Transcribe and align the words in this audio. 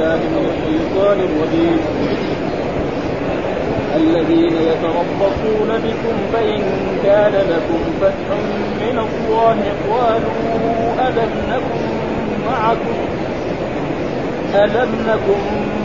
بالله 0.00 0.16
من 0.16 0.44
الشيطان 0.54 1.18
الرجيم. 1.28 1.80
الذين 3.96 4.56
يتربصون 4.70 5.70
بكم 5.84 6.16
فإن 6.32 6.62
كان 7.04 7.32
لكم 7.32 7.80
فتح 8.00 8.28
من 8.80 8.98
الله 8.98 9.58
قالوا 9.90 10.38
ألم 11.08 11.32
نكن 11.50 11.84
معكم؟ 12.46 12.98
ألم 14.54 14.90
نكن 15.08 15.40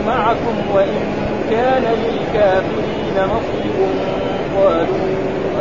معكم 0.08 0.56
وإن 0.76 1.04
كان 1.52 1.84
للكافرين 2.04 3.18
نصيب؟ 3.18 3.78
قالوا 4.58 5.06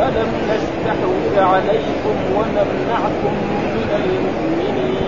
ألم 0.07 0.31
نستحوذ 0.49 1.39
عليكم 1.39 2.15
ونمنعكم 2.35 3.33
من 3.75 3.89
المؤمنين؟ 4.03 5.04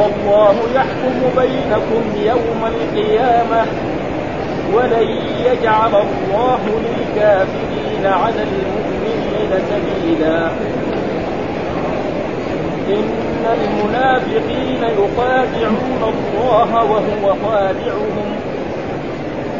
والله 0.00 0.54
يحكم 0.74 1.20
بينكم 1.36 2.02
يوم 2.24 2.66
القيامة 2.66 3.66
ولن 4.74 5.08
يجعل 5.46 5.94
الله 5.94 6.60
للكافرين 6.66 8.06
على 8.06 8.42
المؤمنين 8.42 9.50
سبيلا. 9.70 10.50
إن 12.88 13.44
المنافقين 13.60 14.82
يخادعون 14.82 16.14
الله 16.14 16.84
وهو 16.84 17.34
خادعهم. 17.44 18.36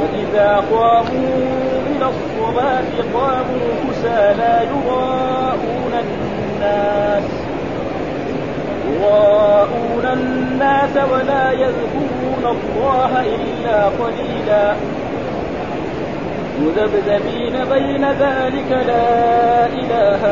وإذا 0.01 0.65
قاموا 0.73 1.43
إلى 1.87 2.07
الصلاة 2.15 2.93
قاموا 3.15 3.69
كسالى 3.91 4.67
يراءون 4.71 5.93
الناس. 6.05 7.30
يراءون 9.01 10.05
الناس 10.13 10.97
ولا 11.13 11.53
يذكرون 11.53 12.45
الله 12.45 13.13
إلا 13.21 13.85
قليلا. 13.85 14.75
مذبذبين 16.61 17.65
بين 17.73 18.05
ذلك 18.05 18.71
لا 18.71 19.67
إله 19.67 20.23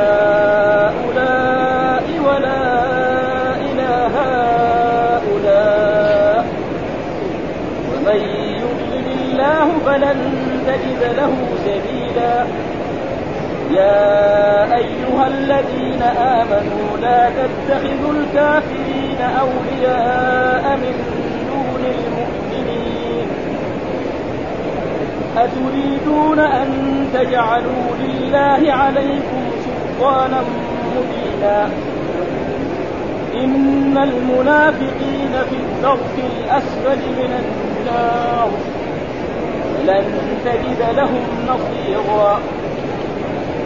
هؤلاء 0.89 2.05
ولا 2.29 2.65
إله 3.57 4.15
هؤلاء. 5.17 6.45
ومن 7.91 8.21
يضلل 8.61 9.07
الله 9.21 9.67
فلن 9.87 10.19
تجد 10.67 11.03
له 11.17 11.33
سبيلا. 11.65 12.35
يا 13.71 14.77
أيها 14.77 15.27
الذين 15.27 16.03
آمنوا 16.03 16.97
لا 17.03 17.31
تتخذوا 17.31 18.13
الكافرين 18.13 19.21
أولياء 19.21 20.77
من 20.77 20.95
دون 21.51 21.85
المؤمنين. 21.85 23.29
أتريدون 25.37 26.39
أن 26.39 26.69
تجعلوا 27.15 27.97
لله 28.01 28.73
عليكم 28.73 29.43
سلطانا 29.65 30.41
مبينا. 30.97 31.71
إن 33.35 33.99
المنافقين 33.99 35.33
في 35.51 35.57
الدرك 35.57 36.17
الأسفل 36.17 36.99
من 36.99 37.33
النار. 37.41 38.51
لن 39.87 40.05
تجد 40.45 40.97
لهم 40.97 41.25
نصيرا. 41.49 42.41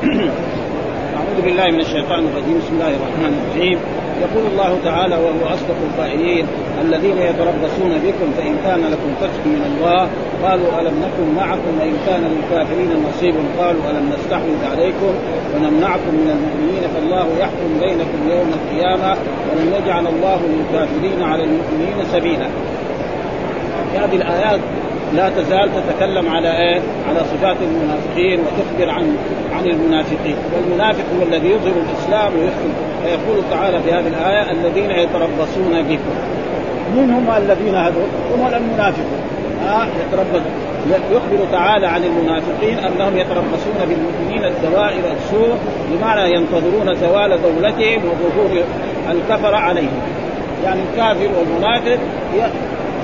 أعوذ 1.16 1.38
بالله 1.44 1.66
من 1.70 1.80
الشيطان 1.80 2.22
الرجيم. 2.28 2.56
بسم 2.58 2.72
الله 2.74 2.88
الرحمن 2.88 3.32
الرحيم. 3.40 3.78
يقول 4.24 4.44
الله 4.52 4.78
تعالى 4.84 5.16
وهو 5.16 5.54
أصدق 5.54 5.76
القائلين 5.88 6.46
الذين 6.80 7.18
يتربصون 7.18 7.92
بكم 8.04 8.28
فإن 8.36 8.54
كان 8.64 8.80
لكم 8.92 9.10
فتح 9.20 9.40
من 9.46 9.62
الله 9.70 10.08
قالوا 10.44 10.80
ألم 10.80 10.94
نكن 11.04 11.34
معكم 11.36 11.72
وإن 11.80 11.96
كان 12.06 12.22
للكافرين 12.32 12.90
نصيب 13.08 13.34
قالوا 13.58 13.82
ألم 13.90 14.12
نستحوذ 14.14 14.60
عليكم 14.72 15.12
ونمنعكم 15.54 16.12
من 16.20 16.28
المؤمنين 16.36 16.82
فالله 16.94 17.26
يحكم 17.40 17.68
بينكم 17.80 18.20
يوم 18.30 18.50
القيامة 18.58 19.16
ولن 19.48 19.68
يجعل 19.78 20.06
الله 20.06 20.40
للكافرين 20.52 21.22
على 21.22 21.44
المؤمنين 21.44 21.98
سبيلا. 22.12 22.48
هذه 23.94 24.16
الآيات 24.16 24.60
لا 25.14 25.30
تزال 25.30 25.70
تتكلم 25.74 26.28
على 26.28 26.48
إيه؟ 26.48 26.80
على 27.08 27.20
صفات 27.20 27.56
المنافقين 27.62 28.40
وتخبر 28.40 28.90
عن 28.90 29.16
عن 29.52 29.66
المنافقين، 29.66 30.36
والمنافق 30.54 31.04
هو 31.18 31.22
الذي 31.22 31.48
يظهر 31.48 31.72
الإسلام 31.72 32.32
ويخفي 32.38 32.70
فيقول 33.04 33.42
تعالى 33.50 33.80
في 33.82 33.92
هذه 33.92 34.06
الآية 34.06 34.50
الذين 34.50 34.90
يتربصون 34.90 35.82
بكم. 35.82 36.14
من 36.96 37.10
هم 37.10 37.30
الذين 37.36 37.74
هذول؟ 37.74 38.08
هم 38.34 38.46
المنافقون. 38.46 39.20
آه 39.68 39.86
يتربص 39.86 40.42
يخبر 41.10 41.44
تعالى 41.52 41.86
عن 41.86 42.04
المنافقين 42.04 42.78
أنهم 42.78 43.16
يتربصون 43.16 43.78
بالمؤمنين 43.88 44.44
الدوائر 44.44 45.02
السوء 45.16 45.56
بمعنى 45.90 46.34
ينتظرون 46.34 46.94
زوال 46.94 47.38
دولتهم 47.42 48.02
وظهور 48.04 48.64
الكفر 49.10 49.54
عليهم. 49.54 50.00
يعني 50.64 50.80
الكافر 50.90 51.28
والمنافق 51.38 51.98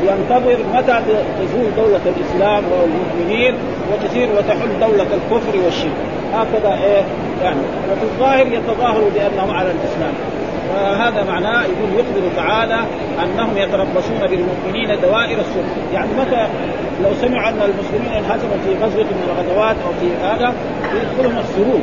ينتظر 0.02 0.56
متى 0.74 1.00
تزول 1.40 1.74
دولة 1.76 2.00
الإسلام 2.06 2.64
والمؤمنين 2.72 3.54
وتصير 3.92 4.28
وتحل 4.38 4.80
دولة 4.80 5.02
الكفر 5.02 5.58
والشرك. 5.64 5.90
هكذا 6.34 6.78
إيه 6.84 7.02
يعني. 7.42 7.60
وفي 7.92 8.02
الظاهر 8.02 8.46
يتظاهروا 8.46 9.10
بأنهم 9.14 9.50
على 9.50 9.70
الإسلام. 9.70 10.14
وهذا 10.74 11.24
معناه 11.24 11.62
يقول 11.62 11.90
يخبر 11.94 12.36
تعالى 12.36 12.78
أنهم 13.24 13.56
يتربصون 13.56 14.20
بالمؤمنين 14.30 15.00
دوائر 15.02 15.38
السوء، 15.40 15.64
يعني 15.94 16.08
متى 16.18 16.46
لو 17.04 17.10
سمعوا 17.20 17.48
أن 17.48 17.60
المسلمين 17.62 18.12
انهزموا 18.12 18.56
في 18.64 18.84
غزوة 18.84 19.04
من 19.04 19.28
الغزوات 19.28 19.76
أو 19.86 19.92
في 20.00 20.08
هذا 20.26 20.54
يدخلهم 20.94 21.38
السرور، 21.38 21.80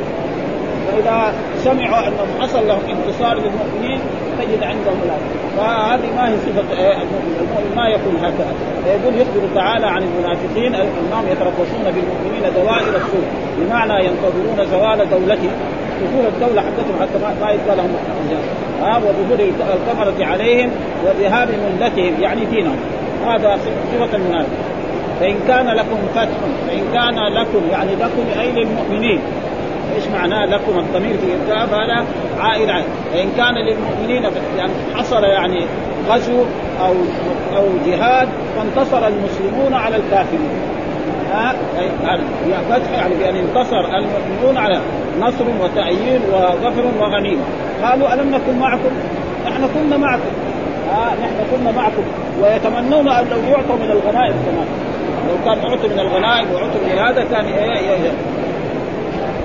وإذا 0.86 1.34
سمعوا 1.64 2.08
أنهم 2.08 2.28
حصل 2.40 2.68
لهم 2.68 2.80
انتصار 2.90 3.36
للمؤمنين 3.38 4.00
تجد 4.40 4.62
عندهم 4.62 4.98
الامر 5.04 5.44
فهذه 5.56 6.14
ما 6.16 6.28
هي 6.28 6.36
صفة 6.36 6.72
المؤمن. 7.02 7.36
المؤمن 7.40 7.76
ما 7.76 7.88
يكون 7.88 8.16
هكذا. 8.16 8.54
فيقول 8.84 9.14
يخبر 9.14 9.54
تعالى 9.54 9.86
عن 9.86 10.02
المنافقين 10.02 10.74
انهم 10.74 11.28
يتربصون 11.28 11.84
بالمؤمنين 11.84 12.54
دوائر 12.54 12.96
السوء 12.96 13.24
بمعنى 13.58 14.04
ينتظرون 14.04 14.66
زوال 14.70 15.10
دولتهم 15.10 15.56
دخول 16.02 16.26
الدولة 16.26 16.60
حقتهم 16.60 16.96
حتى 17.00 17.18
ما 17.40 17.50
يبقى 17.50 17.76
لهم 17.76 17.90
ها 18.82 18.96
وظهور 18.96 19.38
الكفرة 19.40 20.24
عليهم 20.24 20.70
وذهاب 21.04 21.48
ملتهم 21.48 22.14
يعني 22.20 22.44
دينهم. 22.44 22.76
هذا 23.26 23.58
صفة 23.92 24.16
المنافق. 24.16 24.48
فإن 25.20 25.34
كان 25.48 25.66
لكم 25.66 25.96
فتح 26.14 26.38
فإن 26.68 26.84
كان 26.94 27.32
لكم 27.34 27.70
يعني 27.70 27.94
لكم 27.94 28.40
أي 28.40 28.52
للمؤمنين. 28.52 29.20
إيش 29.96 30.06
معناه 30.06 30.46
لكم 30.46 30.78
الضمير 30.78 31.16
في 31.18 31.34
الكتاب 31.34 31.68
هذا 31.68 32.06
عائد 32.40 32.70
عليه 32.70 32.84
فإن 33.12 33.28
كان 33.36 33.54
للمؤمنين 33.54 34.22
يعني 34.58 34.72
حصل 34.94 35.24
يعني 35.24 35.66
غزو 36.08 36.44
أو 36.80 36.94
أو 37.56 37.68
جهاد 37.86 38.28
فانتصر 38.56 39.06
المسلمون 39.06 39.74
على 39.74 39.96
الكافرين. 39.96 40.50
ها؟ 41.32 41.54
فتح 42.70 42.90
يعني 42.92 43.14
بأن 43.14 43.36
انتصر 43.36 43.80
المؤمنون 43.80 44.56
على 44.56 44.80
نصر 45.20 45.44
وتأييد 45.60 46.20
وظفر 46.32 46.84
وغنيمة. 47.00 47.42
قالوا 47.82 48.14
ألم 48.14 48.34
نكن 48.34 48.58
معكم؟ 48.58 48.90
نحن 49.46 49.68
كنا 49.74 49.96
معكم. 49.96 50.30
ها؟ 50.90 51.14
نحن 51.22 51.56
كنا 51.56 51.70
معكم. 51.70 52.02
ويتمنون 52.42 53.08
أن 53.08 53.26
لو 53.30 53.38
يعطوا 53.38 53.76
من 53.76 53.90
الغنائم 53.90 54.34
كمان 54.46 54.66
لو 55.28 55.36
كان 55.44 55.70
اعطوا 55.70 55.88
من 55.88 55.98
الغنائم 55.98 56.52
واعطوا 56.52 56.80
من 56.84 56.98
هذا 56.98 57.24
كان 57.24 57.44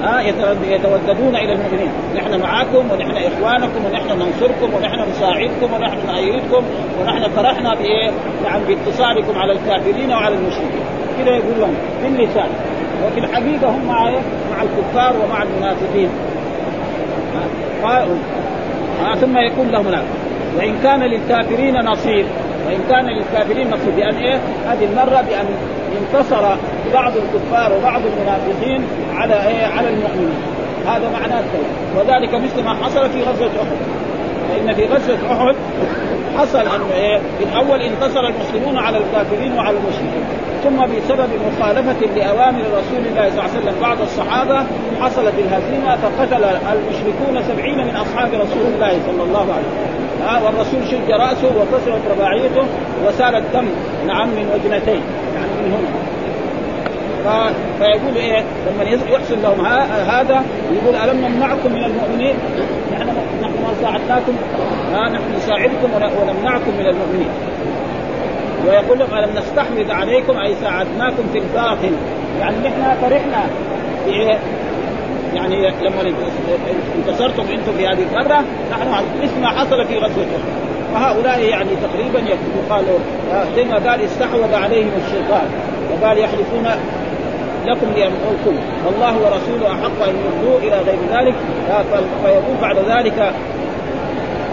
ها 0.03 0.21
يتوددون 0.21 1.35
إلى 1.35 1.53
المؤمنين. 1.53 1.91
نحن 2.15 2.41
معكم 2.41 2.91
ونحن 2.91 3.11
إخوانكم 3.11 3.85
ونحن 3.85 4.07
ننصركم 4.07 4.73
ونحن 4.73 5.09
نساعدكم 5.09 5.73
ونحن 5.73 5.97
نؤيدكم 6.07 6.63
ونحن 7.01 7.29
فرحنا 7.29 7.75
بإيه؟ 7.75 8.11
نعم 8.43 8.61
بانتصاركم 8.67 9.39
على 9.39 9.51
الكافرين 9.51 10.11
وعلى 10.11 10.35
المشركين. 10.35 10.83
كذا 11.17 11.35
يقول 11.35 11.59
لهم 11.59 11.73
باللسان 12.03 12.49
وفي 13.05 13.19
الحقيقة 13.19 13.69
هم 13.69 13.87
مع 13.87 14.11
مع 14.51 14.63
الكفار 14.63 15.15
ومع 15.23 15.43
المنافقين. 15.43 16.09
ها 19.03 19.15
ثم 19.15 19.37
يكون 19.37 19.67
لهم 19.67 19.89
نعم 19.89 20.03
وإن 20.57 20.75
كان 20.83 20.99
للكافرين 20.99 21.75
نصيب 21.75 22.25
وإن 22.67 22.79
كان 22.89 23.05
للكافرين 23.05 23.69
مقصود 23.69 23.95
بأن 23.95 24.15
إيه؟ 24.15 24.39
هذه 24.67 24.85
المرة 24.85 25.21
بأن 25.21 25.45
انتصر 26.01 26.55
بعض 26.94 27.13
الكفار 27.18 27.77
وبعض 27.77 28.01
المنافقين 28.06 28.83
على 29.15 29.33
إيه؟ 29.47 29.65
على 29.65 29.89
المؤمنين. 29.89 30.39
هذا 30.88 31.09
معناه 31.09 31.39
الكلام. 31.39 31.74
وذلك 31.97 32.36
مثل 32.44 32.63
ما 32.63 32.74
حصل 32.74 33.09
في 33.09 33.21
غزوة 33.24 33.47
أحد. 33.47 33.77
فإن 34.50 34.74
في 34.75 34.86
غزوة 34.86 35.18
أحد 35.31 35.56
حصل 36.38 36.59
أن 36.59 36.91
إيه؟ 36.94 37.18
في 37.18 37.44
الأول 37.44 37.81
انتصر 37.81 38.19
المسلمون 38.19 38.77
على 38.77 38.97
الكافرين 38.97 39.57
وعلى 39.57 39.77
المشركين. 39.77 40.24
ثم 40.63 40.77
بسبب 40.77 41.30
مخالفة 41.47 42.06
لأوامر 42.15 42.62
رسول 42.62 43.06
الله 43.09 43.30
صلى 43.30 43.39
الله 43.39 43.42
عليه 43.42 43.59
وسلم 43.59 43.75
بعض 43.81 44.01
الصحابة 44.01 44.63
حصلت 45.01 45.33
الهزيمة 45.39 45.95
فقتل 45.95 46.44
المشركون 46.44 47.44
سبعين 47.47 47.77
من 47.88 47.95
أصحاب 47.95 48.27
رسول 48.33 48.65
الله 48.75 48.92
صلى 49.07 49.24
الله 49.24 49.39
عليه 49.53 49.69
وسلم. 49.69 50.00
آه 50.30 50.45
والرسول 50.45 50.88
شج 50.92 51.12
رأسه 51.12 51.47
وكسرت 51.47 52.01
رباعيته 52.12 52.63
وسال 53.06 53.35
الدم 53.35 53.68
نعم 54.07 54.27
من 54.27 54.50
وجنتين. 54.53 55.01
يعني 55.35 55.51
من 55.62 55.71
هنا. 55.74 55.98
فيقول 57.80 58.16
إيه 58.16 58.44
لما 58.68 58.83
يحصل 58.83 59.42
لهم 59.44 59.66
هذا 60.10 60.44
يقول 60.74 60.95
ألم 60.95 61.25
نمنعكم 61.25 61.74
من 61.74 61.83
المؤمنين؟ 61.83 62.36
نحن 62.94 63.07
نحن 63.42 63.54
ما 63.63 63.74
ساعدناكم 63.81 64.33
ها 64.94 65.10
نحن 65.10 65.24
نساعدكم 65.38 65.89
ونمنعكم 65.94 66.71
من 66.80 66.86
المؤمنين. 66.86 67.30
ويقول 68.68 69.00
لهم 69.00 69.13
ألم 69.13 69.38
نستحوذ 69.38 69.92
عليكم 69.92 70.38
أي 70.38 70.56
ساعدناكم 70.62 71.24
في 71.33 71.38
الباطل. 71.38 71.92
يعني 72.39 72.56
نحن 72.57 73.01
فرحنا 73.01 73.45
إيه؟ 74.07 74.39
يعني 75.33 75.71
لما 75.81 76.13
انتصرتم 76.98 77.44
أنتم 77.44 77.71
في 77.77 77.88
هذه 77.88 78.04
المره 78.12 78.44
نحن 78.71 79.06
مثل 79.24 79.42
ما 79.42 79.48
حصل 79.48 79.86
في 79.86 79.98
غزوة 79.98 80.25
فهؤلاء 80.94 81.39
يعني 81.39 81.69
تقريبا 81.83 82.19
يقال 82.69 82.86
زي 83.56 83.63
ما 83.63 83.75
قال 83.75 84.01
استحوذ 84.01 84.54
عليهم 84.54 84.92
الشيطان. 85.06 85.48
وقال 85.92 86.18
يحلفون 86.18 86.68
لكم 87.65 87.88
ليمحوكم 87.95 88.57
والله 88.85 89.17
ورسوله 89.17 89.71
أحق 89.71 90.07
أن 90.09 90.15
يردوا 90.25 90.59
إلى 90.59 90.77
غير 90.88 91.00
ذلك. 91.11 91.35
فيقول 92.23 92.56
بعد 92.61 92.75
ذلك 92.77 93.33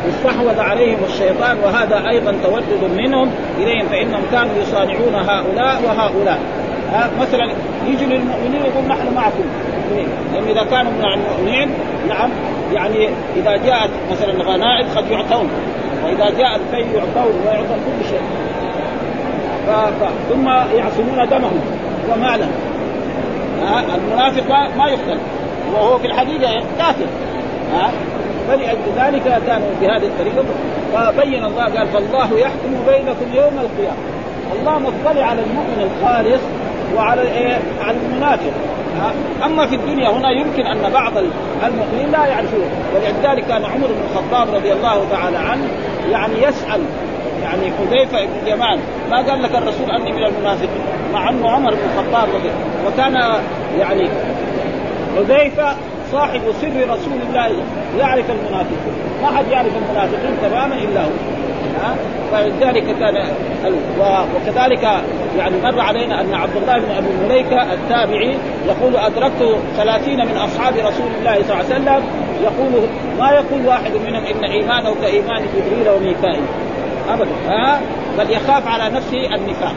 استحوذ 0.08 0.60
عليهم 0.60 0.98
الشيطان 1.08 1.56
وهذا 1.64 2.08
أيضا 2.08 2.34
تودد 2.44 2.90
منهم 2.96 3.30
إليهم 3.58 3.86
فإنهم 3.88 4.22
كانوا 4.32 4.54
يصانعون 4.62 5.14
هؤلاء 5.14 5.82
وهؤلاء. 5.84 6.38
مثلا 7.20 7.50
يجي 7.86 8.06
للمؤمنين 8.06 8.60
يقول 8.60 8.84
نحن 8.88 9.14
معكم. 9.14 9.44
لأن 10.32 10.44
إذا 10.48 10.64
كانوا 10.70 10.92
مع 11.02 11.14
المؤمنين 11.14 11.70
نعم 12.08 12.30
يعني 12.72 13.08
إذا 13.36 13.56
جاءت 13.56 13.90
مثلا 14.10 14.30
الغنائم 14.32 14.86
قد 14.96 15.10
يعطون. 15.10 15.50
وإذا 16.04 16.30
جاء 16.38 16.56
الكي 16.56 16.96
يعطون 16.96 17.34
ويعطون 17.46 17.78
كل 17.86 18.08
شيء. 18.08 18.20
ثم 20.30 20.48
يعصمون 20.48 21.28
دمهم 21.30 21.60
ومالا 22.12 22.46
المنافق 23.94 24.48
ما 24.76 24.88
يقتل 24.88 25.18
وهو 25.74 25.98
في 25.98 26.06
الحقيقة 26.06 26.62
كافر 26.78 27.06
ها؟ 27.72 27.90
فلأجل 28.48 28.78
ذلك 28.96 29.42
كانوا 29.46 29.68
بهذه 29.80 30.06
الطريقة. 30.06 30.44
فبين 30.94 31.44
الله 31.44 31.64
قال 31.64 31.88
فالله 31.88 32.38
يحكم 32.38 32.70
بينكم 32.86 33.34
يوم 33.34 33.58
القيامة. 33.58 33.96
الله 34.60 34.78
مطلع 34.78 35.24
على 35.26 35.40
المؤمن 35.40 35.90
الخالص 35.90 36.42
وعلى 36.96 37.22
إيه؟ 37.22 37.58
على 37.80 37.96
المنافق. 37.96 38.52
أما 39.44 39.66
في 39.66 39.74
الدنيا 39.74 40.10
هنا 40.10 40.30
يمكن 40.30 40.66
أن 40.66 40.92
بعض 40.92 41.12
المؤمنين 41.66 42.12
لا 42.12 42.26
يعرفون. 42.26 42.70
ولذلك 42.94 43.46
كان 43.46 43.64
عمر 43.64 43.86
بن 43.86 44.02
الخطاب 44.10 44.54
رضي 44.54 44.72
الله 44.72 45.06
تعالى 45.10 45.38
عنه 45.38 45.68
يعني 46.10 46.42
يسأل 46.42 46.80
يعني 47.46 47.72
حذيفة 47.78 48.24
بن 48.24 48.46
اليمان. 48.46 48.78
ما 49.10 49.16
قال 49.16 49.42
لك 49.42 49.54
الرسول 49.54 49.90
أني 49.90 50.12
من 50.12 50.24
المنافقين. 50.24 50.82
مع 51.12 51.30
أنه 51.30 51.50
عمر 51.50 51.70
بن 51.70 51.80
الخطاب 51.94 52.28
رضي 52.34 52.50
وكان 52.86 53.14
يعني 53.78 54.08
حذيفة 55.16 55.76
صاحب 56.12 56.40
سر 56.60 56.90
رسول 56.90 57.18
الله 57.28 57.62
يعرف 57.98 58.30
المنافقين. 58.30 58.94
ما 59.22 59.28
حد 59.36 59.48
يعرف 59.50 59.72
المنافقين 59.76 60.36
تماما 60.42 60.74
إلا 60.74 61.04
هو. 61.04 61.10
فلذلك 62.32 62.84
كان 62.98 63.14
وكذلك 64.36 64.88
يعني 65.38 65.56
مر 65.64 65.80
علينا 65.80 66.20
أن 66.20 66.34
عبد 66.34 66.56
الله 66.56 66.78
بن 66.78 66.90
أبي 66.90 67.06
مليكة 67.24 67.72
التابعي 67.72 68.36
يقول 68.66 68.96
أدركت 68.96 69.58
ثلاثين 69.76 70.18
من 70.26 70.36
أصحاب 70.36 70.74
رسول 70.74 71.06
الله 71.18 71.42
صلى 71.42 71.60
الله 71.60 71.64
عليه 71.64 71.74
وسلم 71.74 72.02
يقول 72.42 72.88
ما 73.18 73.30
يقول 73.30 73.66
واحد 73.66 73.92
منهم 74.06 74.24
إن 74.24 74.44
ايمانه 74.44 74.94
كايمان 75.02 75.42
جبريل 75.56 75.88
وميكائيل. 75.88 76.44
ابدا. 77.08 77.30
ها؟ 77.48 77.80
بل 78.18 78.30
يخاف 78.30 78.68
على 78.68 78.96
نفسه 78.96 79.34
النفاق. 79.34 79.74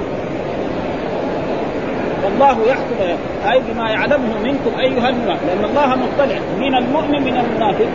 والله 2.24 2.68
يحكم 2.68 3.18
أي 3.52 3.60
بما 3.60 3.90
يعلمه 3.90 4.40
منكم 4.44 4.80
أيها 4.80 5.10
المنافق 5.10 5.46
لأن 5.48 5.66
الله 5.66 5.88
مطلع. 5.88 6.40
من 6.60 6.76
المؤمن 6.76 7.24
من 7.24 7.38
المنافق. 7.38 7.88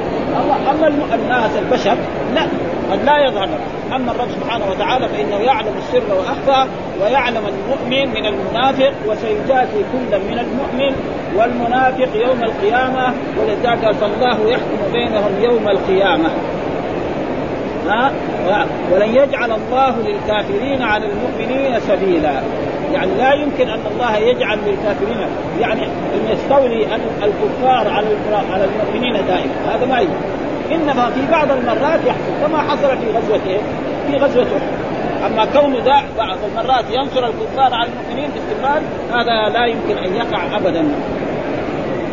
أما 0.70 1.14
الناس 1.14 1.50
البشر 1.58 1.96
لا. 2.34 2.46
قد 2.92 3.04
لا 3.04 3.19
يظهر. 3.19 3.48
أما 3.96 4.12
الرب 4.12 4.28
سبحانه 4.31 4.64
وتعالى 4.70 5.08
فإنه 5.08 5.36
يعلم 5.36 5.75
السر 5.78 6.14
وأخفى 6.14 6.70
ويعلم 7.02 7.42
المؤمن 7.46 8.08
من 8.14 8.26
المنافق 8.26 8.92
وسيجازي 9.06 9.82
كل 9.92 10.19
من 10.19 10.38
المؤمن 10.38 10.94
والمنافق 11.36 12.08
يوم 12.14 12.42
القيامة. 12.42 13.14
ولذلك 13.40 13.92
فالله 13.92 14.50
يحكم 14.50 14.92
بينهم 14.92 15.32
يوم 15.42 15.69
القيامة. 15.69 16.31
ها 17.88 18.12
ولن 18.92 19.08
يجعل 19.08 19.52
الله 19.52 19.94
للكافرين 19.98 20.82
على 20.82 21.06
المؤمنين 21.06 21.81
سبيلا. 21.81 22.40
يعني 22.92 23.14
لا 23.19 23.32
يمكن 23.32 23.69
أن 23.69 23.81
الله 23.90 24.16
يجعل 24.16 24.58
للكافرين 24.66 25.26
يعني 25.60 25.84
إن 25.84 26.28
يستولي 26.32 26.86
الكفار 27.22 27.88
على 27.88 28.06
على 28.52 28.64
المؤمنين 28.64 29.12
دائما. 29.12 29.75
هذا 29.75 29.86
ما 29.86 29.98
يمكن. 30.00 30.44
إنما 30.72 31.10
في 31.10 31.20
بعض 31.31 31.50
المرات 31.50 32.00
يحصل 32.06 32.46
كما 32.46 32.58
حصل 32.58 32.88
في 32.98 33.19
غزوة 33.19 33.40
إيه؟ 33.46 33.58
في 34.06 34.16
غزوة 34.16 34.46
أما 35.26 35.44
كونه 35.44 35.78
ذا 35.84 36.02
بعض 36.19 36.36
المرات 36.50 36.84
ينصر 36.90 37.26
الكفار 37.26 37.75
على 37.75 37.88
المؤمنين 37.88 38.31
باستمرار 38.31 38.82
هذا 39.12 39.58
لا 39.58 39.66
يمكن 39.66 39.98
أن 39.98 40.14
يقع 40.16 40.56
ابدا. 40.56 40.84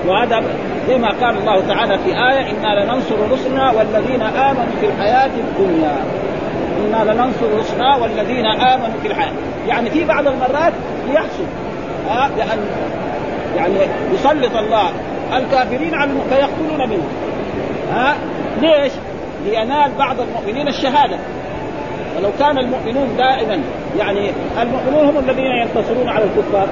وهذا 0.07 0.43
زي 0.87 0.97
ما 0.97 1.07
قال 1.07 1.37
الله 1.37 1.67
تعالى 1.67 1.97
في 1.97 2.09
آية 2.09 2.51
إنا 2.51 2.83
لننصر 2.83 3.15
رسلنا 3.31 3.71
والذين 3.71 4.21
آمنوا 4.21 4.75
في 4.81 4.85
الحياة 4.85 5.29
الدنيا. 5.37 5.95
إنا 6.79 7.11
لننصر 7.11 7.59
رسلنا 7.59 7.95
والذين 7.95 8.45
آمنوا 8.45 8.99
في 9.01 9.07
الحياة. 9.07 9.31
يعني 9.67 9.89
في 9.89 10.05
بعض 10.05 10.27
المرات 10.27 10.73
يحصل 11.13 11.45
ها 12.09 12.29
لأن 12.37 12.59
يعني 13.57 13.75
يسلط 14.13 14.55
الله 14.55 14.89
الكافرين 15.37 15.95
على 15.95 16.11
فيقتلون 16.29 16.89
منهم 16.89 17.07
ها 17.93 18.15
ليش؟ 18.61 18.91
لينال 19.45 19.91
بعض 19.99 20.15
المؤمنين 20.19 20.67
الشهادة. 20.67 21.17
ولو 22.17 22.29
كان 22.39 22.57
المؤمنون 22.57 23.17
دائما 23.17 23.61
يعني 23.99 24.31
المؤمنون 24.61 25.05
هم 25.05 25.29
الذين 25.29 25.45
ينتصرون 25.45 26.09
على 26.09 26.23
الكفار. 26.23 26.67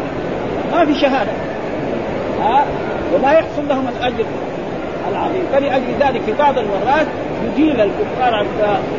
ما 0.72 0.86
في 0.86 1.00
شهادة. 1.00 1.32
ها 2.42 2.66
وما 3.14 3.32
يحصل 3.32 3.68
لهم 3.70 3.88
الأجر 3.88 4.26
العظيم. 5.12 5.44
فلأجل 5.54 5.94
ذلك 6.00 6.22
في 6.22 6.34
بعض 6.40 6.58
المرات 6.58 7.08
يجيل 7.46 7.82
الكفار 7.82 8.46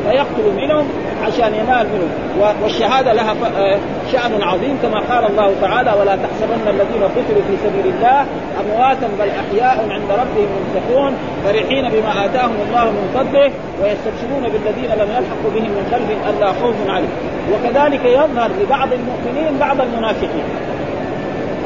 فيقتل 0.05 0.55
منهم 0.55 0.87
عشان 1.23 1.53
ينال 1.53 1.87
منهم. 1.93 2.09
والشهادة 2.63 3.13
لها 3.13 3.31
آه، 3.57 3.79
شأن 4.11 4.43
عظيم 4.43 4.77
كما 4.81 4.99
قال 4.99 5.31
الله 5.31 5.53
تعالى 5.61 5.93
ولا 5.99 6.15
تحسبن 6.15 6.67
الذين 6.67 7.03
قتلوا 7.03 7.41
في 7.47 7.57
سبيل 7.63 7.93
الله 7.95 8.25
أمواتا 8.61 9.07
بل 9.19 9.29
أحياء 9.29 9.87
عند 9.89 10.11
ربهم 10.11 10.47
يرزقون 10.59 11.13
فرحين 11.43 11.89
بما 11.89 12.25
آتاهم 12.25 12.55
الله 12.67 12.85
من 12.85 13.11
فضله 13.13 13.51
ويستبشرون 13.81 14.43
بالذين 14.43 14.91
لم 14.91 15.09
يلحقوا 15.09 15.51
بهم 15.55 15.71
من 15.71 15.87
خلفهم 15.91 16.35
ألا 16.37 16.47
خوف 16.47 16.75
عليهم. 16.87 17.09
وكذلك 17.53 18.05
يظهر 18.05 18.49
لبعض 18.61 18.89
المؤمنين 18.93 19.57
بعض 19.59 19.81
المنافقين. 19.81 20.43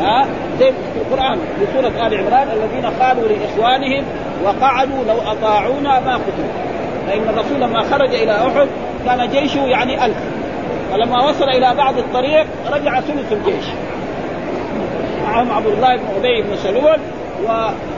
ها؟ 0.01 0.25
زي 0.59 0.71
في 0.71 0.99
القرآن 1.01 1.37
في 1.59 1.65
سورة 1.73 2.07
آل 2.07 2.17
عمران 2.17 2.47
الذين 2.47 2.85
قالوا 3.01 3.23
لإخوانهم 3.27 4.03
وقعدوا 4.43 5.03
لو 5.07 5.31
أطاعونا 5.31 5.99
ما 5.99 6.15
قتلوا. 6.15 6.65
فإن 7.07 7.29
الرسول 7.29 7.61
لما 7.61 7.83
خرج 7.83 8.15
إلى 8.15 8.31
أحد 8.31 8.67
كان 9.05 9.29
جيشه 9.29 9.59
يعني 9.59 10.05
ألف. 10.05 10.17
فلما 10.91 11.23
وصل 11.29 11.49
إلى 11.49 11.75
بعض 11.77 11.97
الطريق 11.97 12.45
رجع 12.71 12.99
ثلث 12.99 13.31
الجيش. 13.33 13.65
معهم 15.23 15.51
عبد 15.51 15.67
الله 15.67 15.95
بن 15.95 16.03
أبي 16.17 16.41
بن 16.41 16.55
سلول 16.55 16.99
و... 17.45 17.47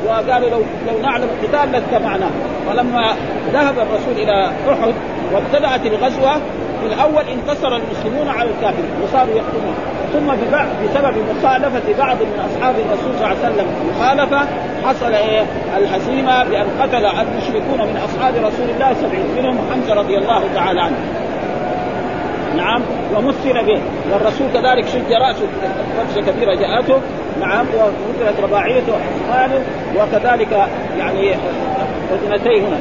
وقالوا 0.08 0.50
لو 0.50 0.62
لو 0.88 1.02
نعلم 1.02 1.28
القتال 1.42 1.72
لاتبعناه. 1.72 2.30
فلما 2.68 3.16
ذهب 3.54 3.76
الرسول 3.80 4.24
إلى 4.24 4.52
أحد 4.72 4.94
وابتدأت 5.34 5.86
الغزوة 5.86 6.42
في 6.82 6.86
الأول 6.86 7.24
انتصر 7.36 7.76
المسلمون 7.76 8.28
على 8.28 8.50
الكافرين 8.50 8.92
وصاروا 9.04 9.36
يقتلون. 9.36 9.76
ثم 10.14 10.28
بسبب 10.84 11.16
مخالفة 11.32 11.98
بعض 11.98 12.16
من 12.16 12.40
أصحاب 12.50 12.76
الرسول 12.76 13.14
صلى 13.20 13.26
الله 13.26 13.38
عليه 13.44 13.54
وسلم 13.54 13.68
مخالفة 13.90 14.48
حصل 14.86 15.14
إيه؟ 15.14 15.44
الهزيمة 15.78 16.44
بأن 16.44 16.68
قتل 16.82 17.06
المشركون 17.06 17.80
من 17.80 18.02
أصحاب 18.06 18.34
رسول 18.36 18.70
الله 18.70 18.94
سبعين 18.94 19.26
منهم 19.38 19.58
حمزة 19.72 19.94
رضي 19.94 20.18
الله 20.18 20.44
تعالى 20.56 20.82
عنه. 20.82 20.98
نعم 22.58 22.82
ومثل 23.16 23.66
به. 23.66 23.82
والرسول 24.14 24.48
كذلك 24.54 24.88
شج 24.88 25.14
رأسه 25.14 25.48
فرشه 25.98 26.32
كبيرة 26.32 26.56
جاءته. 26.56 27.02
نعم 27.40 27.66
ومثلت 27.76 28.40
رباعيته 28.44 28.94
وحصانه 28.94 29.62
وكذلك 29.96 30.68
يعني 31.00 31.36
اذنتيه 32.14 32.60
هنا. 32.68 32.78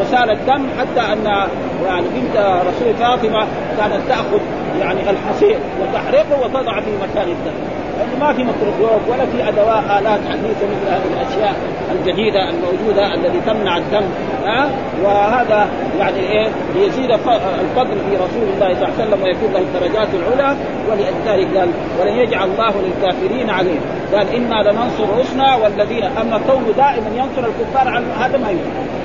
وسال 0.00 0.30
الدم 0.30 0.66
حتى 0.78 1.12
أن 1.12 1.48
يعني 1.86 2.06
بنت 2.08 2.36
رسول 2.36 2.94
فاطمة 2.94 3.46
كانت 3.78 4.00
تأخذ 4.08 4.40
يعني 4.80 5.00
الحصير 5.10 5.58
وتحرقه 5.80 6.40
وتضع 6.42 6.80
في 6.80 6.90
مكان 7.02 7.28
الدم. 7.28 7.80
لأنه 8.00 8.26
ما 8.26 8.32
في 8.32 8.44
ميكروسكوب 8.44 9.00
ولا 9.08 9.26
في 9.26 9.48
أدوات 9.48 9.84
آلات 9.84 10.20
حديثة 10.30 10.66
مثل 10.66 10.86
هذه 10.90 11.02
الأشياء 11.12 11.54
الجديدة 11.92 12.50
الموجودة 12.50 13.14
التي 13.14 13.40
تمنع 13.46 13.76
الدم 13.76 14.04
ها؟ 14.44 14.64
أه؟ 14.64 14.68
وهذا 15.04 15.68
يعني 15.98 16.18
إيه؟ 16.18 16.48
ليزيد 16.74 17.10
الفضل 17.10 17.96
في 18.10 18.16
رسول 18.16 18.48
الله 18.54 18.74
صلى 18.74 18.88
الله 18.88 18.94
عليه 18.98 19.04
وسلم 19.04 19.22
ويكون 19.22 19.52
له 19.52 19.58
الدرجات 19.58 20.08
العلى 20.14 20.56
ولذلك 20.90 21.58
قال 21.58 21.70
ولن 22.00 22.12
يجعل 22.18 22.48
الله 22.48 22.72
للكافرين 22.82 23.50
عليه 23.50 23.78
قال 24.14 24.34
إنا 24.34 24.70
لننصر 24.70 25.18
رسلنا 25.18 25.56
والذين 25.56 26.04
أما 26.04 26.40
كونه 26.46 26.72
دائما 26.76 27.10
ينصر 27.16 27.48
الكفار 27.48 27.88
على 27.88 28.04
هذا 28.20 28.38
ما 28.38 28.50
يمكن 28.50 28.99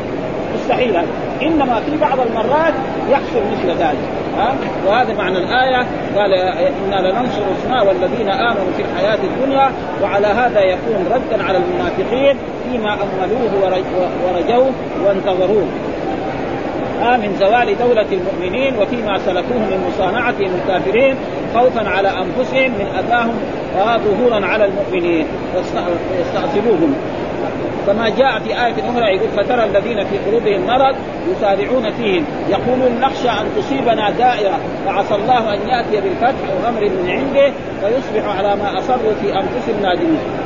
مستحيل 0.56 0.96
إنما 1.42 1.80
في 1.86 1.98
بعض 2.02 2.20
المرات 2.20 2.74
يحصل 3.10 3.42
مثل 3.52 3.70
ذلك. 3.70 3.98
ها؟ 4.38 4.56
وهذا 4.88 5.14
معنى 5.14 5.38
الآية. 5.38 5.86
قال 6.16 6.34
إنا 6.34 7.08
لننصر 7.08 7.42
رسلنا 7.52 7.82
والذين 7.82 8.30
آمنوا 8.30 8.72
في 8.78 8.84
الحياة 8.84 9.20
الدنيا 9.24 9.72
وعلى 10.04 10.28
هذا 10.28 10.62
يكون 10.62 11.06
ردا 11.12 11.44
على 11.44 11.58
المنافقين 11.58 12.38
فيما 12.72 12.94
أملوه 12.94 13.52
ورجوه 14.26 14.72
وانتظروه. 15.06 15.68
آه 17.02 17.18
من 17.18 17.36
زوال 17.40 17.78
دولة 17.78 18.06
المؤمنين 18.12 18.74
وفيما 18.78 19.18
سلكوه 19.18 19.58
من 19.58 19.92
مصانعتهم 19.92 20.52
الكافرين 20.62 21.16
خوفا 21.56 21.90
على 21.90 22.10
أنفسهم 22.10 22.72
من 22.72 22.88
أذاهم 23.00 23.34
ظهورا 24.04 24.46
على 24.46 24.66
المؤمنين. 24.66 25.26
يستأصلوهم 26.20 26.96
كما 27.88 28.10
جاء 28.10 28.40
في 28.40 28.50
آية 28.50 28.90
أخرى 28.90 29.16
يقول 29.16 29.30
فترى 29.30 29.64
الذين 29.64 30.04
في 30.06 30.18
قلوبهم 30.18 30.66
مرض 30.68 30.96
يسارعون 31.32 31.92
فيهم. 31.92 32.26
يقولون 32.50 33.00
نخشى 33.00 33.30
أن 33.30 33.46
تصيبنا 33.58 34.10
دائرة 34.10 34.60
فعسى 34.86 35.16
الله 35.16 35.54
أن 35.54 35.70
يأتي 35.70 36.02
بالفتح 36.02 36.50
أو 36.52 36.70
أمر 36.70 36.82
من 36.82 37.10
عنده 37.10 37.54
فيصبح 37.82 38.38
على 38.38 38.56
ما 38.56 38.80
أصروا 38.80 39.14
في 39.22 39.34
أنفسهم 39.34 39.82
نادمين. 39.82 40.45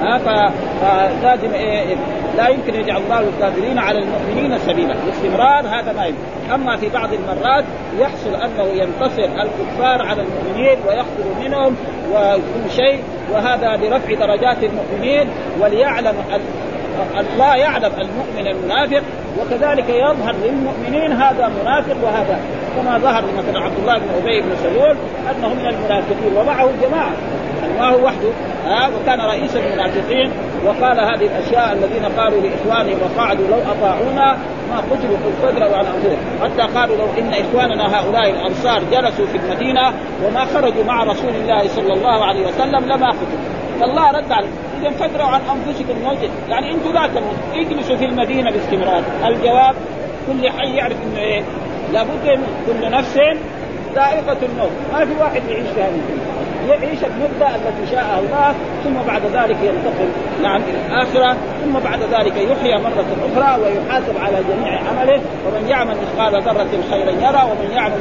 ها 0.00 0.52
فلازم 0.80 1.54
إيه 1.54 1.96
لا 2.36 2.48
يمكن 2.48 2.74
يجعل 2.74 3.02
الله 3.02 3.20
الكافرين 3.20 3.78
على 3.78 3.98
المؤمنين 3.98 4.58
سبيلا. 4.58 4.94
باستمرار 5.06 5.66
هذا 5.66 5.92
ما 5.92 6.06
يمكن. 6.06 6.52
أما 6.54 6.76
في 6.76 6.88
بعض 6.88 7.08
المرات 7.12 7.64
يحصل 7.98 8.34
أنه 8.34 8.82
ينتصر 8.82 9.22
الكفار 9.22 10.02
على 10.02 10.22
المؤمنين 10.22 10.78
ويخطر 10.88 11.40
منهم 11.44 11.76
وكل 12.12 12.70
شيء 12.70 13.02
وهذا 13.32 13.76
لرفع 13.76 14.14
درجات 14.14 14.56
المؤمنين 14.64 15.28
وليعلم 15.60 16.14
الله 17.20 17.56
يعلم 17.56 17.92
المؤمن 17.98 18.46
المنافق 18.46 19.02
وكذلك 19.40 19.88
يظهر 19.88 20.34
للمؤمنين 20.44 21.12
هذا 21.12 21.52
منافق 21.62 21.96
وهذا. 22.02 22.40
كما 22.76 22.98
ظهر 22.98 23.24
مثلا 23.38 23.60
عبد 23.60 23.78
الله 23.78 23.98
بن 23.98 24.08
أبي 24.22 24.40
بن 24.40 24.56
سلول 24.62 24.96
أنه 25.30 25.54
من 25.54 25.66
المنافقين 25.66 26.36
ومعه 26.36 26.68
جماعة 26.82 27.12
يعني 27.62 27.78
ما 27.78 27.88
هو 27.88 28.04
وحده 28.04 28.28
ها 28.66 28.88
وكان 28.88 29.20
رئيس 29.20 29.56
المنافقين 29.56 30.30
وقال 30.64 31.00
هذه 31.00 31.26
الأشياء 31.26 31.72
الذين 31.72 32.04
قالوا 32.18 32.40
لاخوانهم 32.40 32.98
وقعدوا 33.02 33.46
لو 33.48 33.58
أطاعونا 33.72 34.36
ما 34.70 34.76
قتلوا 34.76 35.16
في 35.16 35.28
القدرة 35.28 35.70
وعلى 35.70 35.88
أنفسهم. 35.88 36.18
حتى 36.42 36.78
قالوا 36.78 36.96
لو 36.96 37.06
إن 37.18 37.32
إخواننا 37.32 37.98
هؤلاء 37.98 38.30
الأنصار 38.30 38.82
جلسوا 38.92 39.26
في 39.26 39.36
المدينة 39.36 39.92
وما 40.26 40.44
خرجوا 40.44 40.84
مع 40.84 41.04
رسول 41.04 41.34
الله 41.34 41.68
صلى 41.68 41.92
الله 41.92 42.24
عليه 42.24 42.46
وسلم 42.46 42.84
لما 42.84 43.08
قتلوا. 43.08 43.59
فالله 43.80 44.10
رد 44.10 44.32
عليهم 44.32 44.52
إذا 44.80 44.90
فدروا 44.90 45.26
عن 45.26 45.40
أنفسكم 45.40 45.90
الموت 45.90 46.18
يعني 46.48 46.72
أنتم 46.74 46.92
لا 46.92 47.06
تموتوا. 47.06 47.54
اجلسوا 47.54 47.96
في 47.96 48.04
المدينة 48.04 48.50
باستمرار. 48.50 49.02
الجواب 49.24 49.74
كل 50.26 50.50
حي 50.50 50.76
يعرف 50.76 50.96
إنه 51.02 51.20
إيه؟ 51.20 51.42
لابد 51.92 52.40
كل 52.66 52.90
نفس 52.90 53.18
ذائقة 53.94 54.36
الموت. 54.42 54.70
ما 54.92 55.04
في 55.04 55.14
واحد 55.20 55.42
يعيش 55.48 55.68
في 55.68 55.80
هذه 55.80 55.94
الدنيا 55.94 56.29
يعيش 56.68 56.98
المدة 57.04 57.48
التي 57.56 57.90
شاءها 57.90 58.18
الله 58.18 58.54
ثم 58.84 59.06
بعد 59.06 59.22
ذلك 59.22 59.56
ينتقل 59.62 60.08
نعم 60.42 60.60
إلى 60.62 60.78
الآخرة 60.86 61.36
ثم 61.64 61.78
بعد 61.78 62.00
ذلك 62.02 62.36
يحيى 62.36 62.78
مرة 62.78 63.06
أخرى 63.32 63.62
ويحاسب 63.62 64.14
على 64.20 64.36
جميع 64.50 64.80
عمله 64.88 65.20
ومن 65.46 65.68
يعمل 65.68 65.94
مثقال 66.02 66.42
ذرة 66.42 66.68
خيرا 66.90 67.10
يرى 67.10 67.42
ومن 67.50 67.70
يعمل 67.72 68.00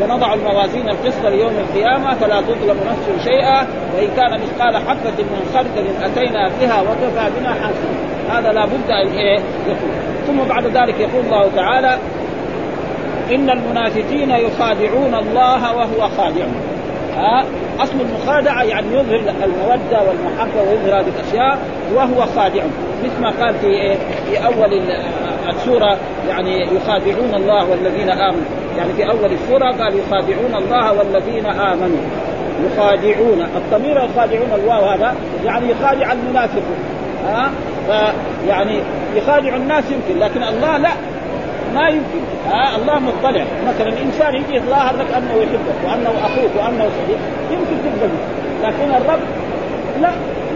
ونضع 0.00 0.34
الموازين 0.34 0.88
القسط 0.88 1.26
ليوم 1.26 1.52
القيامة 1.58 2.14
فلا 2.14 2.40
تظلم 2.40 2.76
نفس 2.90 3.24
شيئا 3.24 3.66
وإن 3.96 4.08
كان 4.16 4.40
مثقال 4.40 4.76
حبة 4.76 5.18
من 5.18 5.50
خردل 5.54 5.86
أتينا 6.02 6.50
بها 6.60 6.80
وكفى 6.80 7.30
بنا 7.40 7.54
حاسبا 7.54 8.12
هذا 8.30 8.52
لا 8.52 8.66
بد 8.66 8.90
أن 8.90 9.08
إيه؟ 9.18 9.38
يكون. 9.66 9.90
ثم 10.26 10.48
بعد 10.48 10.66
ذلك 10.66 11.00
يقول 11.00 11.24
الله 11.24 11.50
تعالى 11.56 11.98
إن 13.34 13.50
المنافقين 13.50 14.30
يخادعون 14.30 15.14
الله 15.14 15.76
وهو 15.76 16.08
خادعهم. 16.16 16.71
ها 17.16 17.44
أصل 17.80 17.94
المخادعة 18.00 18.62
يعني 18.62 18.86
يظهر 18.86 19.20
المودة 19.44 20.02
والمحبة 20.08 20.62
ويظهر 20.70 21.00
هذه 21.00 21.12
الأشياء 21.20 21.58
وهو 21.94 22.26
خادع 22.26 22.62
مثل 23.04 23.20
ما 23.20 23.30
قال 23.40 23.54
في 23.54 23.66
إيه؟ 23.66 23.96
في 24.26 24.46
أول 24.46 24.82
السورة 25.48 25.98
يعني 26.28 26.60
يخادعون 26.76 27.34
الله 27.34 27.70
والذين 27.70 28.10
آمنوا. 28.10 28.44
يعني 28.78 28.92
في 28.92 29.10
أول 29.10 29.32
السورة 29.32 29.70
قال 29.70 29.98
يخادعون 29.98 30.54
الله 30.54 30.92
والذين 30.92 31.46
آمنوا. 31.46 32.02
يخادعون. 32.66 33.46
الضمير 33.56 34.04
يخادعون 34.04 34.48
الواو 34.54 34.84
هذا 34.84 35.14
يعني 35.44 35.70
يخادع 35.70 36.12
المنافقون 36.12 36.78
ها؟ 37.26 37.50
فيعني 37.86 38.80
يخادع 39.14 39.56
الناس 39.56 39.84
يمكن 39.90 40.20
لكن 40.20 40.42
الله 40.42 40.76
لا. 40.76 40.90
ما 41.74 41.88
يمكن. 41.88 42.22
آه 42.52 42.76
الله 42.76 42.98
مطلع. 42.98 43.44
مثلا 43.68 43.92
إنسان 44.02 44.34
يجي 44.34 44.56
يظاهر 44.56 44.96
لك 44.96 45.14
أنه 45.16 45.34
يحبك 45.42 45.78
وأنه 45.86 46.10
أخوك 46.10 46.50
وأنه 46.56 46.90
صديق 47.04 47.18
يمكن 47.50 47.76
تقبل 47.84 48.10
لكن 48.62 48.94
الرب 48.94 49.20
لا 50.00 50.10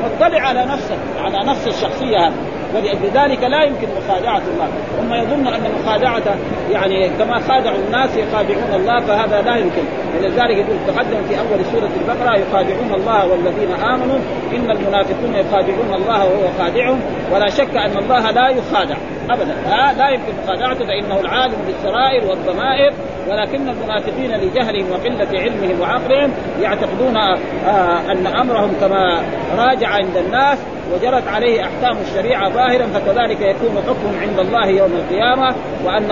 مطلع 0.05 0.41
على 0.41 0.65
نفسك 0.65 0.99
على 1.21 1.51
نفس 1.51 1.67
الشخصية 1.67 2.27
هذه. 2.27 2.35
ولذلك 2.75 3.43
لا 3.43 3.63
يمكن 3.63 3.89
مخادعة 3.99 4.43
الله. 4.53 4.69
هم 5.01 5.15
يظن 5.15 5.47
أن 5.47 5.63
مخادعته 5.83 6.35
يعني 6.73 7.09
كما 7.09 7.41
خادعوا 7.41 7.79
الناس 7.87 8.17
يخادعون 8.17 8.75
الله 8.75 9.01
فهذا 9.01 9.43
لا 9.43 9.57
يمكن. 9.57 9.83
ولذلك 10.17 10.57
يقول 10.57 10.77
تقدم 10.87 11.23
في 11.29 11.39
أول 11.39 11.65
سورة 11.73 11.91
البقرة 12.01 12.37
يخادعون 12.37 12.95
الله 12.95 13.27
والذين 13.27 13.73
آمنوا 13.73 14.19
إن 14.57 14.71
المنافقون 14.71 15.35
يخادعون 15.35 15.95
الله 15.95 16.25
وهو 16.25 16.49
خادعهم. 16.59 17.01
ولا 17.33 17.49
شك 17.49 17.77
أن 17.77 17.99
الله 17.99 18.31
لا 18.31 18.49
يخادع. 18.49 18.97
ابدا. 19.31 19.55
ها 19.67 19.93
لا 19.93 20.09
يمكن 20.09 20.33
مخادعته 20.45 20.87
فإنه 20.87 21.21
العالم 21.21 21.57
بالسرائر 21.67 22.25
والضمائر 22.25 22.93
ولكن 23.29 23.69
المنافقين 23.69 24.31
لجهلهم 24.31 24.91
وقلة 24.91 25.41
علمهم 25.41 25.81
وعقلهم 25.81 26.33
يعتقدون 26.61 27.17
آه 27.17 28.13
أن 28.13 28.27
أمرهم 28.27 28.73
كما 28.81 29.23
راجع 29.57 29.89
عند 29.89 30.17
الناس 30.17 30.59
وجرت 30.95 31.29
عليه 31.29 31.63
أحكام 31.63 31.97
الشريعة 32.09 32.51
ظاهرا 32.51 32.87
فكذلك 32.87 33.41
يكون 33.41 33.83
حكمهم 33.87 34.21
عند 34.21 34.39
الله 34.39 34.67
يوم 34.67 34.91
القيامة 34.93 35.55
وأن 35.85 36.11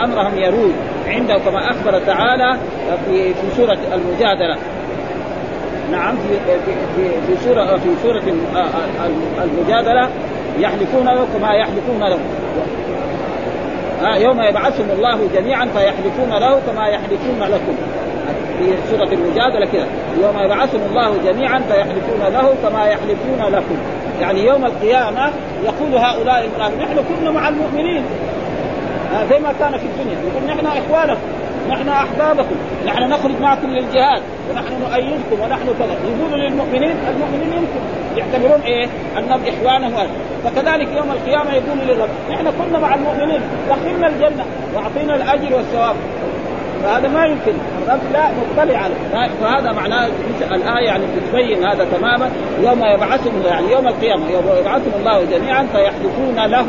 امرهم 0.00 0.38
يروج 0.38 0.72
عنده 1.06 1.38
كما 1.38 1.70
أخبر 1.70 1.98
تعالى 1.98 2.58
في 3.06 3.34
في 3.34 3.56
سورة 3.56 3.78
المجادلة. 3.92 4.56
نعم 5.92 6.16
في 6.16 6.56
في 6.64 6.72
في, 6.96 7.10
في 7.26 7.44
سورة 7.44 7.76
في 7.76 7.88
سورة 8.02 8.22
المجادلة. 9.44 10.08
يحلفون 10.58 11.04
له 11.04 11.26
كما 11.34 11.52
يحلفون 11.52 12.00
له 12.00 12.18
ها 14.02 14.16
يوم 14.16 14.40
يبعثهم 14.40 14.90
الله 14.90 15.28
جميعا 15.34 15.64
فيحلفون 15.64 16.30
له 16.30 16.60
كما 16.66 16.86
يحلفون 16.86 17.40
لكم. 17.40 17.74
في 18.58 18.74
سورة 18.90 19.12
المجادلة 19.12 19.66
كذا 19.72 19.86
يوم 20.22 20.38
يبعثهم 20.38 20.80
الله 20.90 21.14
جميعا 21.24 21.58
فيحلفون 21.58 22.20
له 22.32 22.54
كما 22.62 22.84
يحلفون 22.84 23.52
لكم. 23.52 23.76
يعني 24.20 24.44
يوم 24.44 24.64
القيامة 24.66 25.32
يقول 25.64 25.94
هؤلاء 25.94 26.44
المنافقين 26.44 26.80
نحن 26.80 26.96
كنا 27.08 27.30
مع 27.30 27.48
المؤمنين. 27.48 28.02
زي 29.30 29.38
ما 29.38 29.52
كان 29.60 29.70
في 29.70 29.86
الدنيا. 29.86 30.18
يقول 30.18 30.56
نحن 30.56 30.66
إخوانكم. 30.66 31.20
نحن 31.68 31.88
أحبابكم 31.88 32.56
نحن 32.86 33.02
نخرج 33.02 33.40
معكم 33.40 33.66
للجهاد 33.66 34.22
ونحن 34.50 34.72
نؤيدكم 34.82 35.40
ونحن 35.42 35.66
كذا. 35.78 35.96
يقولوا 36.04 36.48
للمؤمنين 36.48 36.96
المؤمنين 37.08 37.52
يمكن 37.52 37.80
يعتبرون 38.16 38.60
إيه؟ 38.60 38.86
انهم 39.18 39.40
إخوانهم 39.46 40.08
فكذلك 40.44 40.88
يوم 40.96 41.10
القيامة 41.10 41.52
يقولوا 41.52 41.84
للرب 41.84 42.08
نحن 42.30 42.44
كنا 42.58 42.78
مع 42.78 42.94
المؤمنين 42.94 43.40
دخلنا 43.68 44.06
الجنة 44.06 44.44
وأعطينا 44.74 45.14
الأجر 45.14 45.56
والثواب. 45.56 45.96
فهذا 46.82 47.08
ما 47.08 47.26
يمكن. 47.26 47.52
الرب 47.82 48.00
لا 48.12 48.30
مطلع 48.30 48.78
عليه 48.78 49.28
فهذا 49.40 49.72
معناه 49.72 50.08
الآية 50.50 50.86
يعني 50.86 51.04
تبين 51.32 51.66
هذا 51.66 51.84
تماما. 51.84 52.30
يوم 52.62 52.84
يبعثهم 52.84 53.42
يعني 53.46 53.72
يوم 53.72 53.88
القيامة 53.88 54.30
يوم 54.30 54.44
يبعثهم 54.60 54.92
الله 54.98 55.24
جميعا 55.24 55.66
فيحلفون 55.72 56.46
له. 56.46 56.66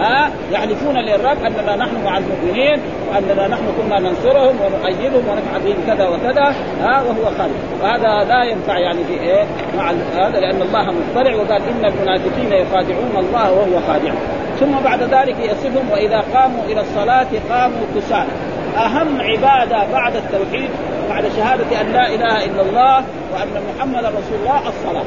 ها 0.00 0.30
يحلفون 0.52 0.96
للرب 0.96 1.36
أننا 1.44 1.76
نحن 1.76 2.04
مع 2.04 2.18
المؤمنين 2.18 2.80
وأننا 3.10 3.48
نحن 3.48 3.64
كنا 3.80 4.00
ننصرهم 4.00 4.56
ونؤيدهم 4.60 5.22
ونفعل 5.28 5.60
بهم 5.64 5.76
كذا 5.86 6.08
وكذا 6.08 6.54
ها 6.82 7.02
وهو 7.02 7.24
خالد 7.38 7.52
وهذا 7.82 8.24
لا 8.28 8.44
ينفع 8.44 8.78
يعني 8.78 9.04
في 9.04 9.20
إيه؟ 9.20 9.44
مع 9.76 9.90
هذا 9.90 10.40
لأن 10.40 10.62
الله 10.62 10.84
مطلع 10.84 11.34
وقال 11.34 11.62
إن 11.62 11.84
المنافقين 11.84 12.52
يخادعون 12.52 13.16
الله 13.16 13.52
وهو 13.52 13.80
خادعهم 13.86 14.18
ثم 14.60 14.72
بعد 14.84 15.02
ذلك 15.02 15.36
يصفهم 15.40 15.90
وإذا 15.90 16.24
قاموا 16.34 16.64
إلى 16.64 16.80
الصلاة 16.80 17.26
قاموا 17.50 17.86
كسالى. 17.96 18.30
أهم 18.76 19.20
عبادة 19.20 19.92
بعد 19.92 20.16
التوحيد 20.16 20.70
بعد 21.08 21.24
شهادة 21.36 21.80
أن 21.80 21.92
لا 21.92 22.08
إله 22.14 22.44
إلا 22.44 22.62
الله 22.62 22.96
وأن 23.32 23.62
محمدا 23.68 24.08
رسول 24.08 24.38
الله 24.40 24.68
الصلاة. 24.68 25.04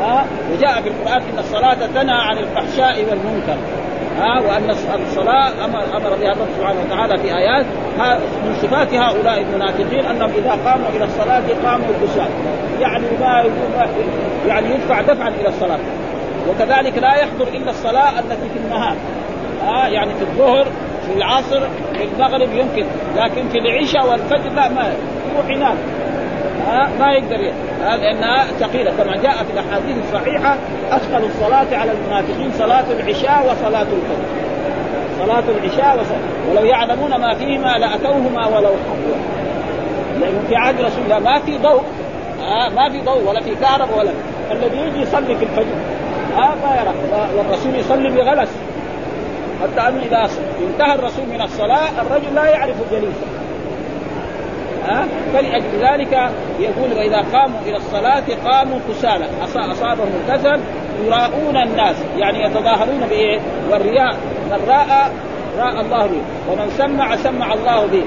ها 0.00 0.26
وجاء 0.52 0.82
في 0.82 0.88
القرآن 0.88 1.22
إن 1.32 1.38
الصلاة 1.38 1.86
تنهى 1.94 2.20
عن 2.20 2.38
الفحشاء 2.38 3.04
والمنكر. 3.10 3.56
ها 4.18 4.40
وأن 4.40 4.70
الصلاة 5.02 5.64
أمر 5.64 5.84
أمر 5.96 6.16
بها 6.16 6.32
الله 6.32 6.46
سبحانه 6.58 6.80
وتعالى 6.86 7.18
في 7.18 7.36
آيات. 7.36 7.66
من 8.44 8.54
صفات 8.62 8.94
هؤلاء 8.94 9.40
المنافقين 9.40 10.04
أنهم 10.06 10.30
إذا 10.38 10.50
قاموا 10.50 10.88
إلى 10.96 11.04
الصلاة 11.04 11.42
قاموا 11.64 11.86
كسالى 12.02 12.28
يعني 12.80 13.04
ما 13.20 13.44
يعني 14.48 14.74
يدفع 14.74 15.00
دفعا 15.00 15.28
إلى 15.28 15.48
الصلاة. 15.48 15.78
وكذلك 16.48 16.98
لا 16.98 17.14
يحضر 17.14 17.48
إلا 17.54 17.70
الصلاة 17.70 18.20
التي 18.20 18.48
في 18.54 18.58
النهار. 18.64 18.96
ها 19.66 19.88
يعني 19.88 20.14
في 20.14 20.22
الظهر 20.22 20.64
في 21.06 21.16
العصر 21.16 21.60
في 21.94 22.04
المغرب 22.04 22.48
يمكن. 22.52 22.86
لكن 23.16 23.48
في 23.48 23.58
العشاء 23.58 24.10
والفجر 24.10 24.50
لا 24.54 24.68
ما 24.68 24.92
يروح 25.34 25.50
ينام 25.50 25.76
ما 26.98 27.12
يقدر 27.12 27.52
لانها 27.80 28.44
ثقيلة. 28.44 28.90
كما 28.90 29.16
جاء 29.16 29.44
في 29.44 29.52
الأحاديث 29.52 29.96
الصحيحة 30.04 30.56
أثقل 30.90 31.24
الصلاة 31.24 31.78
على 31.78 31.90
المنافقين 31.92 32.50
صلاة 32.58 32.84
العشاء 32.90 33.42
وصلاة 33.50 33.82
الفجر. 33.82 34.26
صلاة 35.18 35.44
العشاء 35.58 36.00
وصلاة 36.00 36.50
ولو 36.50 36.64
يعلمون 36.64 37.10
ما 37.14 37.34
فيهما 37.34 37.78
لأتوهما 37.78 38.46
ولو 38.46 38.68
حبوا 38.68 39.16
لأنه 40.20 40.40
في 40.48 40.56
عهد 40.56 40.80
رسول 40.80 41.04
الله 41.04 41.18
ما 41.18 41.38
في 41.38 41.58
ضوء. 41.58 41.82
آه 42.42 42.68
ما 42.68 42.90
في 42.90 43.00
ضوء 43.00 43.28
ولا 43.28 43.40
في 43.40 43.54
كهرباء 43.54 43.98
ولا 43.98 44.10
الذي 44.52 44.76
يجي 44.76 45.00
يصلي 45.00 45.36
في 45.36 45.44
الفجر. 45.44 45.76
آه 46.36 46.54
ما 46.54 46.76
يرى. 46.80 46.94
والرسول 47.36 47.74
يصلي 47.74 48.10
بغلس. 48.10 48.50
حتى 49.62 49.88
انه 49.88 50.02
إذا 50.02 50.30
انتهى 50.70 50.94
الرسول 50.94 51.24
من 51.32 51.42
الصلاة 51.42 51.90
الرجل 52.02 52.34
لا 52.34 52.44
يعرف 52.44 52.76
جليسه. 52.92 53.41
ها؟ 54.88 55.06
فلأجل 55.32 55.78
ذلك 55.80 56.30
يقول 56.60 56.92
وإذا 56.98 57.24
قاموا 57.32 57.60
إلى 57.66 57.76
الصلاة 57.76 58.24
قاموا 58.44 58.78
كسالى. 58.88 59.26
أصابهم 59.44 60.08
الكسل 60.20 60.60
يراؤون 61.06 61.56
الناس. 61.56 61.96
يعني 62.18 62.44
يتظاهرون 62.44 63.06
بإيه؟ 63.10 63.40
والرياء. 63.70 64.16
من 64.50 64.58
راى 64.68 65.10
راى 65.58 65.80
الله 65.80 66.06
به. 66.06 66.22
ومن 66.52 66.70
سمع 66.78 67.16
سمع 67.16 67.54
الله 67.54 67.86
به. 67.86 68.02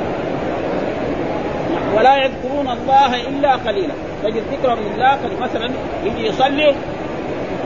ولا 1.98 2.18
يذكرون 2.18 2.68
الله 2.68 3.16
إلا 3.16 3.56
قليلا. 3.56 3.94
تجد 4.24 4.44
ذكرهم 4.52 4.80
لله 4.96 5.18
مثلا 5.42 5.70
يجي 6.06 6.28
يصلي 6.28 6.76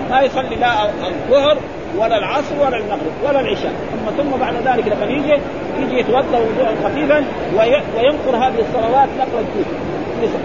ما 0.09 0.21
يصلي 0.21 0.55
لا 0.55 0.83
الظهر 0.83 1.57
ولا 1.97 2.17
العصر 2.17 2.55
ولا 2.59 2.77
المغرب 2.77 3.13
ولا 3.23 3.39
العشاء. 3.39 3.71
ثم 4.05 4.23
ثم 4.23 4.37
بعد 4.39 4.53
ذلك 4.65 4.87
لما 4.87 5.11
يجي 5.11 5.41
يجي 5.81 5.99
يتوضأ 5.99 6.37
وضوءا 6.37 6.75
خفيفا 6.83 7.23
وينقر 7.57 8.35
هذه 8.35 8.59
الصلوات 8.59 9.09
نقرا 9.19 9.43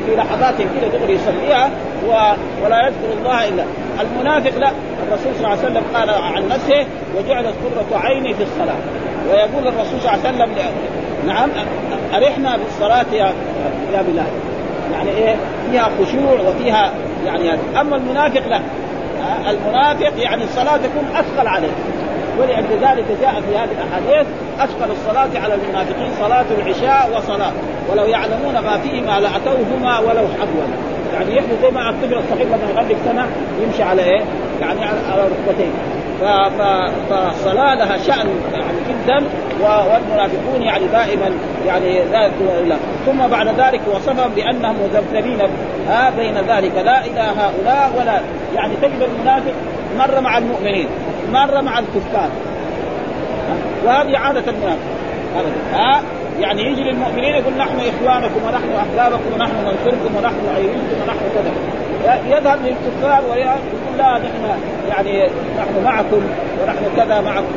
في 0.06 0.16
لحظات 0.16 0.54
كده 0.58 0.98
دغري 0.98 1.14
يصليها 1.14 1.70
ولا 2.64 2.86
يذكر 2.86 3.18
الله 3.18 3.48
إلا. 3.48 3.64
المنافق 4.00 4.58
لا. 4.58 4.70
الرسول 5.08 5.34
صلى 5.34 5.36
الله 5.36 5.48
عليه 5.48 5.58
وسلم 5.58 5.82
قال 5.94 6.10
عن 6.10 6.48
نفسه 6.48 6.86
وجعلت 7.16 7.54
قرة 7.64 7.98
عيني 7.98 8.34
في 8.34 8.42
الصلاة. 8.42 8.76
ويقول 9.30 9.68
الرسول 9.68 10.00
صلى 10.00 10.14
الله 10.14 10.26
عليه 10.26 10.36
وسلم 10.36 10.50
نعم 11.26 11.50
أرحنا 12.14 12.56
بالصلاة 12.56 13.06
يا 13.12 13.32
يا 13.94 14.02
بلال. 14.02 14.26
يعني 14.92 15.10
إيه؟ 15.10 15.36
فيها 15.70 15.90
خشوع 16.00 16.48
وفيها 16.48 16.92
يعني 17.26 17.50
أما 17.80 17.96
المنافق 17.96 18.48
لا. 18.48 18.60
المنافق 19.50 20.12
يعني 20.22 20.44
الصلاة 20.44 20.76
تكون 20.76 21.04
أثقل 21.16 21.48
عليه. 21.48 21.72
ولأجل 22.38 22.70
ذلك 22.82 23.04
جاء 23.20 23.34
في 23.40 23.56
هذه 23.56 23.70
الأحاديث 23.72 24.26
أثقل 24.60 24.90
الصلاة 24.90 25.42
على 25.44 25.54
المنافقين 25.54 26.10
صلاة 26.20 26.44
العشاء 26.58 27.10
وصلاة. 27.16 27.52
ولو 27.90 28.04
يعلمون 28.04 28.54
ما 28.54 28.78
فيهما 28.78 29.20
لأتوهما 29.20 29.98
ولو 29.98 30.26
حبوا 30.40 30.64
يعني 31.14 31.36
يحدث 31.36 31.62
زي 31.62 31.70
ما 31.70 31.90
الطفل 31.90 32.14
الصغير 32.14 32.46
لما 32.46 32.70
يغلق 32.70 32.96
سنة 33.04 33.26
يمشي 33.62 33.82
على 33.82 34.02
إيه؟ 34.02 34.22
يعني 34.60 34.84
على 34.84 35.22
ركبتين. 35.22 35.72
فالصلاة 37.10 37.74
لها 37.74 37.96
شأن 37.98 38.28
يعني 38.52 38.78
جدا 38.88 39.26
والمنافقون 39.60 40.62
يعني 40.62 40.86
دائما 40.86 41.30
يعني 41.66 42.00
ذلك 42.12 42.32
ثم 43.06 43.26
بعد 43.26 43.48
ذلك 43.48 43.80
وصفهم 43.94 44.30
بأنهم 44.36 44.76
مذبذبين. 44.82 45.38
بين 46.16 46.34
ذلك 46.34 46.72
لا 46.84 47.04
إلى 47.04 47.20
هؤلاء 47.20 47.92
ولا 47.98 48.20
يعني 48.54 48.74
تجد 48.82 49.02
المنافق 49.02 49.52
مره 49.98 50.20
مع 50.20 50.38
المؤمنين. 50.38 50.88
مره 51.34 51.60
مع 51.60 51.78
الكفار. 51.78 52.30
وهذه 53.84 54.18
عادة 54.18 54.50
المنافق 54.50 54.78
ها؟ 55.72 56.02
يعني 56.40 56.62
يجي 56.62 56.82
للمؤمنين 56.82 57.34
يقول 57.34 57.54
نحن 57.58 57.76
إخوانكم 57.80 58.40
ونحن 58.46 58.70
أحبابكم 58.76 59.34
ونحن 59.34 59.52
ننصركم 59.52 60.16
ونحن 60.16 60.34
نعينكم 60.52 61.02
ونحن 61.02 61.18
كذا. 61.34 61.52
يذهب 62.26 62.58
للكفار 62.64 63.22
ويقول 63.30 63.98
لا 63.98 64.18
نحن 64.18 64.58
يعني 64.88 65.30
نحن 65.58 65.84
معكم 65.84 66.22
ونحن 66.62 66.96
كذا 66.96 67.20
معكم. 67.20 67.54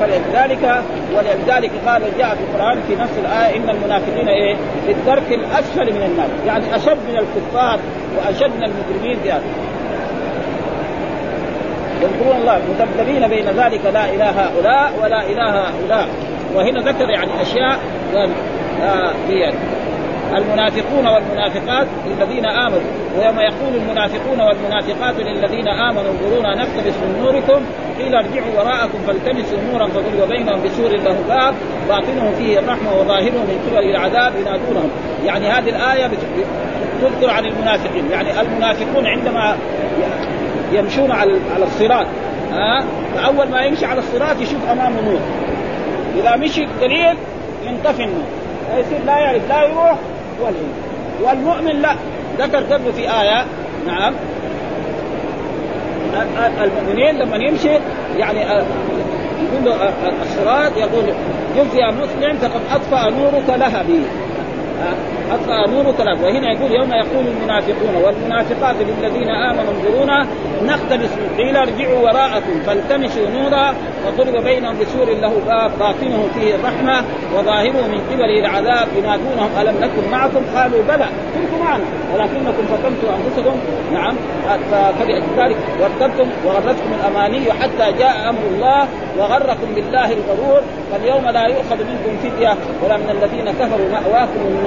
فلذلك 0.00 0.82
ولذلك 1.16 1.70
قال 1.86 2.02
جاء 2.18 2.34
في 2.34 2.40
القرآن 2.40 2.78
في 2.88 2.96
نفس 2.96 3.12
الآية 3.18 3.56
إن 3.56 3.70
المنافقين 3.70 4.28
إيه؟ 4.28 4.56
في 4.86 4.92
الدرك 4.92 5.32
الأسفل 5.32 5.94
من 5.94 6.02
النار. 6.02 6.28
يعني 6.46 6.76
أشد 6.76 6.98
من 7.08 7.18
الكفار 7.18 7.78
وأشد 8.16 8.50
من 8.56 8.64
المجرمين 8.64 9.18
في 9.22 9.32
يذكرون 12.06 12.36
الله 12.40 12.60
مذبذبين 12.68 13.28
بين 13.28 13.46
ذلك 13.46 13.80
لا 13.84 14.04
إله 14.14 14.30
هؤلاء 14.30 14.92
ولا 15.02 15.26
إله 15.26 15.50
هؤلاء. 15.50 16.08
وهنا 16.54 16.80
ذكر 16.80 17.10
يعني 17.10 17.42
أشياء 17.42 17.78
قال 18.14 18.30
آه 18.82 19.12
المنافقون 20.36 21.06
والمنافقات 21.06 21.86
للذين 22.06 22.46
آمنوا. 22.46 22.90
ويوم 23.18 23.40
يقول 23.40 23.74
المنافقون 23.74 24.40
والمنافقات 24.40 25.14
للذين 25.18 25.68
آمنوا 25.68 26.10
انظرونا 26.10 26.54
نقتبس 26.54 26.94
من 27.02 27.20
نوركم 27.22 27.64
قيل 27.98 28.14
ارجعوا 28.14 28.58
وراءكم 28.58 28.98
فالتمسوا 29.06 29.58
نورا 29.72 29.86
فضرب 29.86 30.28
بينهم 30.28 30.62
بسور 30.64 30.88
له 30.88 31.16
باب 31.28 31.54
باطنه 31.88 32.32
فيه 32.38 32.58
الرحمة 32.58 32.92
وظاهره 33.00 33.38
من 33.38 33.70
قبل 33.70 33.90
العذاب 33.90 34.32
ينادونهم. 34.40 34.90
يعني 35.24 35.46
هذه 35.46 35.68
الآية 35.68 36.10
تذكر 37.02 37.30
عن 37.30 37.44
المنافقين. 37.44 38.10
يعني 38.10 38.40
المنافقون 38.40 39.06
عندما 39.06 39.56
يمشون 40.72 41.10
على 41.10 41.40
على 41.54 41.64
الصراط. 41.64 42.06
ها؟ 42.52 42.84
فأول 43.14 43.48
ما 43.48 43.60
يمشي 43.60 43.86
على 43.86 43.98
الصراط 43.98 44.40
يشوف 44.40 44.70
امامه 44.70 45.00
نور 45.00 45.20
إذا 46.16 46.36
مشي 46.36 46.66
قليل 46.82 47.16
ينطفي 47.66 48.04
النور. 48.04 48.24
فيصير 48.74 49.04
لا 49.06 49.18
يعرف 49.18 49.48
لا 49.48 49.62
يروح 49.62 49.98
ولا 50.40 50.54
والمؤمن 51.22 51.82
لا. 51.82 51.96
ذكر 52.38 52.58
قبل 52.58 52.92
في 52.92 53.02
آية. 53.02 53.44
نعم. 53.86 54.14
المؤمنين 56.62 57.18
لما 57.18 57.36
يمشي 57.36 57.68
يعني 58.16 58.40
يقول 58.40 59.74
الصراط 60.22 60.76
يقول 60.76 61.04
يا 61.74 61.90
مسلم 61.90 62.36
فقد 62.36 62.60
أطفأ 62.74 63.10
نورك 63.10 63.48
لهبي. 63.48 64.00
نور 65.70 65.92
ثلاث 65.92 66.24
وهنا 66.24 66.52
يقول 66.52 66.72
يوم 66.72 66.92
يقول 66.92 67.26
المنافقون 67.26 67.94
والمنافقات 68.04 68.76
للذين 68.80 69.30
آمنوا 69.30 69.72
انظرونا 69.72 70.26
نختلس 70.62 71.10
قيل 71.38 71.56
ارجعوا 71.56 71.98
وراءكم 71.98 72.60
فالتمسوا 72.66 73.26
نورا 73.30 73.74
وضرب 74.06 74.44
بينهم 74.44 74.78
بسور 74.78 75.06
له 75.06 75.32
باب 75.46 75.70
باطنه 75.78 76.28
فيه 76.34 76.54
الرحمة 76.54 77.04
وظاهره 77.34 77.86
من 77.92 78.00
قبل 78.10 78.30
العذاب 78.30 78.88
ينادونهم 78.98 79.50
ألم 79.60 79.76
نكن 79.80 80.10
معكم؟ 80.10 80.42
قالوا 80.56 80.82
بلى 80.88 81.08
كنتم 81.34 81.64
معنا 81.64 81.84
ولكنكم 82.14 82.64
فتنتم 82.72 83.08
أنفسكم. 83.16 83.56
نعم 83.92 84.14
فلذلك 84.98 85.56
وارتبتم 85.80 86.28
وغرتكم 86.44 86.90
الأماني 87.00 87.52
حتى 87.52 87.92
جاء 87.98 88.28
أمر 88.28 88.38
الله 88.50 88.88
وغركم 89.18 89.74
بالله 89.74 90.12
الغرور. 90.12 90.60
فاليوم 90.92 91.28
لا 91.28 91.46
يؤخذ 91.46 91.76
منكم 91.76 92.16
فدية 92.22 92.54
ولا 92.84 92.96
من 92.96 93.10
الذين 93.10 93.52
كفروا 93.52 93.88
مأواكم 93.92 94.40
النار. 94.48 94.65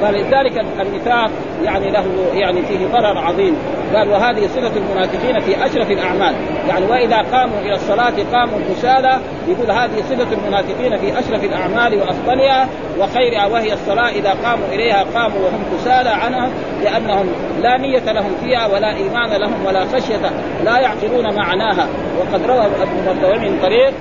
فلذلك 0.00 0.58
النفاق 0.80 1.30
يعني 1.64 1.90
له 1.90 2.04
يعني 2.34 2.62
فيه 2.62 2.86
ضرر 2.86 3.18
عظيم. 3.18 3.56
قال 3.94 4.08
وهذه 4.08 4.46
صفة 4.46 4.76
المنافقين 4.76 5.40
في 5.40 5.66
أشرف 5.66 5.90
الأعمال. 5.90 6.34
يعني 6.68 6.86
وإذا 6.86 7.16
قاموا 7.16 7.58
إلى 7.60 7.74
الصلاة 7.74 8.12
قاموا 8.32 8.58
كسالى. 8.70 9.18
يقول 9.48 9.70
هذه 9.70 10.02
صفة 10.10 10.32
المنافقين 10.32 10.98
في 10.98 11.18
أشرف 11.18 11.44
الأعمال 11.44 12.00
وأفضلها 12.00 12.68
وخيرها 12.98 13.46
وهي 13.46 13.72
الصلاة 13.72 14.08
إذا 14.08 14.30
قاموا 14.44 14.66
إليها 14.72 15.04
قاموا 15.14 15.38
وهم 15.38 15.64
كسالى 15.76 16.10
عنها 16.10 16.50
لأنهم 16.82 17.26
لا 17.62 17.78
نية 17.78 18.12
لهم 18.12 18.30
فيها 18.44 18.66
ولا 18.66 18.96
إيمان 18.96 19.40
لهم 19.40 19.66
ولا 19.66 19.84
خشية 19.84 20.30
لا 20.64 20.78
يعقلون 20.78 21.34
معناها. 21.34 21.88
وقد 22.18 22.46
روى 22.46 22.66
ابن 22.66 23.04
مردوي 23.06 23.38
من 23.38 23.58
طريق 23.62 23.92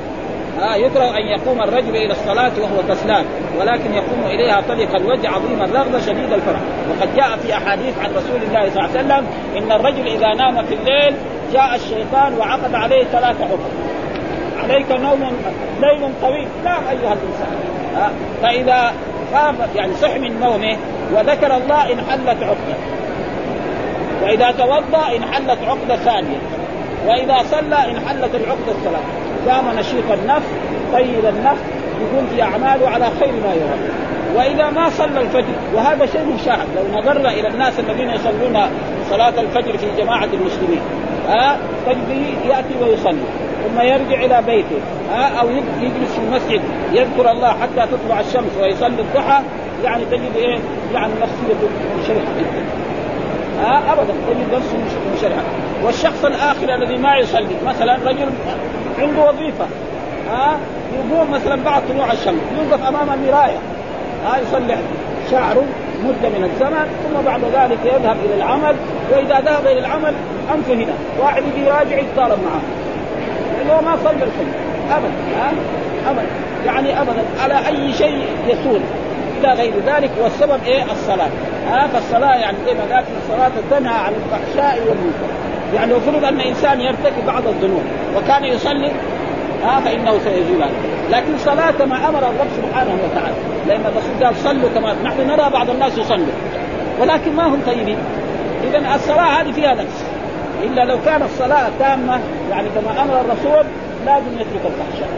آه 0.60 0.76
يكره 0.76 1.18
أن 1.18 1.28
يقوم 1.28 1.62
الرجل 1.62 1.96
إلى 1.96 2.12
الصلاة 2.12 2.52
وهو 2.62 2.84
كسلان 2.90 3.26
ولكن 3.60 3.94
يقوم 3.94 4.26
إليها 4.26 4.62
طلق 4.62 4.96
الوجه 4.96 5.30
عظيم 5.30 5.62
الرغبه 5.62 6.00
شديد 6.00 6.34
الفرح. 6.34 6.60
وقد 6.90 7.16
جاء 7.16 7.38
في 7.38 7.54
أحاديث 7.54 8.00
عن 8.00 8.10
رسول 8.10 8.42
الله 8.48 8.70
صلى 8.70 8.86
الله 8.86 8.90
عليه 8.90 9.00
وسلم 9.00 9.28
إن 9.58 9.72
الرجل 9.72 10.08
إذا 10.08 10.34
نام 10.34 10.66
في 10.66 10.74
الليل 10.74 11.16
جاء 11.54 11.76
الشيطان 11.76 12.34
وعقد 12.38 12.76
عليه 12.76 13.04
ثلاث 13.04 13.42
عقد 13.42 13.60
عليك 14.64 14.92
نوم 14.92 15.32
ليل 15.82 16.12
طويل. 16.22 16.48
نام 16.64 16.84
أيها 16.90 17.14
الإنسان. 17.14 17.58
آه 17.98 18.10
فإذا 18.42 18.94
قام 19.34 19.56
يعني 19.76 19.94
صح 19.94 20.16
من 20.16 20.40
نومه 20.40 20.78
وذكر 21.14 21.58
الله 21.58 21.94
انحلت 21.94 22.44
عقدة. 22.44 22.76
وإذا 24.24 24.52
توضأ 24.52 25.16
انحلت 25.16 25.60
عقدة 25.68 25.96
ثانية. 25.96 26.38
وإذا 27.08 27.38
صلى 27.52 27.92
انحلت 27.92 28.36
العقدة 28.36 28.72
الثلاثة. 28.72 29.29
قام 29.50 29.80
نشيط 29.80 30.12
النفس 30.12 30.48
طيب 30.94 31.26
النفس 31.26 31.62
يكون 32.02 32.28
في 32.36 32.42
أعماله 32.42 32.90
على 32.90 33.06
خير 33.20 33.32
ما 33.32 33.54
يرى. 33.54 33.80
وإذا 34.36 34.70
ما 34.70 34.90
صلى 34.90 35.22
الفجر 35.22 35.54
وهذا 35.74 36.06
شيء 36.06 36.26
مشاهد 36.36 36.68
لو 36.76 37.00
نظرنا 37.00 37.30
إلى 37.32 37.48
الناس 37.48 37.80
الذين 37.80 38.10
يصلون 38.10 38.58
صلاة 39.10 39.42
الفجر 39.42 39.78
في 39.78 39.86
جماعة 39.98 40.30
المسلمين 40.34 40.82
ها 41.28 41.58
تجري 41.86 42.36
يأتي 42.50 42.74
ويصلي 42.82 43.24
ثم 43.64 43.82
يرجع 43.82 44.26
إلى 44.26 44.42
بيته 44.48 44.80
ها 45.12 45.40
أو 45.40 45.50
يجلس 45.82 46.12
في 46.16 46.22
المسجد 46.28 46.62
يذكر 46.94 47.32
الله 47.32 47.50
حتى 47.50 47.88
تطلع 47.92 48.20
الشمس 48.20 48.58
ويصلي 48.62 49.02
الضحى 49.02 49.44
يعني 49.84 50.06
تجد 50.06 50.36
إيه؟ 50.36 50.60
يعني 50.94 51.14
نفسيته 51.22 51.70
منشرحه 51.98 52.32
جدا. 52.40 52.64
ها 53.62 53.94
ابدا 53.94 54.14
تجد 54.28 54.54
نفسه 54.56 54.78
منشرحه 55.12 55.44
والشخص 55.84 56.26
الآخر 56.26 56.76
الذي 56.76 56.98
ما 56.98 57.18
يصلي 57.18 57.56
مثلا 57.66 57.98
رجل 58.06 58.30
عنده 59.02 59.22
وظيفة. 59.22 59.66
ها؟ 60.32 60.58
يقوم 60.94 61.32
مثلا 61.32 61.64
بعد 61.66 61.82
طلوع 61.90 62.12
الشمس. 62.12 62.42
يوقف 62.58 62.88
أمام 62.88 63.10
المراية. 63.14 63.58
ها؟ 64.26 64.38
يصلح 64.38 64.78
شعره 65.32 65.64
مدة 66.04 66.30
من 66.30 66.44
الزمن 66.44 66.86
ثم 67.04 67.26
بعد 67.26 67.42
ذلك 67.44 67.78
يذهب 67.86 68.18
إلى 68.26 68.36
العمل 68.36 68.76
وإذا 69.12 69.40
ذهب 69.40 69.66
إلى 69.66 69.80
العمل 69.80 70.14
أنفه 70.56 70.74
هنا. 70.74 70.94
واحد 71.20 71.44
يجي 71.44 71.66
يراجع 71.66 72.00
يتضارب 72.00 72.40
معه. 72.44 72.62
هو 73.76 73.82
ما 73.82 73.98
صلى 74.04 74.12
الفجر 74.12 74.60
ابدا. 74.92 75.14
ها؟ 75.40 75.52
ابدا. 76.10 76.28
يعني 76.66 77.02
ابدا. 77.02 77.24
على 77.44 77.68
أي 77.68 77.94
شيء 77.94 78.26
يسول 78.48 78.82
إلى 79.40 79.54
غير 79.54 79.74
ذلك. 79.88 80.12
والسبب 80.24 80.60
إيه؟ 80.66 80.84
الصلاة. 80.84 81.30
ها؟ 81.70 81.88
فالصلاة 81.88 82.36
يعني 82.36 82.58
زي 82.66 82.74
ما 82.74 82.96
قال 82.96 83.04
الصلاة 83.24 83.52
تنهى 83.72 83.94
عن 83.94 84.14
الفحشاء 84.14 84.80
والمنكر. 84.80 85.49
يعني 85.74 85.92
المفروض 85.92 86.26
أن 86.26 86.40
إنسان 86.40 86.82
يرتكب 86.82 87.26
بعض 87.28 87.48
الذنوب 87.48 87.84
وكان 88.18 88.44
يصلي 88.44 88.92
ها 89.64 89.80
فإنه 89.80 90.20
سيزول 90.24 90.64
لكن 91.12 91.38
صلاة 91.38 91.72
كما 91.72 92.10
أمر 92.10 92.20
الرب 92.20 92.48
سبحانه 92.58 92.98
وتعالى 93.04 93.36
لأن 93.68 93.82
الرسول 93.82 94.24
قال 94.24 94.36
صلوا 94.36 94.70
كما 94.76 94.94
نحن 95.04 95.28
نرى 95.28 95.50
بعض 95.50 95.70
الناس 95.70 95.98
يصلوا 95.98 96.34
ولكن 97.00 97.36
ما 97.36 97.48
هم 97.48 97.60
طيبين. 97.66 97.98
اذا 98.64 98.96
الصلاة 98.96 99.42
هذه 99.42 99.52
فيها 99.52 99.74
نقص. 99.74 100.04
إلا 100.64 100.86
لو 100.86 100.98
كانت 101.06 101.24
الصلاة 101.24 101.70
تامة 101.80 102.20
يعني 102.50 102.68
كما 102.70 103.04
أمر 103.04 103.22
الرسول 103.22 103.66
لازم 104.06 104.34
يترك 104.34 104.66
الفحشاء. 104.66 105.10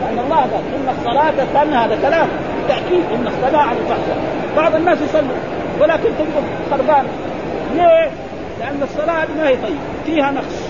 لأن 0.00 0.18
الله 0.24 0.36
قال 0.36 0.62
إن 0.74 0.94
الصلاة 0.98 1.32
تنهى 1.54 1.84
هذا 1.84 1.98
كلام. 2.02 2.28
تأكيد 2.68 3.04
إن 3.14 3.26
الصلاة 3.26 3.62
عن 3.62 3.76
الفحشاء. 3.76 4.18
بعض 4.56 4.74
الناس 4.74 4.98
يصلوا 5.08 5.36
ولكن 5.80 6.02
تجد 6.18 6.44
خربان. 6.70 7.04
ليه؟ 7.74 8.10
لأن 8.62 8.82
الصلاة 8.82 9.26
ما 9.36 9.48
هي 9.48 9.56
طيبه 9.56 9.78
فيها 10.06 10.30
نقص. 10.30 10.68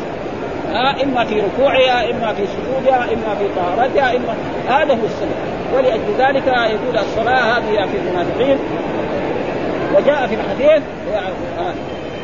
آه 0.72 1.02
إما 1.02 1.24
في 1.24 1.40
ركوعها 1.40 2.11
إما 2.11 2.33
في 2.33 2.42
سجودها 2.46 3.05
إما 3.05 3.35
في 3.35 3.48
طهارتها 3.57 4.16
اما 4.16 4.35
هذا 4.68 4.94
هو 4.94 5.05
السبب. 5.05 5.37
ولأجل 5.74 6.14
ذلك 6.18 6.46
يقول 6.46 6.98
الصلاة 6.98 7.59
هذه 7.59 7.87
في 7.87 7.96
المنافقين. 7.98 8.59
وجاء 9.96 10.26
في 10.26 10.35
الحديث 10.35 10.83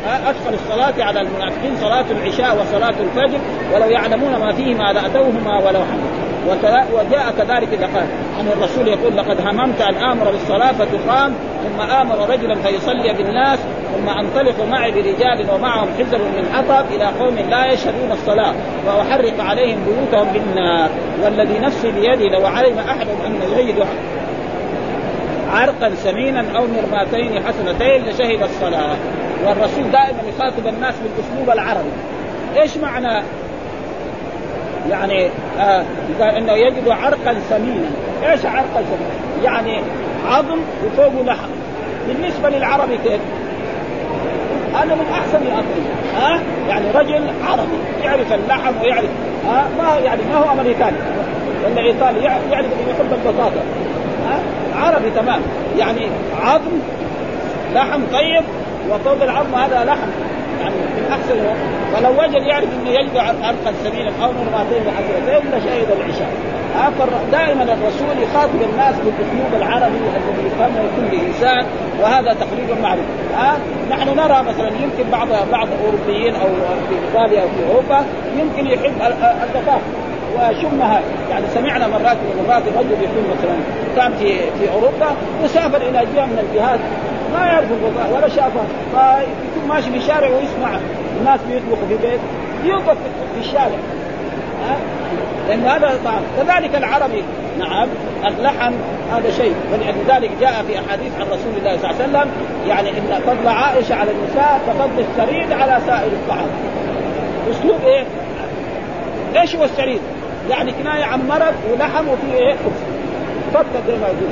أدخل 0.07 0.55
الصلاة 0.55 1.05
على 1.05 1.21
المنافقين 1.21 1.77
صلاة 1.81 2.05
العشاء 2.11 2.61
وصلاة 2.61 2.95
الفجر 3.01 3.39
ولو 3.75 3.91
يعلمون 3.91 4.37
ما 4.37 4.53
فيهما 4.53 4.93
لأتوهما 4.93 5.59
ولو 5.59 5.81
حمد 5.81 6.28
وجاء 6.93 7.35
كذلك 7.39 7.69
اذا 7.73 7.87
قال 7.87 8.07
عن 8.39 8.49
الرسول 8.49 8.89
يقول 8.89 9.17
لقد 9.17 9.41
هممت 9.41 9.81
ان 9.81 9.95
أمر 9.95 10.31
بالصلاة 10.31 10.73
فتقام 10.73 11.35
ثم 11.65 11.81
آمر 11.81 12.31
رجلا 12.31 12.55
فيصلي 12.55 13.13
بالناس 13.13 13.59
ثم 13.95 14.09
أنطلق 14.09 14.65
معي 14.71 14.91
برجال 14.91 15.51
ومعهم 15.55 15.89
حزب 15.99 16.21
من 16.21 16.49
حطب 16.55 16.85
إلى 16.91 17.05
قوم 17.05 17.35
لا 17.51 17.73
يشهدون 17.73 18.13
الصلاة 18.13 18.55
وأحرق 18.87 19.41
عليهم 19.41 19.79
بيوتهم 19.85 20.33
بالنار 20.33 20.91
والذي 21.25 21.59
نفسي 21.59 21.91
بيدي 21.91 22.29
لو 22.29 22.47
علم 22.47 22.79
أحد 22.79 23.07
أن 23.27 23.41
يجد 23.59 23.87
عرقا 25.51 25.95
سمينا 25.95 26.45
أو 26.57 26.67
مرماتين 26.67 27.43
حسنتين 27.47 28.05
لشهد 28.05 28.43
الصلاة. 28.43 28.97
والرسول 29.47 29.91
دائما 29.91 30.23
يخاطب 30.29 30.67
الناس 30.67 30.95
بالأسلوب 30.95 31.51
العربي. 31.51 31.91
إيش 32.61 32.77
معنى 32.77 33.23
يعني 34.91 35.29
آه 35.59 35.85
قال 36.21 36.31
إنه 36.31 36.53
يجد 36.53 36.89
عرقا 36.89 37.37
سمينا. 37.51 37.91
إيش 38.23 38.47
عرقا 38.47 38.67
سمينا؟ 38.75 39.45
يعني 39.45 39.81
عظم 40.31 40.59
وفوقه 40.87 41.25
لحم. 41.25 41.49
بالنسبة 42.09 42.49
للعربي 42.49 42.99
كيف؟ 43.05 43.21
هذا 44.75 44.95
من 44.95 45.07
أحسن 45.13 45.43
الأطعمة. 45.43 45.93
ها 46.17 46.41
يعني 46.69 46.91
رجل 46.91 47.25
عربي 47.49 47.79
يعرف 48.05 48.33
اللحم 48.33 48.73
ويعرف 48.83 49.11
ها 49.47 49.69
ما 49.79 49.99
يعني 50.05 50.23
ما 50.33 50.39
هو 50.39 50.53
أمريكاني. 50.53 50.97
ولا 51.65 51.83
إيطالي 51.83 52.25
يعرف 52.25 52.67
يحب 52.89 53.13
البطاطا. 53.13 53.63
ها 54.29 54.39
عربي 54.77 55.11
تمام. 55.11 55.41
يعني 55.79 56.07
عظم 56.43 56.79
لحم 57.75 58.01
طيب 58.13 58.45
وفوق 58.91 59.23
العظم 59.23 59.55
هذا 59.55 59.85
لحم. 59.85 60.09
احسن 61.11 61.39
ولو 61.95 62.23
وجد 62.23 62.43
يعرف 62.43 62.69
انه 62.81 62.91
يجد 62.91 63.17
عرقا 63.17 63.73
سمينا 63.85 64.11
أو 64.23 64.33
مرماتين 64.33 64.83
وحسرتين 64.87 65.51
لشهد 65.51 65.89
العشاء. 65.97 66.33
دائما 67.33 67.63
الرسول 67.63 68.23
يخاطب 68.23 68.63
الناس 68.73 68.95
بالأسلوب 68.95 69.53
العربي 69.57 69.97
الذي 69.97 70.47
يفهمه 70.47 70.83
كل 70.97 71.17
إنسان 71.27 71.67
وهذا 72.01 72.33
تقريبا 72.33 72.81
معروف. 72.83 73.05
ها 73.37 73.57
نحن 73.91 74.09
نرى 74.09 74.43
مثلا 74.43 74.69
يمكن 74.69 75.11
بعض 75.13 75.29
بعض 75.53 75.69
الاوروبيين 75.73 76.35
أو 76.35 76.49
في 76.89 76.95
إيطاليا 77.07 77.43
أو 77.43 77.49
في 77.49 77.71
أوروبا 77.71 78.05
يمكن 78.39 78.67
يحب 78.67 78.95
الدقائق 79.43 79.83
وشمها 80.37 81.01
يعني 81.31 81.47
سمعنا 81.55 81.87
مرات 81.87 82.17
من 82.17 82.45
مرات 82.49 82.63
رجل 82.63 82.93
يكون 82.93 83.25
مثلا 83.39 83.57
كان 83.97 84.13
في 84.19 84.39
في 84.39 84.73
أوروبا 84.73 85.17
وسافر 85.45 85.77
إلى 85.77 86.07
جهة 86.15 86.27
من 86.27 86.49
الجهات 86.51 86.81
ما 87.33 87.47
يعرف 87.47 87.67
الغذاء 87.71 88.17
ولا 88.17 88.29
شافها 88.29 88.65
ماشي 89.69 89.91
في 89.91 89.97
الشارع 89.97 90.29
ويسمع 90.29 90.79
الناس 91.21 91.41
بيطبخوا 91.49 91.89
في 91.89 91.97
بيت 91.97 92.21
يوقف 92.65 92.97
في 93.35 93.41
الشارع. 93.41 93.79
ها؟ 94.65 94.77
لأن 95.49 95.65
هذا 95.65 95.99
طعام. 96.05 96.23
كذلك 96.37 96.75
العربي. 96.75 97.23
نعم 97.59 97.89
اللحم 98.29 98.73
هذا 99.13 99.31
شيء. 99.31 99.55
ولذلك 99.73 100.31
جاء 100.41 100.65
في 100.69 100.79
أحاديث 100.79 101.13
عن 101.21 101.27
رسول 101.27 101.53
الله 101.59 101.77
صلى 101.77 101.91
الله 101.91 102.03
عليه 102.03 102.05
وسلم 102.05 102.31
يعني 102.69 102.91
إن 102.91 103.21
فضل 103.27 103.49
عائشة 103.49 103.95
على 103.95 104.11
النساء 104.11 104.61
كفضل 104.67 105.05
السريد 105.11 105.53
على 105.53 105.81
سائر 105.87 106.13
الطعام. 106.13 106.49
أسلوب 107.51 107.81
إيه؟ 107.85 108.05
إيش 109.41 109.57
هو 109.57 109.65
السريد؟ 109.65 110.01
يعني 110.51 110.73
كناية 110.73 111.05
عن 111.05 111.29
مرض 111.29 111.55
ولحم 111.73 112.09
وفيه 112.09 112.39
إيه؟ 112.39 112.55
خبز. 112.55 112.99
فضل 113.55 113.87
زي 113.87 113.95
ما 113.95 114.07
يقول 114.07 114.31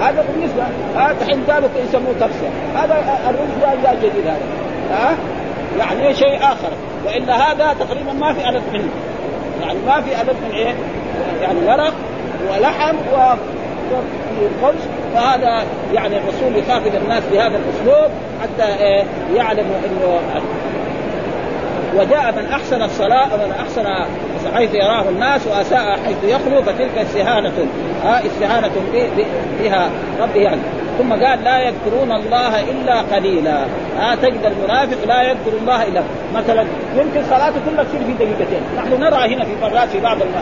هذا 0.00 0.24
بالنسبة 0.32 0.62
ها 0.96 1.12
دحين 1.12 1.44
قالوا 1.50 1.68
يسموه 1.88 2.14
كبسه 2.20 2.48
هذا 2.76 3.18
الرز 3.28 3.80
لا 3.84 3.94
جديد 3.94 4.26
هذا. 4.26 4.63
ها؟ 4.90 5.16
يعني 5.78 6.14
شيء 6.14 6.36
آخر. 6.36 6.70
وإلا 7.06 7.52
هذا 7.52 7.76
تقريبا 7.80 8.12
ما 8.12 8.32
في 8.32 8.48
الف 8.48 8.62
منه. 8.72 8.88
يعني 9.60 9.78
ما 9.86 10.00
في 10.00 10.20
الف 10.20 10.36
من 10.42 10.50
إيه؟ 10.54 10.74
يعني 11.42 11.58
ورق 11.66 11.94
ولحم 12.50 12.96
و 12.96 13.34
فهذا 15.14 15.64
يعني 15.92 16.16
الرسول 16.18 16.56
يخاطب 16.56 16.94
الناس 16.94 17.22
بهذا 17.32 17.56
الأسلوب 17.58 18.10
حتى 18.42 18.84
إيه؟ 18.84 19.04
يعلموا 19.34 19.76
إنه 19.86 20.20
وجاء 21.96 22.34
من 22.36 22.52
أحسن 22.52 22.82
الصلاه 22.82 23.34
ومن 23.34 23.52
أحسن 23.60 23.84
حيث 24.54 24.74
يراه 24.74 25.08
الناس 25.08 25.46
وأساء 25.46 25.98
حيث 26.04 26.16
يخلو 26.24 26.62
فتلك 26.62 26.98
استهانه 26.98 27.52
ها 28.04 28.26
استهانة 28.26 28.70
بها 29.60 29.90
ربه 30.20 30.40
يعني. 30.40 30.60
ثم 30.98 31.12
قال 31.12 31.44
لا 31.44 31.58
يذكرون 31.58 32.12
الله 32.12 32.60
إلا 32.60 33.00
قليلا. 33.00 33.58
ها 33.98 34.14
تجد 34.14 34.44
المنافق 34.44 35.06
لا 35.06 35.22
يذكر 35.22 35.58
الله 35.60 35.82
الا 35.82 36.02
مثلا 36.34 36.64
يمكن 36.96 37.24
صلاته 37.30 37.60
كلها 37.70 37.84
تصير 37.84 38.00
في 38.06 38.12
دقيقتين. 38.12 38.60
نحن 38.76 39.00
نرى 39.00 39.34
هنا 39.34 39.44
في 39.44 39.50
مرات 39.62 39.88
في 39.88 40.00
بعض 40.00 40.22
الم... 40.22 40.32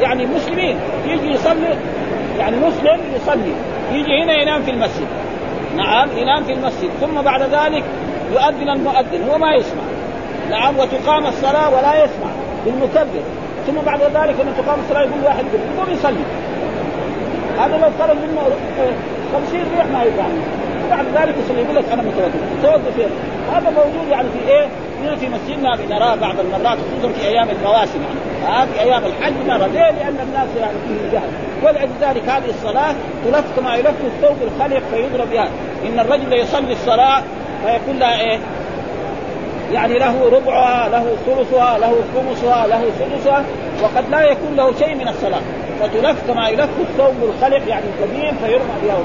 يعني 0.00 0.26
مسلمين 0.26 0.76
يجي 1.06 1.30
يصلي 1.30 1.76
يعني 2.38 2.56
مسلم 2.56 3.00
يصلي 3.16 3.52
يجي 3.92 4.22
هنا 4.22 4.42
ينام 4.42 4.62
في 4.62 4.70
المسجد. 4.70 5.06
نعم 5.76 6.08
ينام 6.16 6.44
في 6.44 6.52
المسجد. 6.52 6.90
ثم 7.00 7.22
بعد 7.22 7.42
ذلك 7.42 7.84
يؤذن 8.32 8.70
المؤذن 8.70 9.28
هو 9.30 9.38
ما 9.38 9.54
يسمع. 9.54 9.82
نعم 10.50 10.78
وتقام 10.78 11.26
الصلاة 11.26 11.68
ولا 11.68 12.04
يسمع 12.04 12.30
بالمكبر 12.64 13.22
ثم 13.66 13.74
بعد 13.86 14.00
ذلك 14.02 14.40
لما 14.40 14.52
تقام 14.58 14.80
الصلاة 14.80 15.00
يقول 15.00 15.24
واحد 15.24 15.44
يقوم 15.76 15.92
يصلي 15.92 16.24
هذا 17.58 17.76
لو 17.76 17.90
خرج 17.98 18.16
منه 18.16 18.42
50 19.32 19.60
ريح 19.76 19.86
ما 19.86 20.02
يقام 20.02 20.32
بعد 20.90 21.06
ذلك 21.14 21.34
يصلي 21.44 21.62
يقول 21.62 21.76
لك 21.76 21.84
أنا 21.92 22.02
متوضا 22.02 22.30
توضا 22.62 22.90
فين؟ 22.96 23.10
هذا 23.52 23.70
موجود 23.70 24.08
يعني 24.10 24.28
في 24.28 24.48
إيه؟ 24.48 24.66
هنا 25.02 25.16
في 25.16 25.28
مسجدنا 25.28 25.76
بنراه 25.76 26.14
بعض 26.14 26.34
المرات 26.40 26.78
خصوصا 26.78 27.12
في 27.12 27.28
أيام 27.28 27.48
المواسم 27.50 27.98
يعني 28.02 28.60
آه 28.62 28.64
في 28.64 28.80
أيام 28.80 29.02
الحج 29.04 29.32
نرى 29.46 29.68
ليه؟ 29.68 29.90
لأن 29.90 30.16
الناس 30.28 30.48
يعني 30.60 30.76
فيه 30.88 31.18
جهل 31.18 31.28
ولذلك 31.62 32.28
هذه 32.28 32.48
الصلاة 32.48 32.94
تلف 33.24 33.44
كما 33.56 33.76
يلف 33.76 33.94
الثوب 34.04 34.36
الخلق 34.42 34.82
فيضرب 34.90 35.30
بها 35.30 35.48
إن 35.86 36.00
الرجل 36.00 36.32
يصلي 36.32 36.72
الصلاة 36.72 37.22
فيكون 37.64 37.98
لها 37.98 38.20
إيه؟ 38.20 38.38
يعني 39.72 39.98
له 39.98 40.30
ربعها 40.32 40.88
له 40.88 41.16
ثلثها 41.26 41.78
له 41.78 41.94
خمسها 42.14 42.66
له 42.66 42.82
سدسها 42.98 43.44
وقد 43.82 44.10
لا 44.10 44.22
يكون 44.22 44.56
له 44.56 44.72
شيء 44.78 44.94
من 44.94 45.08
الصلاة. 45.08 45.40
فتلف 45.80 46.16
كما 46.28 46.48
يلف 46.48 46.70
الثوب 46.80 47.14
الخلق 47.22 47.68
يعني 47.68 47.84
الكبير 47.84 48.32
فيرمى 48.44 48.74
بها 48.82 48.98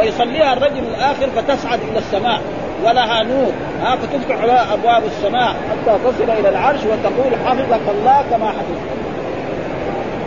ويصليها 0.00 0.52
الرجل 0.52 0.78
الآخر 0.78 1.26
فتصعد 1.36 1.80
إلى 1.90 1.98
السماء 1.98 2.40
ولها 2.84 3.22
نور. 3.22 3.52
ها 3.82 3.96
فتفتح 3.96 4.44
لها 4.44 4.74
أبواب 4.74 5.02
السماء 5.04 5.48
حتى 5.48 5.98
تصل 6.04 6.30
إلى 6.30 6.48
العرش 6.48 6.80
وتقول 6.80 7.36
حفظك 7.46 7.88
الله 7.88 8.24
كما 8.30 8.48
حفظك 8.48 8.96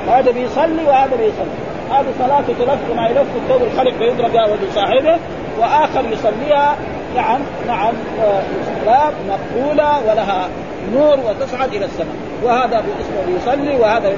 هذا 0.07 0.31
بيصلي 0.31 0.83
وهذا 0.83 1.15
بيصلي. 1.15 1.69
هذه 1.91 2.05
صلاته 2.19 2.53
تلف 2.59 2.79
كما 2.91 3.07
يلف 3.07 3.27
الثوب 3.35 3.61
الخلق 3.61 3.93
فيضرب 3.97 4.33
وجه 4.33 4.71
صاحبه 4.75 5.17
وآخر 5.59 6.03
يصليها 6.11 6.75
نعم 7.15 7.41
نعم 7.67 7.93
باب 8.85 9.13
مقبولة 9.27 9.99
ولها 10.07 10.49
نور 10.93 11.19
وتصعد 11.19 11.73
إلى 11.73 11.85
السماء. 11.85 12.15
وهذا 12.43 12.83
يصلي 13.27 13.75
وهذا 13.75 14.13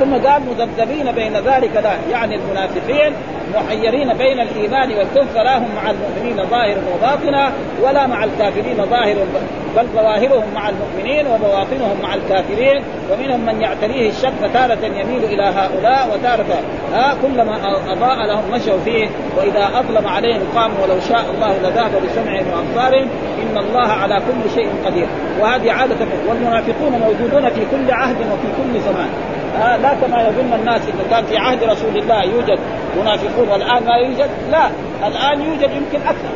ثم 0.00 0.14
قال 0.28 0.42
مذبذبين 0.42 1.12
بين 1.12 1.32
ذلك 1.36 1.76
لا 1.76 1.92
يعني 2.10 2.34
المنافقين 2.36 3.12
محيرين 3.54 4.14
بين 4.14 4.40
الإيمان 4.40 4.92
والكفر 4.92 5.42
لا 5.42 5.58
هم 5.58 5.68
مع 5.76 5.90
المؤمنين 5.90 6.46
ظاهرا 6.46 6.82
وباطنا 6.94 7.52
ولا 7.82 8.06
مع 8.06 8.24
الكافرين 8.24 8.76
ظاهرا 8.76 9.26
بل 9.76 9.86
ظواهرهم 9.94 10.54
مع 10.54 10.68
المؤمنين 10.68 11.26
وبواطنهم 11.26 11.96
مع 12.02 12.14
الكافرين 12.14 12.82
ومنهم 13.12 13.46
من 13.46 13.60
يعتريه 13.60 14.08
الشك 14.10 14.32
فتارة 14.42 14.84
يميل 14.84 15.24
إلى 15.24 15.42
هؤلاء 15.42 16.08
وتارة 16.14 16.60
ها 16.92 17.14
كلما 17.22 17.56
أضاء 17.92 18.26
لهم 18.26 18.50
مشوا 18.50 18.78
فيه 18.84 19.08
وإذا 19.36 19.70
أظلم 19.78 20.08
عليهم 20.08 20.42
قاموا 20.54 20.76
ولو 20.82 21.00
شاء 21.08 21.24
الله 21.34 21.58
لذهب 21.58 21.92
بسمعهم 22.06 22.46
وأبصارهم 22.52 23.08
إن 23.42 23.58
الله 23.58 23.88
على 23.88 24.14
كل 24.14 24.50
شيء 24.54 24.68
قدير. 24.86 25.06
وهذه 25.40 25.72
عادة 25.72 26.06
والمنافقون 26.28 26.92
موجودون 26.92 27.50
في 27.50 27.60
كل 27.70 27.92
عهد 27.92 28.16
وفي 28.16 28.48
كل 28.56 28.80
زمان. 28.80 29.08
آه 29.62 29.76
لا 29.76 29.94
كما 29.94 30.22
يظن 30.22 30.52
الناس 30.60 30.80
اذا 30.82 31.10
كان 31.10 31.24
في 31.24 31.38
عهد 31.38 31.64
رسول 31.64 31.96
الله 31.96 32.22
يوجد 32.22 32.58
منافقون 33.00 33.48
والآن 33.48 33.84
ما 33.84 33.94
يوجد؟ 33.94 34.30
لا 34.50 34.68
الآن 35.06 35.40
يوجد 35.40 35.70
يمكن 35.70 36.06
أكثر. 36.06 36.34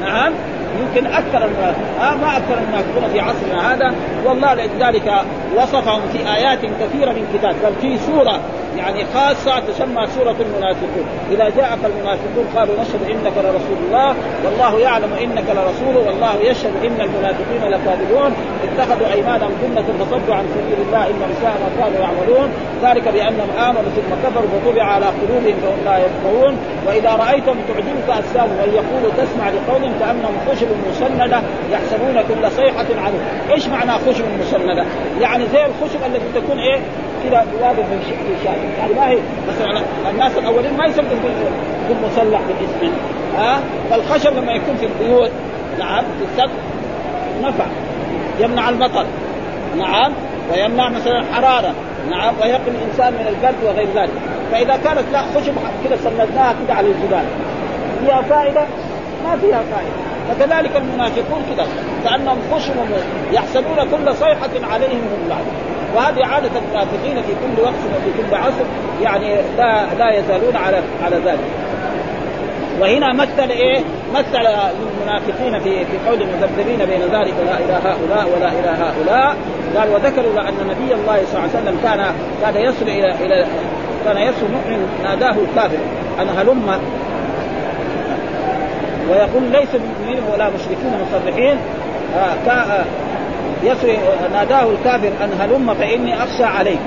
نعم؟ 0.00 0.32
يمكن 0.80 1.06
أكثر 1.06 1.42
آه 2.00 2.14
ما 2.14 2.36
أكثر 2.36 2.58
المنافقون 2.58 3.08
في 3.12 3.20
عصرنا 3.20 3.74
هذا. 3.74 3.94
والله 4.24 4.54
لذلك 4.54 5.12
وصفهم 5.56 6.00
في 6.12 6.34
آيات 6.36 6.58
كثيرة 6.58 7.12
من 7.12 7.24
كتاب. 7.34 7.54
بل 7.64 7.72
في 7.80 7.98
سورة 7.98 8.40
يعني 8.76 9.04
خاصة 9.14 9.58
تسمى 9.58 10.06
سورة 10.06 10.36
المنافقون. 10.40 11.06
إذا 11.30 11.44
جاءك 11.56 11.78
المنافقون 11.84 12.46
قالوا 12.56 12.74
نشهد 12.80 13.02
إنك 13.10 13.32
لرسول 13.36 13.78
الله. 13.86 14.14
والله 14.44 14.80
يعلم 14.80 15.12
إنك 15.24 15.44
لرسوله. 15.56 16.00
والله 16.06 16.34
يشهد 16.50 16.72
إن 16.84 17.00
المنافقين 17.00 17.62
لكاذبون. 17.70 18.32
اتخذوا 18.64 19.12
أيمانهم 19.12 19.52
جنة 19.62 19.88
فصدوا 20.00 20.34
عن 20.34 20.44
سبيل 20.54 20.86
الله. 20.86 21.06
إنهم 21.06 21.32
ساء 21.42 21.54
ما 21.62 21.70
كانوا 21.78 22.00
يعملون. 22.00 22.48
ذلك 22.82 23.08
بأنهم 23.08 23.50
آمنوا 23.68 23.90
ثم 23.96 24.10
كفروا 24.24 24.48
فطبع 24.52 24.84
على 24.84 25.06
قلوبهم 25.06 25.56
فهم 25.62 25.80
لا 25.84 25.98
يفقهون. 25.98 26.56
وإذا 26.86 27.10
رأيتهم 27.10 27.56
تعجبك 27.68 28.08
أجسامهم 28.18 28.56
وإن 28.60 28.72
يقولوا 28.80 29.10
تسمع 29.18 29.48
لقولهم 29.48 29.92
كأنهم 30.00 30.34
خشب 30.48 30.69
مسندة 30.90 31.42
يحسبون 31.72 32.22
كل 32.28 32.50
صيحة 32.50 32.86
عنه. 33.04 33.18
إيش 33.52 33.68
معنى 33.68 33.92
خشب 33.92 34.24
مسندة؟ 34.40 34.84
يعني 35.20 35.46
زي 35.46 35.66
الخشب 35.66 36.04
التي 36.06 36.40
تكون 36.40 36.58
إيه؟ 36.58 36.80
كذا 37.24 37.46
واقف 37.60 37.76
في 37.76 38.04
شيء 38.42 38.58
يعني 38.78 38.94
ما 38.94 39.08
هي 39.08 39.18
مثلا 39.48 39.82
الناس 40.10 40.38
الأولين 40.38 40.76
ما 40.76 40.86
يسموا 40.86 41.10
بالمسلح 41.88 42.40
بالإسم. 42.48 42.96
ها؟ 43.36 43.60
فالخشب 43.90 44.36
لما 44.36 44.52
يكون 44.52 44.76
في 44.76 44.86
البيوت 44.86 45.30
نعم 45.78 46.04
في 46.04 46.24
السقف 46.32 46.56
نفع. 47.42 47.64
يمنع 48.40 48.68
المطر. 48.68 49.06
نعم 49.78 50.12
ويمنع 50.52 50.88
مثلا 50.88 51.18
الحرارة. 51.18 51.74
نعم 52.10 52.34
ويقي 52.42 52.68
الإنسان 52.68 53.12
من 53.12 53.26
البرد 53.28 53.64
وغير 53.64 53.88
ذلك. 53.94 54.12
فإذا 54.52 54.76
كانت 54.84 55.04
لا 55.12 55.22
خشب 55.22 55.54
كذا 55.84 55.96
سندناها 55.96 56.54
كذا 56.66 56.74
على 56.74 56.86
الجبال. 56.86 57.24
فيها 58.00 58.22
فائدة؟ 58.22 58.64
ما 59.24 59.36
فيها 59.36 59.62
فائدة. 59.72 60.09
فكذلك 60.30 60.76
المنافقون 60.76 61.42
كذا 61.56 61.66
كأنهم 62.04 62.38
خشب 62.52 62.74
يحسبون 63.32 63.76
كل 63.76 64.16
صيحة 64.16 64.50
عليهم 64.72 65.00
هم 65.00 65.28
لعنه 65.28 65.52
وهذه 65.96 66.26
عادة 66.26 66.50
المنافقين 66.58 67.22
في 67.22 67.32
كل 67.32 67.62
وقت 67.62 67.74
وفي 67.74 68.22
كل 68.22 68.36
عصر 68.36 68.64
يعني 69.02 69.36
لا 69.58 69.86
لا 69.98 70.18
يزالون 70.18 70.56
على 70.56 70.82
على 71.04 71.16
ذلك. 71.16 71.40
وهنا 72.80 73.12
مثل 73.12 73.50
إيه؟ 73.50 73.80
مثل 74.14 74.38
للمنافقين 74.38 75.58
في 75.58 75.84
في 75.84 76.08
قول 76.08 76.22
المذبذبين 76.22 76.78
بين 76.78 77.00
ذلك 77.00 77.34
لا 77.46 77.58
إلى 77.58 77.72
هؤلاء 77.84 78.28
ولا 78.36 78.48
إلى 78.48 78.68
هؤلاء 78.68 79.36
قال 79.76 79.88
وذكروا 79.88 80.40
ان 80.48 80.54
نبي 80.70 80.94
الله 80.94 81.22
صلى 81.26 81.38
الله 81.38 81.50
عليه 81.54 81.62
وسلم 81.62 81.78
كان 81.82 82.14
كان 82.42 82.62
يصل 82.64 82.88
إلى 82.88 83.14
إلى 83.26 83.46
كان 84.04 84.16
يصل 84.16 84.46
مؤمن 84.52 84.88
ناداه 85.02 85.34
الكافر 85.48 85.78
أن 86.20 86.28
هلم 86.28 86.80
ويقول 89.10 89.42
ليس 89.42 89.68
مؤمنين 89.74 90.22
ولا 90.32 90.48
مشركين 90.48 90.92
مصرحين 91.02 91.56
آه 92.16 92.84
يسري 93.62 93.98
ناداه 94.32 94.70
الكافر 94.70 95.08
أن 95.24 95.30
هلم 95.40 95.74
فإني 95.74 96.22
أخشى 96.22 96.44
عليك. 96.44 96.78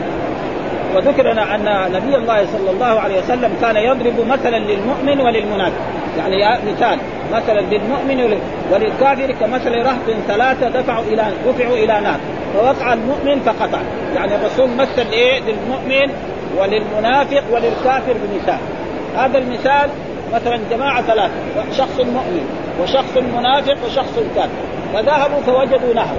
وذكر 0.96 1.32
ان 1.32 1.92
نبي 1.94 2.16
الله 2.16 2.46
صلى 2.46 2.72
الله 2.72 3.00
عليه 3.00 3.20
وسلم 3.20 3.54
كان 3.62 3.76
يضرب 3.76 4.28
مثلا 4.28 4.58
للمؤمن 4.58 5.22
وللمنافق. 5.22 5.82
يعني 6.18 6.60
مثال 6.72 6.98
مثلا 7.34 7.60
للمؤمن 7.60 8.40
وللكافر 8.72 9.32
كمثل 9.32 9.72
رهط 9.72 10.18
ثلاثة 10.28 10.70
دفعوا 10.70 11.04
إلى 11.04 11.26
دفعوا 11.48 11.76
إلى 11.76 12.02
نار. 12.02 12.20
فوقع 12.54 12.94
المؤمن 12.94 13.40
فقطع. 13.40 13.80
يعني 14.16 14.36
الرسول 14.36 14.70
مثل 14.70 15.12
إيه؟ 15.12 15.40
للمؤمن 15.40 16.14
وللمنافق 16.58 17.44
وللكافر 17.52 18.14
بمثال. 18.14 18.60
هذا 19.18 19.38
المثال 19.38 19.90
مثلا 20.34 20.60
جماعة 20.72 21.02
ثلاثة 21.02 21.34
شخص 21.78 22.00
مؤمن 22.00 22.46
وشخص 22.82 23.18
منافق 23.18 23.76
وشخص 23.86 24.20
كافر. 24.36 24.50
فذهبوا 24.94 25.42
فوجدوا 25.42 25.94
نهر. 25.94 26.16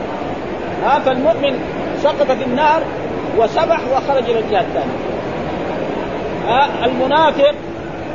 ها 0.85 0.99
فالمؤمن 0.99 1.59
سقط 2.03 2.27
في 2.27 2.45
النار 2.45 2.83
وسبح 3.39 3.81
وخرج 3.93 4.31
إلى 4.31 4.39
الجهة 4.39 4.61
الثانية. 4.61 4.99
ها 6.49 6.85
المنافق 6.85 7.55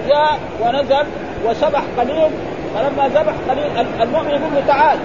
جاء 0.08 0.40
ونزل 0.62 1.06
وسبح 1.46 1.82
قليل. 1.98 2.30
فلما 2.76 3.08
ذبح 3.08 3.34
قليل 3.50 3.88
المؤمن 4.02 4.30
يقول 4.30 4.54
له 4.56 4.64
تعال. 4.68 4.98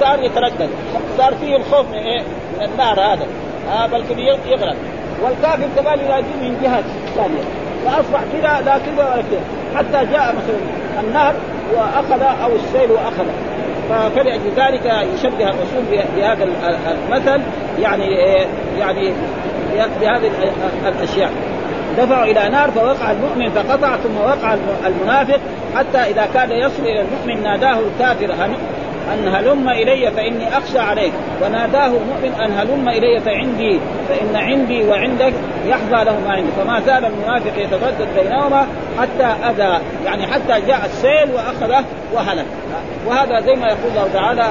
صار 0.00 0.22
يتردد. 0.22 0.70
صار 1.18 1.34
فيه 1.34 1.56
الخوف 1.56 1.88
من 1.88 1.98
إيه؟ 1.98 2.22
من 2.58 2.64
النار 2.64 3.00
هذا. 3.00 3.26
آه 3.72 3.86
بل 3.86 4.04
يغرق. 4.46 4.76
والكافر 5.22 5.66
كمان 5.76 5.98
يناديه 5.98 6.36
من 6.42 6.60
جهة 6.62 6.84
ثانية. 7.16 7.61
فاصبح 7.84 8.20
كذا 8.32 8.62
لا 8.64 8.78
كذا 8.78 9.04
ولا 9.04 9.22
كذا 9.22 9.40
حتى 9.74 10.12
جاء 10.12 10.34
مثلا 10.34 11.04
النهر 11.08 11.34
وأخذ 11.74 12.22
أو 12.22 12.50
السيل 12.56 12.90
وأخذ. 12.90 13.24
فلأجل 14.16 14.50
ذلك 14.56 14.92
يشبه 15.14 15.44
الرسول 15.44 15.84
بهذا 16.16 16.48
المثل 17.08 17.42
يعني 17.80 18.04
يعني 18.78 19.12
بهذه 20.00 20.30
الأشياء. 20.86 21.30
دفعوا 21.98 22.24
إلى 22.24 22.48
نار 22.48 22.70
فوقع 22.70 23.10
المؤمن 23.10 23.50
فقطع 23.50 23.96
ثم 23.96 24.16
وقع 24.16 24.56
المنافق 24.86 25.40
حتى 25.76 25.98
إذا 25.98 26.28
كاد 26.34 26.50
يصل 26.50 26.82
إلى 26.82 27.00
المؤمن 27.00 27.42
ناداه 27.42 27.78
الكافر 27.78 28.34
أن 29.12 29.28
هلم 29.28 29.68
إلي 29.68 30.10
فإني 30.10 30.58
أخشى 30.58 30.78
عليك. 30.78 31.12
وناداه 31.42 31.86
المؤمن 31.86 32.40
أن 32.44 32.52
هلم 32.52 32.88
إلي 32.88 33.20
فعندي 33.20 33.80
فإن 34.08 34.36
عندي 34.36 34.88
وعندك 34.88 35.32
يحظى 35.66 36.04
له 36.04 36.20
ما 36.26 36.32
عندي. 36.32 36.48
فما 36.58 36.80
زال 36.80 37.04
المنافق 37.04 37.58
يتردد 37.58 38.08
بينهما 38.16 38.66
حتى 38.98 39.24
أذى 39.24 39.78
يعني 40.04 40.26
حتى 40.26 40.66
جاء 40.66 40.80
السيل 40.84 41.34
وأخذه 41.34 41.84
وهلك. 42.14 42.46
وهذا 43.06 43.40
زي 43.40 43.54
ما 43.54 43.66
يقول 43.66 43.90
الله 43.90 44.08
تعالى 44.14 44.46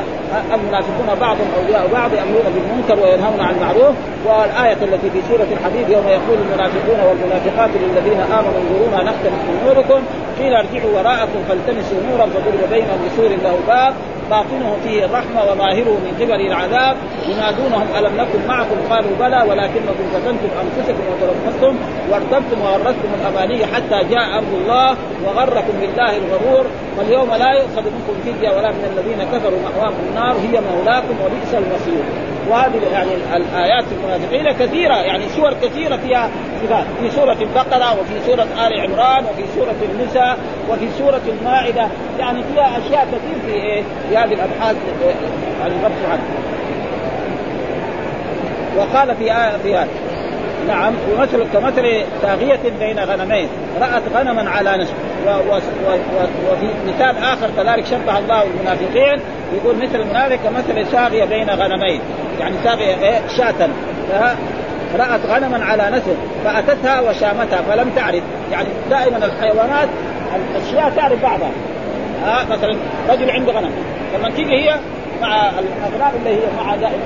المنافقون 0.53 1.19
بعضهم 1.21 1.47
أولياء 1.61 1.87
بعض 1.93 2.13
يأمرون 2.13 2.45
بالمنكر 2.55 3.05
وينهون 3.05 3.39
عن 3.39 3.55
المعروف. 3.55 3.95
والآية 4.25 4.77
التي 4.81 5.09
في 5.09 5.21
سورة 5.29 5.47
الحديد 5.51 5.89
يوم 5.89 6.07
يقول 6.07 6.37
المنافقون 6.45 6.99
والمنافقات 7.07 7.69
للذين 7.81 8.19
آمنوا 8.19 8.61
انظرونا 8.61 9.03
نختلف 9.03 9.33
من 9.47 9.55
نوركم 9.65 10.01
قيل 10.39 10.53
ارجعوا 10.53 10.99
وراءكم 10.99 11.39
فالتمسوا 11.49 11.97
نورا 12.09 12.25
فضرب 12.25 12.69
بينهم 12.71 12.99
بسور 13.05 13.29
له 13.29 13.57
باب. 13.67 13.93
باطنه 14.31 14.77
فيه 14.83 15.05
الرحمة 15.05 15.39
وظاهره 15.47 15.95
من 16.05 16.13
قبل 16.19 16.41
العذاب. 16.49 16.95
ينادونهم 17.27 17.87
ألم 17.97 18.13
نكن 18.21 18.39
معكم؟ 18.47 18.77
قالوا 18.89 19.15
بلى 19.19 19.39
ولكنكم 19.49 20.05
فتنتم 20.13 20.51
أنفسكم 20.63 21.03
وتربصتم 21.11 21.73
وارتبتم 22.09 22.61
وغرتكم 22.61 23.09
الأماني 23.21 23.65
حتى 23.65 23.97
جاء 24.13 24.27
أمر 24.39 24.53
الله 24.61 24.89
وغركم 25.25 25.73
بالله 25.81 26.11
الغرور. 26.17 26.65
فاليوم 26.97 27.29
لا 27.43 27.51
يؤخذ 27.59 27.85
منكم 27.95 28.15
فدية 28.25 28.49
ولا 28.49 28.69
من 28.71 28.83
الذين 28.91 29.19
كفروا 29.31 29.59
مأواكم 29.67 30.03
النار. 30.09 30.35
هي 30.45 30.55
مولاكم 30.71 31.15
وبئس 31.23 31.51
المصير. 31.53 32.03
وهذه 32.49 32.81
يعني 32.91 33.09
الآيات 33.35 33.85
المنافقين 33.91 34.51
كثيرة 34.51 34.95
يعني 34.95 35.29
سور 35.29 35.53
كثيرة 35.53 35.97
فيها 35.97 36.29
صفات. 36.63 36.85
في 37.01 37.11
سورة 37.11 37.37
البقرة 37.41 37.99
وفي 37.99 38.25
سورة 38.25 38.43
آل 38.43 38.81
عمران 38.81 39.25
وفي 39.25 39.43
سورة 39.55 39.75
النساء 39.91 40.37
وفي 40.69 40.87
سورة 40.97 41.21
المائدة. 41.27 41.87
يعني 42.19 42.43
فيها 42.43 42.77
أشياء 42.77 43.05
كثير 43.05 43.39
في 43.45 43.53
إيه؟ 43.53 43.83
في 44.09 44.17
هذه 44.17 44.33
الأبحاث 44.33 44.75
يعني 45.61 45.73
الرب 45.75 46.19
وقال 48.77 49.15
في 49.15 49.23
آية 49.23 49.57
في 49.57 49.79
آية. 49.79 50.10
نعم 50.67 50.93
ومثل 51.11 51.45
كمثل 51.53 52.03
ساغية 52.21 52.59
بين 52.79 52.99
غنمين. 52.99 53.47
رأت 53.81 54.03
غنما 54.15 54.49
على 54.49 54.77
نسب 54.77 54.93
وفي 56.51 56.67
مثال 56.87 57.17
آخر 57.17 57.49
كذلك 57.57 57.85
شبه 57.85 58.19
الله 58.19 58.43
المنافقين 58.43 59.19
يقول 59.53 59.75
مثل 59.75 59.95
المنافق 59.95 60.35
كمثل 60.35 60.87
ساغية 60.91 61.25
بين 61.25 61.49
غنمين. 61.49 62.01
يعني 62.39 62.55
ساغية 62.63 62.95
إيه؟ 62.95 63.19
شاة. 63.37 63.69
رأت 64.99 65.19
غنما 65.29 65.65
على 65.65 65.89
نسر 65.97 66.15
فأتتها 66.45 67.01
وشامتها 67.01 67.61
فلم 67.61 67.89
تعرف. 67.95 68.23
يعني 68.51 68.67
دائما 68.89 69.25
الحيوانات 69.25 69.87
الأشياء 70.35 70.89
تعرف 70.95 71.21
بعضها. 71.23 71.51
ها؟ 72.23 72.45
مثلا 72.49 72.75
رجل 73.09 73.31
عنده 73.31 73.51
غنم. 73.51 73.71
لما 74.15 74.29
تيجي 74.29 74.51
هي 74.51 74.75
مع 75.21 75.49
الأغنام 75.49 76.11
اللي 76.15 76.29
هي 76.29 76.39
مع 76.57 76.75
دائما. 76.75 77.03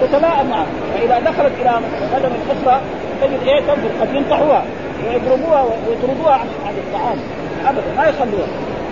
تتلاءم 0.00 0.50
معه. 0.50 0.66
فاذا 0.94 1.18
دخلت 1.18 1.52
إلى 1.60 1.70
غنم 2.12 2.32
أخرى 2.50 2.80
تجد 3.22 3.40
إيه؟ 3.46 3.60
تنظر 3.60 3.88
قد 4.00 4.14
ينطحوها 4.14 4.62
ويضربوها 5.06 5.62
ويطردوها 5.62 6.34
عن 6.34 6.74
الطعام. 6.78 7.18
ابدا. 7.66 7.82
ما 7.96 8.04
يخلوها. 8.04 8.48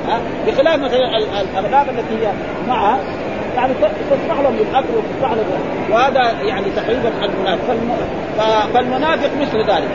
ها؟ 0.08 0.18
بخلاف 0.46 0.80
مثلا 0.80 1.18
الاغنام 1.18 1.88
التي 1.88 2.26
هي 2.26 2.32
معها 2.68 2.98
يعني 3.56 3.72
تسمح 4.10 4.40
لهم 4.40 4.56
بالأكل 4.56 4.88
وتسمح 4.96 5.32
لهم 5.32 5.46
وهذا 5.92 6.42
يعني 6.42 6.66
تقريبا 6.76 7.10
المنافق 7.24 7.74
فالمنافق 8.74 9.30
مثل 9.40 9.58
ذلك. 9.58 9.88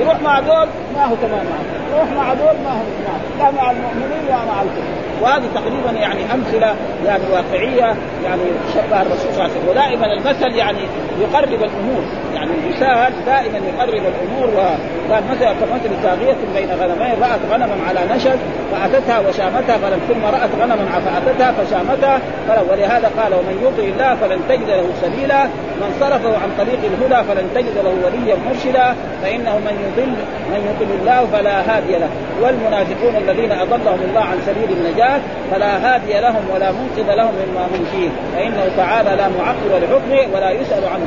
يروح 0.00 0.20
مع 0.22 0.40
دول 0.40 0.68
ما 0.96 1.04
هو 1.04 1.14
تمام 1.14 1.44
معه. 1.44 1.96
يروح 1.96 2.10
مع 2.16 2.34
دول 2.34 2.54
ما 2.64 2.70
هو 2.70 2.84
تمام. 2.98 3.20
لا 3.38 3.62
مع 3.62 3.70
المؤمنين 3.70 4.24
ولا 4.28 4.36
مع 4.36 4.62
الكفر. 4.62 4.92
وهذه 5.22 5.44
تقريبا 5.54 6.00
يعني 6.00 6.31
امثله 6.52 6.76
يعني 7.06 7.22
واقعية 7.32 7.96
يعني 8.24 8.42
شبه 8.74 9.02
الرسول 9.02 9.18
صلى 9.18 9.30
الله 9.30 9.42
عليه 9.42 9.52
وسلم. 9.52 9.68
ودائما 9.68 10.06
المثل 10.12 10.56
يعني 10.56 10.78
يقرب 11.20 11.52
الأمور. 11.52 12.02
يعني 12.34 12.50
المثال 12.50 13.12
دائما 13.26 13.58
يقرب 13.58 14.02
الأمور 14.12 14.48
وقال 14.56 15.22
مثلا 15.30 15.52
كمثل 15.52 16.02
ساقية 16.02 16.36
بين 16.54 16.68
غنمين 16.80 17.14
رأت 17.22 17.40
غنما 17.52 17.76
على 17.88 18.00
نشد 18.14 18.38
فأتتها 18.72 19.18
وشامتها 19.18 19.78
فلم 19.78 20.00
ثم 20.08 20.24
رأت 20.24 20.50
غنما 20.60 21.00
فأتتها 21.04 21.52
فشامتها 21.52 22.20
فلم 22.48 22.66
ولهذا 22.70 23.10
قال 23.22 23.34
ومن 23.34 23.56
يطع 23.62 23.82
الله 23.82 24.14
فلن 24.14 24.40
تجد 24.48 24.68
له 24.68 24.86
سبيلا 25.02 25.44
من 25.80 25.96
صرفه 26.00 26.28
عن 26.28 26.50
طريق 26.58 26.78
الهدى 26.84 27.28
فلن 27.28 27.48
تجد 27.54 27.74
له 27.84 27.94
وليا 28.04 28.36
مرشدا 28.46 28.96
فإنه 29.22 29.58
من 29.58 29.74
يضل 29.86 30.16
من 30.50 30.60
يضل 30.70 31.00
الله 31.00 31.26
فلا 31.32 31.60
هادي 31.60 31.92
له. 31.92 32.08
والمنافقون 32.42 33.16
الذين 33.16 33.52
أضلهم 33.52 34.00
الله 34.08 34.20
عن 34.20 34.38
سبيل 34.46 34.78
النجاة 34.78 35.20
فلا 35.50 35.94
هادي 35.94 36.20
لهم 36.20 36.42
ولا 36.54 36.72
منقذ 36.72 37.14
لهم 37.14 37.32
مما 37.34 37.64
هم 37.64 37.84
فيه. 37.92 38.08
فإنه 38.36 38.64
تعالى 38.76 39.10
لا 39.16 39.28
معقب 39.38 39.82
لحكمه 39.82 40.36
ولا 40.36 40.50
يسأل 40.50 40.84
عنه. 40.84 41.06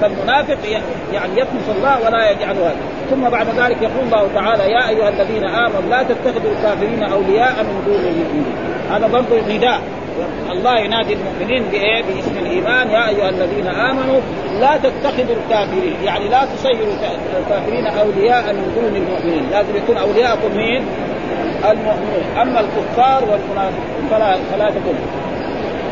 فالمنافق 0.00 0.58
يعني 1.12 1.40
يطمس 1.40 1.68
الله 1.76 2.06
ولا 2.06 2.30
يجعل 2.30 2.56
هذا 2.56 2.76
ثم 3.10 3.28
بعد 3.28 3.46
ذلك 3.46 3.82
يقول 3.82 4.04
الله 4.04 4.28
تعالى 4.34 4.62
يا 4.72 4.88
أيها 4.88 5.08
الذين 5.08 5.44
آمنوا 5.44 5.90
لا 5.90 6.02
تتخذوا 6.02 6.52
الكافرين 6.58 7.02
أولياء 7.02 7.62
من 7.62 7.82
دون 7.86 7.94
المؤمنين 7.94 8.54
هذا 8.90 9.06
برضه 9.06 9.54
نداء 9.54 9.80
الله 10.50 10.78
ينادي 10.78 11.14
المؤمنين 11.14 11.62
بإيه؟ 11.70 12.02
باسم 12.02 12.38
الإيمان 12.38 12.90
يا 12.90 13.08
أيها 13.08 13.28
الذين 13.28 13.66
آمنوا 13.66 14.20
لا 14.60 14.76
تتخذوا 14.76 15.36
الكافرين، 15.44 15.96
يعني 16.04 16.28
لا 16.28 16.44
تصيروا 16.44 16.94
الكافرين 17.40 17.86
أولياء 17.86 18.52
من 18.52 18.72
دون 18.74 18.96
المؤمنين، 18.96 19.50
لازم 19.50 19.76
يكون 19.76 19.96
أولياءكم 19.96 20.56
مين؟ 20.56 20.82
المؤمنون، 21.70 22.24
أما 22.42 22.60
الكفار 22.60 23.22
والمنافقون 23.22 24.08
فلا 24.10 24.36
فلا 24.52 24.70
تكون 24.70 24.94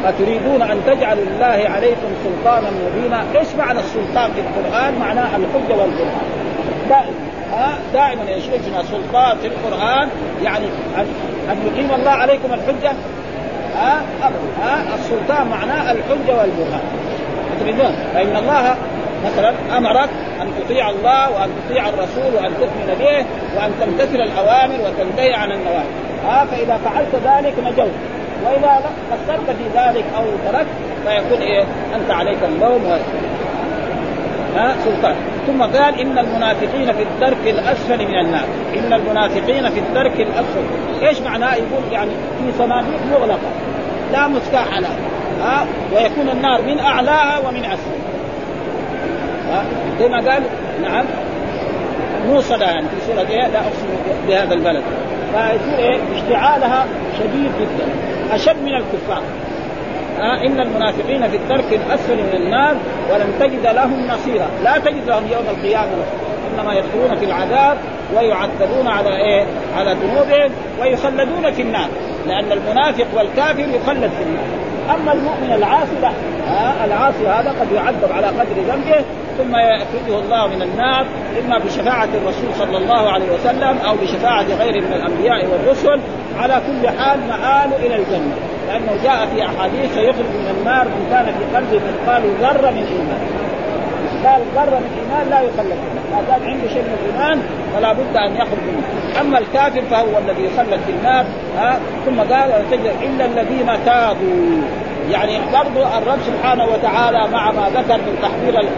أتريدون 0.05 0.62
أن 0.62 0.81
تجعلوا 0.87 1.25
الله 1.25 1.71
عليكم 1.71 2.09
سلطانا 2.25 2.69
مبينا؟ 2.71 3.25
إيش 3.38 3.49
معنى 3.59 3.79
السلطان 3.79 4.31
في 4.33 4.41
القرآن؟ 4.41 4.99
معناه 5.01 5.37
الحجة 5.37 5.77
والبرهان. 5.81 6.29
دائما 6.88 7.29
دائما 7.93 8.31
يشركنا 8.31 8.83
سلطان 8.83 9.37
في 9.43 9.47
القرآن 9.47 10.09
يعني 10.45 10.64
أن 11.51 11.57
يقيم 11.67 11.91
الله 12.01 12.11
عليكم 12.11 12.49
الحجة؟ 12.53 12.93
ها؟ 13.79 14.03
ها؟ 14.62 14.95
السلطان 14.95 15.49
معناه 15.49 15.93
الحجة 15.93 16.38
والبرهان. 16.38 16.81
تريدون 17.61 17.93
فإن 18.14 18.37
الله 18.37 18.75
مثلا 19.25 19.53
أمرك 19.77 20.09
أن 20.43 20.51
تطيع 20.61 20.91
الله 20.91 21.31
وأن 21.31 21.51
تطيع 21.64 21.88
الرسول 21.88 22.35
وأن 22.35 22.53
تؤمن 22.61 22.97
به 22.99 23.25
وأن 23.57 23.73
تمتثل 23.81 24.21
الأوامر 24.21 24.75
وتنتهي 24.85 25.35
عن 25.35 25.53
النواهي. 25.53 25.88
ها؟ 26.27 26.45
فإذا 26.45 26.81
فعلت 26.85 27.14
ذلك 27.14 27.55
نجوت. 27.59 27.93
وإذا 28.47 28.83
قصرت 29.12 29.57
في 29.57 29.64
ذلك 29.75 30.05
أو 30.17 30.25
تركت 30.53 30.67
فيكون 31.07 31.43
إيه؟ 31.43 31.64
أنت 31.95 32.11
عليك 32.11 32.38
اللوم. 32.45 32.99
ها؟ 34.57 34.75
سلطان. 34.85 35.14
ثم 35.49 35.63
قال 35.63 36.01
إن 36.01 36.19
المنافقين 36.19 36.93
في 36.93 37.03
الدرك 37.03 37.47
الأسفل 37.47 37.99
من 37.99 38.19
النار. 38.19 38.45
إن 38.77 38.93
المنافقين 38.93 39.71
في 39.71 39.81
الدرك 39.81 40.21
الأسفل. 40.21 40.65
إيش 41.03 41.21
معناه؟ 41.21 41.55
يقول 41.55 41.93
يعني 41.93 42.11
في 42.11 42.59
صناديق 42.59 43.01
مغلقة. 43.13 43.49
لا 44.13 44.29
مفتاح 44.29 44.79
لها 44.79 44.97
ها؟ 45.43 45.67
ويكون 45.93 46.29
النار 46.29 46.63
من 46.63 46.79
أعلاها 46.79 47.49
ومن 47.49 47.65
اسفل 47.65 47.99
ها؟ 49.51 49.65
زي 49.99 50.09
ما 50.09 50.17
قال 50.17 50.43
نعم. 50.83 51.05
موصلة 52.29 52.65
يعني. 52.65 52.89
في 52.89 53.07
سورة 53.07 53.29
إيه؟ 53.29 53.49
لا 53.49 53.59
أقسم 53.59 53.87
بهذا 54.29 54.55
البلد. 54.55 54.83
فيصير 55.33 55.79
إيه؟ 55.79 55.99
اشتعالها 56.17 56.87
شديد 57.19 57.51
جدا. 57.61 57.89
أشد 58.35 58.63
من 58.63 58.75
الكفار. 58.75 59.23
آه 60.21 60.47
إن 60.47 60.61
المنافقين 60.61 61.29
في 61.29 61.37
الدرك 61.37 61.73
الاسفل 61.73 62.17
من 62.17 62.33
النار 62.35 62.77
ولن 63.13 63.33
تجد 63.41 63.67
لهم 63.67 64.07
نصيرا. 64.07 64.47
لا 64.65 64.79
تجد 64.79 65.09
لهم 65.09 65.27
يوم 65.33 65.45
القيامة. 65.57 65.93
إنما 66.55 66.75
يدخلون 66.75 67.17
في 67.17 67.25
العذاب 67.25 67.79
ويعذبون 68.17 68.87
على 68.87 69.17
إيه؟ 69.17 69.45
على 69.77 69.93
ذنوبهم 69.93 70.51
ويخلدون 70.81 71.53
في 71.53 71.63
النار. 71.63 71.89
لأن 72.27 72.53
المنافق 72.53 73.07
والكافر 73.17 73.61
يخلد 73.61 74.11
في 74.11 74.23
النار. 74.23 74.45
أما 74.95 75.13
المؤمن 75.13 75.53
العاصي 75.53 76.01
لا. 76.03 76.11
آه 76.49 76.85
العاصي 76.85 77.29
هذا 77.29 77.55
قد 77.61 77.73
يعذب 77.73 78.13
على 78.13 78.27
قدر 78.27 78.63
ذنبه 78.69 79.05
ثم 79.39 79.57
يخرجه 79.57 80.19
الله 80.19 80.47
من 80.47 80.63
النار 80.63 81.07
إما 81.45 81.59
بشفاعة 81.59 82.09
الرسول 82.15 82.55
صلى 82.59 82.77
الله 82.77 83.11
عليه 83.11 83.31
وسلم 83.31 83.79
أو 83.89 83.95
بشفاعة 83.97 84.47
غيره 84.59 84.81
من 84.81 84.93
الأنبياء 84.93 85.47
والرسل 85.47 86.01
على 86.39 86.63
كل 86.67 86.89
حال 86.89 87.21
مآل 87.29 87.73
إلى 87.87 87.97
الجنة. 87.97 88.35
لأنه 88.69 89.03
جاء 89.05 89.27
في 89.27 89.47
أحاديث 89.47 89.95
سيخرج 89.95 90.25
من 90.25 90.55
النار 90.59 90.85
من 90.85 91.07
كان 91.11 91.25
في 91.25 91.57
قلبه 91.57 91.81
مثقال 91.89 92.23
ذرة 92.41 92.71
من 92.71 92.87
إيمان. 92.93 93.21
قال 94.25 94.43
ذرة 94.55 94.79
من 94.79 94.91
إيمان 95.01 95.31
لا 95.31 95.41
يخلد 95.41 95.79
ما 96.13 96.23
دام 96.29 96.51
عنده 96.51 96.69
شيء 96.69 96.83
من 96.83 96.99
الإيمان 97.01 97.43
فلا 97.75 97.93
بد 97.93 98.17
أن 98.17 98.37
يخرج 98.37 98.63
منه. 98.69 99.21
أما 99.21 99.39
الكافر 99.39 99.83
فهو 99.91 100.19
الذي 100.19 100.45
يخلد 100.45 100.81
في 100.87 100.93
النار 100.93 101.25
ها؟ 101.59 101.81
ثم 102.07 102.21
قال 102.21 102.53
إلا 103.03 103.25
الذين 103.27 103.85
تابوا. 103.85 104.63
يعني 105.11 105.38
برضو 105.53 105.83
الرب 105.99 106.18
سبحانه 106.27 106.64
وتعالى 106.64 107.29
مع 107.33 107.51
ما 107.51 107.68
ذكر 107.68 107.97
من 107.97 108.18
تحذير 108.23 108.68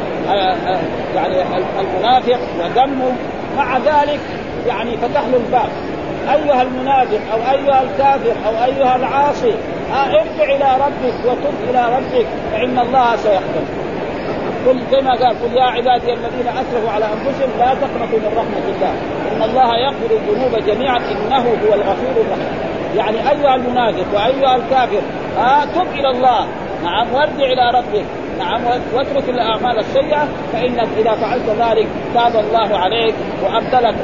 يعني 1.15 1.43
المنافق 1.81 2.39
وذمه 2.59 3.13
مع 3.57 3.79
ذلك 3.79 4.21
يعني 4.67 4.97
فتح 4.97 5.21
له 5.21 5.37
الباب. 5.37 5.71
أيها 6.29 6.63
المنافق 6.63 7.21
أو 7.33 7.39
أيها 7.39 7.83
الكافر 7.83 8.35
أو 8.47 8.65
أيها 8.65 8.97
العاصي 8.97 9.55
ها 9.93 10.05
ارجع 10.07 10.45
إلى 10.45 10.85
ربك 10.85 11.15
وتب 11.25 11.71
إلى 11.71 11.85
ربك 11.97 12.27
فإن 12.53 12.79
الله 12.79 13.17
سيغفر 13.17 13.65
قل 14.67 14.81
زي 14.91 15.01
ما 15.01 15.11
قال 15.11 15.37
قل 15.43 15.57
يا 15.57 15.65
عبادي 15.65 16.13
الذين 16.13 16.49
أسرفوا 16.49 16.91
على 16.91 17.05
أنفسهم 17.05 17.51
لا 17.59 17.75
تقنطوا 17.75 18.19
من 18.19 18.33
رحمة 18.37 18.65
الله. 18.75 18.95
إن 19.37 19.43
الله 19.43 19.77
يغفر 19.77 20.17
الذنوب 20.17 20.67
جميعا 20.67 20.97
إنه 20.97 21.39
هو 21.39 21.75
الغفور 21.75 22.25
الرحيم. 22.25 22.70
يعني 22.97 23.31
أيها 23.31 23.55
المنافق 23.55 24.07
وأيها 24.15 24.57
الكافر 24.57 25.03
آه 25.39 25.65
تب 25.65 25.93
إلى 25.93 26.11
الله. 26.11 26.47
نعم 26.85 27.15
وارجع 27.15 27.47
إلى 27.47 27.79
ربك. 27.79 28.05
نعم 28.39 28.65
واترك 28.95 29.29
الأعمال 29.29 29.79
السيئة 29.79 30.29
فإنك 30.53 30.89
إذا 30.99 31.11
فعلت 31.11 31.49
ذلك 31.49 31.89
تاب 32.15 32.37
الله 32.37 32.79
عليك 32.79 33.15
وأبدلك 33.45 33.95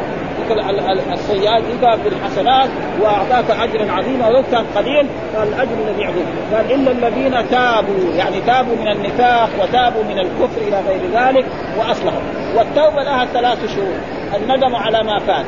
السيئات 1.13 1.63
إذا 1.79 1.99
بالحسنات 2.05 2.69
وأعطاك 3.01 3.51
اجرا 3.51 3.93
عظيما 3.93 4.29
ولو 4.29 4.43
كان 4.53 4.65
قليل 4.77 5.07
فالاجر 5.35 5.73
الذي 5.89 6.03
يعظم 6.03 6.25
قال 6.55 6.73
الا 6.73 6.91
الذين 6.91 7.49
تابوا 7.51 8.15
يعني 8.17 8.41
تابوا 8.41 8.77
من 8.77 8.89
النفاق 8.89 9.49
وتابوا 9.63 10.03
من 10.03 10.19
الكفر 10.19 10.61
إلى 10.69 10.81
غير 10.89 11.01
ذلك 11.15 11.47
وأصلحوا. 11.79 12.21
والتوبة 12.57 13.03
لها 13.03 13.25
ثلاث 13.25 13.77
شهور 13.77 13.97
الندم 14.37 14.77
على 14.77 15.03
ما 15.03 15.19
فات. 15.19 15.45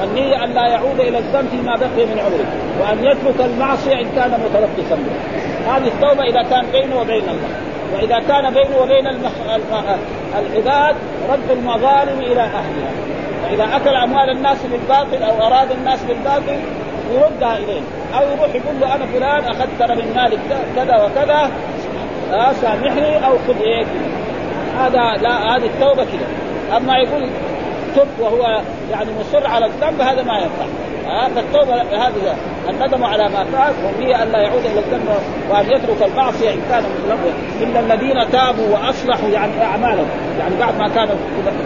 والنية 0.00 0.44
أن 0.44 0.50
لا 0.50 0.66
يعود 0.66 1.00
إلى 1.00 1.18
الذنب 1.18 1.48
فيما 1.48 1.76
بقي 1.76 2.06
من 2.06 2.18
عمره 2.18 2.46
وأن 2.80 3.04
يترك 3.04 3.46
المعصية 3.46 3.94
إن 3.94 4.06
كان 4.16 4.30
متلبسا 4.30 4.94
بها 4.94 5.76
هذه 5.76 5.86
التوبة 5.86 6.22
إذا 6.22 6.42
كان 6.42 6.66
بينه 6.72 7.00
وبين 7.00 7.22
الله. 7.22 7.50
وإذا 7.94 8.18
كان 8.28 8.54
بينه 8.54 8.76
وبين 8.82 9.06
المخ... 9.06 9.32
العباد 10.38 10.96
رد 11.30 11.50
المظالم 11.50 12.18
إلى 12.18 12.40
أهلها. 12.40 12.92
فإذا 13.42 13.76
أكل 13.76 13.96
أموال 13.96 14.30
الناس 14.30 14.58
بالباطل 14.66 15.22
أو 15.22 15.46
أراد 15.46 15.70
الناس 15.70 16.02
بالباطل 16.02 16.58
يردها 17.14 17.56
إليه. 17.58 17.80
أو 18.14 18.22
يروح 18.22 18.54
يقول 18.54 18.80
له 18.80 18.94
أنا 18.94 19.06
فلان 19.06 19.44
أخذت 19.44 19.90
من 19.90 20.12
مالك 20.16 20.38
كذا 20.76 21.04
وكذا 21.04 21.50
آه 22.32 22.52
سامحني 22.52 23.26
أو 23.26 23.32
خذ 23.48 23.60
إيه 23.62 23.84
هذا 24.78 25.22
لا 25.22 25.56
هذه 25.56 25.66
التوبة 25.66 26.04
كذا 26.04 26.26
أما 26.76 26.98
يقول 26.98 27.28
تب 27.96 28.08
وهو 28.20 28.62
يعني 28.90 29.10
مصر 29.20 29.46
على 29.46 29.66
الذنب 29.66 30.00
هذا 30.00 30.22
ما 30.22 30.38
ينفع. 30.38 30.66
فالتوبة 31.34 31.82
هذه 31.82 32.36
الندم 32.68 33.04
على 33.04 33.22
ما 33.22 33.44
فات 33.44 33.74
والنية 33.84 34.22
أن 34.22 34.28
لا 34.28 34.38
يعود 34.38 34.64
إلى 34.64 34.80
الذنب 34.80 35.08
وأن 35.50 35.66
يترك 35.66 36.02
المعصية 36.02 36.50
إن 36.50 36.60
كان 36.70 36.82
متلبس 36.82 37.34
الا 37.60 37.80
الذين 37.80 38.30
تابوا 38.32 38.68
وأصلحوا 38.68 39.28
يعني 39.28 39.64
أعمالهم 39.64 40.06
يعني 40.38 40.56
بعد 40.60 40.78
ما 40.78 40.88
كانوا 40.88 41.14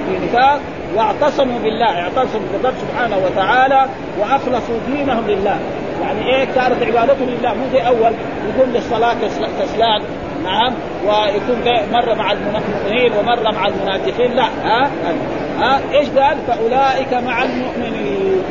في 0.09 0.27
نفاق 0.27 0.61
واعتصموا 0.97 1.59
بالله 1.59 2.01
اعتصموا 2.01 2.49
بالرب 2.53 2.75
سبحانه 2.81 3.17
وتعالى 3.27 3.87
وأخلصوا 4.21 4.79
دينهم 4.87 5.27
لله. 5.27 5.59
يعني 6.03 6.27
إيه؟ 6.27 6.45
كانت 6.45 6.83
عبادتهم 6.83 7.29
لله. 7.29 7.55
مو 7.55 7.65
زي 7.73 7.81
أول 7.81 8.13
يقوم 8.49 8.73
للصلاة 8.75 9.15
كسلان 9.61 10.03
نعم. 10.45 10.75
ويكون 11.07 11.89
مرة 11.93 12.15
مع 12.15 12.33
المؤمنين 12.33 13.13
ومرة 13.13 13.51
مع 13.53 13.67
المنافقين. 13.67 14.33
لا. 14.33 14.45
ها؟ 14.65 14.91
ها 15.59 15.81
إيش 15.93 16.09
قال؟ 16.09 16.37
فأولئك 16.47 17.15
مع 17.15 17.45
المؤمنين 17.45 18.43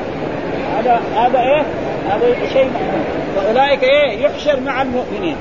هذا 0.78 1.02
هذا 1.16 1.40
إيه؟ 1.40 1.64
هذا 2.10 2.48
شيء 2.54 2.66
مؤمن 2.66 3.04
فأولئك 3.36 3.84
إيه؟ 3.84 4.26
يحشر 4.26 4.60
مع 4.60 4.82
المؤمنين 4.82 5.36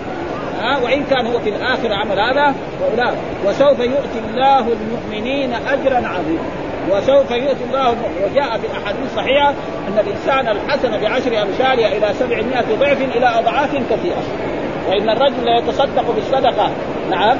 ها 0.60 0.78
وإن 0.78 1.04
كان 1.04 1.26
هو 1.26 1.38
في 1.38 1.48
الآخر 1.48 1.92
عمل 1.92 2.20
هذا 2.20 2.54
فأولئك 2.80 3.18
وسوف 3.44 3.78
يؤتي 3.78 4.18
الله 4.30 4.58
المؤمنين 4.58 5.52
اجرا 5.52 6.08
عظيما 6.08 6.42
وسوف 6.90 7.30
يؤتي 7.30 7.64
الله 7.64 7.90
وجاء 8.24 8.58
في 8.58 8.66
أحاديث 8.72 9.14
صحيحة 9.16 9.48
أن 9.88 9.98
الإنسان 9.98 10.48
الحسن 10.48 11.00
بعشر 11.00 11.42
امثالها 11.42 11.88
إلى 11.96 12.14
سبعمائة 12.18 12.76
ضعف 12.80 13.02
إلى 13.16 13.26
أضعاف 13.26 13.70
كثيرة 13.90 14.22
وان 14.88 15.10
الرجل 15.10 15.44
لا 15.44 15.58
يتصدق 15.58 16.10
بالصدقة 16.14 16.70
نعم. 17.10 17.36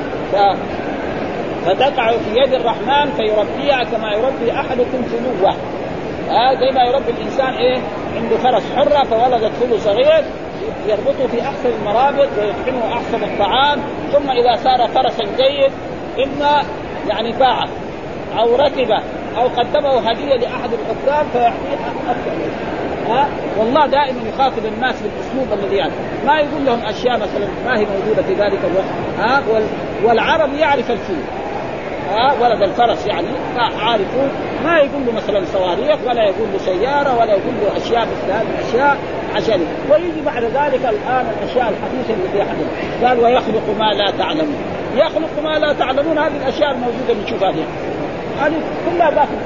فتقع 1.66 2.10
في 2.10 2.30
يد 2.36 2.54
الرحمن 2.54 3.12
فيربيها 3.16 3.84
كما 3.84 4.12
يربي 4.12 4.52
أحدكم 4.52 5.02
فلوه 5.02 5.54
آه 6.30 6.54
زي 6.54 6.70
ما 6.76 6.84
يربي 6.84 7.10
الإنسان 7.10 7.54
إيه؟ 7.54 7.78
عنده 8.16 8.36
فرس 8.36 8.62
حرة 8.76 9.04
فولدت 9.04 9.52
فلو 9.60 9.78
صغير 9.78 10.24
يربطه 10.88 11.26
في 11.26 11.42
احسن 11.42 11.68
المرابط 11.80 12.28
ويطعمه 12.38 12.92
أحسن 12.92 13.24
الطعام 13.24 13.78
ثم 14.12 14.30
إذا 14.30 14.56
صار 14.56 14.88
فرسا 14.88 15.24
جيد 15.24 15.72
إما 16.24 16.62
يعني 17.08 17.32
باعه 17.32 17.68
أو 18.38 18.56
ركبه 18.56 19.02
أو 19.38 19.48
قدمه 19.48 20.10
هدية 20.10 20.34
لأحد 20.34 20.70
الحكام 20.72 21.26
فيعطيه 21.32 21.74
أكثر. 22.08 22.32
ها 23.08 23.28
والله 23.58 23.86
دائما 23.86 24.28
يخاطب 24.28 24.66
الناس 24.66 24.94
بالأسلوب 25.02 25.58
الذي 25.58 25.76
يعني 25.76 25.92
ما 26.26 26.38
يقول 26.38 26.66
لهم 26.66 26.80
أشياء 26.86 27.14
مثلا 27.14 27.46
ما 27.64 27.78
هي 27.78 27.86
موجودة 27.86 28.22
في 28.22 28.34
ذلك 28.34 28.58
الوقت. 28.64 29.18
ها 29.18 29.42
والعرب 30.04 30.54
يعرف 30.54 30.90
الفيل 30.90 31.24
ها 32.12 32.32
ولد 32.40 32.62
الفرس 32.62 33.06
يعني 33.06 33.28
عارفون 33.56 34.28
ما 34.64 34.78
يقول 34.78 35.06
له 35.06 35.12
مثلا 35.12 35.44
صواريخ 35.52 35.96
ولا 36.06 36.24
يقول 36.24 36.48
له 36.52 36.58
سيارة 36.58 37.18
ولا 37.20 37.32
يقول 37.32 37.54
له 37.62 37.76
أشياء 37.76 38.02
مثل 38.02 38.32
هذه 38.32 38.46
الأشياء 38.58 38.96
عشان. 39.34 39.60
ويجي 39.90 40.20
بعد 40.26 40.44
ذلك 40.44 40.80
الآن 40.84 41.26
الأشياء 41.38 41.72
الحديثة 41.74 42.14
اللي 42.14 42.28
فيها 42.32 42.44
حدث 42.44 42.66
قال 43.04 43.18
ويخلق 43.18 43.62
ما 43.78 43.92
لا 43.92 44.10
تعلمون. 44.18 44.56
يخلق 44.96 45.42
ما 45.44 45.58
لا 45.58 45.72
تعلمون 45.72 46.18
هذه 46.18 46.36
الأشياء 46.42 46.70
الموجودة 46.70 47.24
نشوفها 47.24 47.50
هذه 47.50 47.64
هذه 48.40 48.60
كلها 48.90 49.10
داخل 49.10 49.36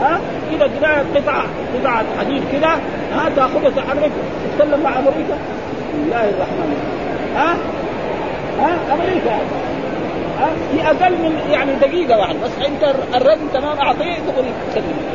ها 0.00 0.20
كذا 0.50 0.66
كذا 0.80 1.04
قطعه 1.14 1.44
قطعه 1.74 2.04
حديد 2.20 2.42
كذا 2.52 2.80
ها 3.14 3.30
تأخذها 3.36 3.70
تحرك 3.70 4.10
تتكلم 4.58 4.80
مع 4.82 4.98
أمريكا. 4.98 5.36
بسم 5.88 6.02
الله 6.04 6.24
الرحمن 6.24 6.76
الرحيم. 6.76 7.36
ها؟ 7.36 7.56
ها؟ 8.60 8.94
أمريكا. 8.94 9.38
في 10.72 10.86
أقل 10.86 11.12
من 11.12 11.40
يعني 11.50 11.72
دقيقة 11.74 12.18
واحدة. 12.18 12.38
بس 12.44 12.66
أنت 12.66 12.94
الرجل 13.14 13.50
تمام 13.54 13.78
أعطيه 13.78 14.14
تقول 14.14 14.44
تكلم 14.72 15.12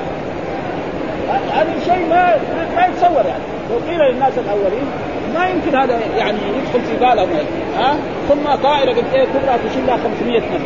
هذا 1.53 1.73
شيء 1.86 2.07
ما 2.09 2.38
ما 2.75 2.86
يتصور 2.86 3.25
يعني. 3.25 3.43
لو 3.71 3.78
قيل 3.89 3.99
للناس 3.99 4.34
الأولين 4.38 4.86
ما 5.34 5.47
يمكن 5.47 5.78
هذا 5.78 5.99
يعني 6.17 6.38
يدخل 6.38 6.82
في 6.82 6.97
بالهم. 6.99 7.30
ها؟ 7.78 7.95
ثم 8.30 8.55
طائرة 8.63 8.91
قد 8.91 9.05
إيه 9.13 9.25
كبرى 9.25 9.69
تشيل 9.69 9.88
لها 9.88 9.97
500 9.97 10.38
نفر. 10.38 10.59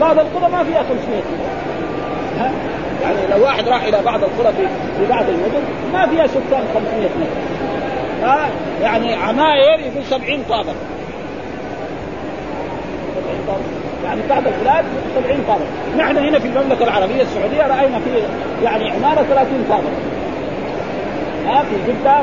بعض 0.00 0.18
القرى 0.18 0.52
ما 0.52 0.64
فيها 0.64 0.82
500 0.82 1.18
نفر. 1.18 1.52
ها؟ 2.38 2.50
يعني 3.02 3.16
لو 3.30 3.44
واحد 3.44 3.68
راح 3.68 3.82
إلى 3.82 4.02
بعض 4.04 4.24
القرى 4.24 4.52
في, 4.52 4.62
في 4.98 5.06
بعض 5.10 5.24
المدن 5.28 5.62
ما 5.92 6.06
فيها 6.06 6.26
سكان 6.26 6.64
500 6.74 7.04
نفر. 7.04 7.30
ها؟ 8.22 8.48
يعني 8.82 9.14
عماير 9.14 9.80
يقول 9.80 10.04
70 10.10 10.42
طابق. 10.48 10.74
يعني 14.04 14.20
بعض 14.30 14.42
البلاد 14.46 14.84
70 15.14 15.44
طابق. 15.48 15.64
نحن 15.98 16.16
هنا 16.16 16.38
في 16.38 16.48
المملكة 16.48 16.84
العربية 16.84 17.22
السعودية 17.22 17.62
رأينا 17.62 17.98
في 17.98 18.10
يعني 18.64 18.90
عمارة 18.90 19.22
30 19.22 19.64
طابق. 19.68 19.90
ها 21.46 21.62
في 21.62 21.92
جدة 21.92 22.20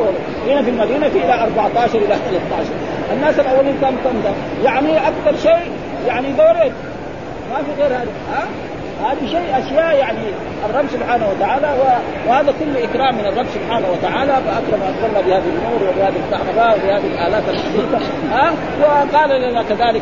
هنا 0.47 0.61
في 0.61 0.69
المدينة 0.69 1.09
في 1.09 1.17
إلى 1.17 1.33
14 1.33 1.97
إلى 1.97 2.07
13 2.07 2.69
الناس 3.13 3.39
الأولين 3.39 3.75
كم 3.81 3.95
كم؟ 4.03 4.33
يعني 4.63 4.97
أكثر 4.97 5.37
شيء 5.43 5.71
يعني 6.07 6.31
دورين. 6.31 6.73
ما 7.51 7.57
في 7.57 7.81
غير 7.81 7.91
هذا. 7.91 8.11
ها؟ 8.33 8.43
هذه 9.03 9.27
شيء 9.27 9.59
أشياء 9.59 9.95
يعني 9.95 10.19
الرب 10.69 10.85
سبحانه 10.87 11.29
وتعالى 11.29 11.67
وهذا 12.27 12.53
كله 12.59 12.83
إكرام 12.83 13.15
من 13.15 13.25
الرب 13.25 13.45
سبحانه 13.53 13.87
وتعالى 13.91 14.31
فأكرم 14.31 14.81
اكرمنا 14.81 15.21
بهذه 15.21 15.43
النور 15.55 15.89
وبهذه 15.89 16.15
الكهرباء 16.25 16.77
وبهذه 16.77 17.05
الآلات 17.05 17.43
الحديثه 17.49 17.97
ها؟ 18.31 18.53
وقال 18.81 19.41
لنا 19.41 19.63
كذلك 19.63 20.01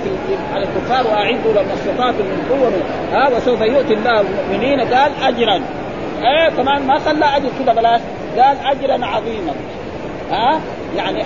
على 0.54 0.64
الكفار 0.64 1.08
واعدوا 1.08 1.54
لهم 1.54 1.66
استطعتم 1.74 2.26
من 2.26 2.48
قوة. 2.50 2.72
ها؟ 3.14 3.38
وسوف 3.38 3.62
يؤتي 3.62 3.94
الله 3.94 4.22
المؤمنين 4.22 4.80
قال 4.80 5.12
اجرا. 5.24 5.62
إيه 6.24 6.50
كمان 6.50 6.88
ما 6.88 7.00
خلى 7.00 7.26
أجر 7.26 7.50
كذا 7.60 7.74
بلاش. 7.74 8.02
قال 8.38 8.58
اجرا 8.66 9.06
عظيما. 9.06 9.54
ها؟ 10.32 10.60
يعني 10.96 11.24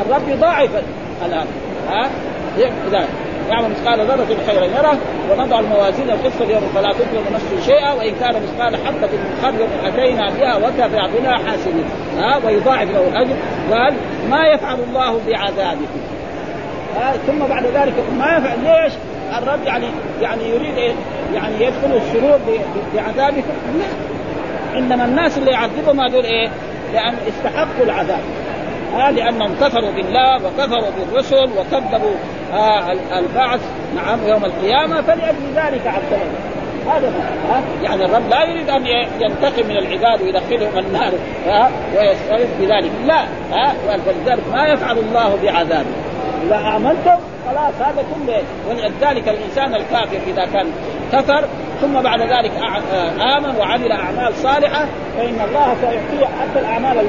الرب 0.00 0.28
يضاعف 0.28 0.70
الآن. 1.26 1.46
ها؟ 1.88 2.10
يعمل 3.48 3.70
مثقال 3.70 4.00
ذرة 4.00 4.36
خيرا 4.46 4.64
يره 4.64 4.98
ونضع 5.30 5.60
الموازين 5.60 6.10
القسط 6.10 6.42
اليوم 6.42 6.62
فلا 6.74 6.92
تظلم 6.92 7.24
نفس 7.34 7.66
شيئا 7.66 7.92
وإن 7.92 8.14
كان 8.20 8.42
مثقال 8.42 8.76
حبة 8.76 9.06
من 9.06 9.38
خردل 9.42 9.66
أتينا 9.84 10.30
بها 10.30 10.56
وكفى 10.56 11.18
بنا 11.18 11.38
حاسبين 11.38 11.84
ها 12.18 12.40
ويضاعف 12.46 12.90
له 12.90 13.08
الأجر 13.08 13.34
قال 13.72 13.94
ما 14.30 14.46
يفعل 14.46 14.78
الله 14.88 15.20
بعذابكم 15.26 16.00
ثم 17.26 17.38
بعد 17.38 17.64
ذلك 17.64 17.94
ما 18.18 18.36
يفعل 18.36 18.58
ليش؟ 18.64 18.92
الرب 19.38 19.66
يعني 19.66 19.86
يعني 20.22 20.48
يريد 20.48 20.78
إيه؟ 20.78 20.92
يعني 21.34 21.54
يدخل 21.54 21.96
السرور 21.96 22.38
بعذابكم 22.94 23.52
لا 23.78 24.78
إنما 24.78 25.04
الناس 25.04 25.38
اللي 25.38 25.50
يعذبهم 25.50 26.00
هذول 26.00 26.24
إيه؟ 26.24 26.48
لأن 26.92 27.14
استحقوا 27.28 27.84
العذاب 27.84 28.20
لأنهم 28.98 29.54
كفروا 29.60 29.90
بالله 29.90 30.36
وكفروا 30.36 30.90
بالرسل 30.98 31.50
وكذبوا 31.58 32.14
آه 32.52 32.92
البعث 33.18 33.60
نعم 33.96 34.18
يوم 34.28 34.44
القيامة. 34.44 35.00
فلأجل 35.00 35.52
ذلك 35.56 35.86
عذبهم 35.86 36.32
هذا 36.86 37.12
يعني 37.82 38.04
الرب 38.04 38.28
لا 38.30 38.44
يريد 38.44 38.70
أن 38.70 38.86
ينتقم 39.20 39.66
من 39.68 39.76
العباد 39.76 40.22
ويدخلهم 40.22 40.78
النار 40.78 41.12
ها؟ 41.46 41.70
ويسأل 41.96 42.46
بذلك. 42.60 42.90
لا 43.06 43.24
ها؟ 43.52 43.74
ولذلك 43.88 44.42
ما 44.52 44.66
يفعل 44.66 44.98
الله 44.98 45.38
بعذابه. 45.42 45.90
إذا 46.46 46.76
آمنتم 46.76 47.18
خلاص 47.46 47.74
هذا 47.80 48.04
كله. 48.14 48.42
ولذلك 48.68 49.28
الإنسان 49.28 49.74
الكافر 49.74 50.18
إذا 50.26 50.44
كان 50.44 50.66
كفر 51.12 51.44
ثم 51.80 52.00
بعد 52.00 52.20
ذلك 52.20 52.52
آمن 53.20 53.56
وعمل 53.58 53.92
أعمال 53.92 54.34
صالحة 54.34 54.86
فإن 55.16 55.40
الله 55.48 55.76
سيعطيه 55.80 56.26
حتى 56.26 56.60
الأعمال 56.60 57.06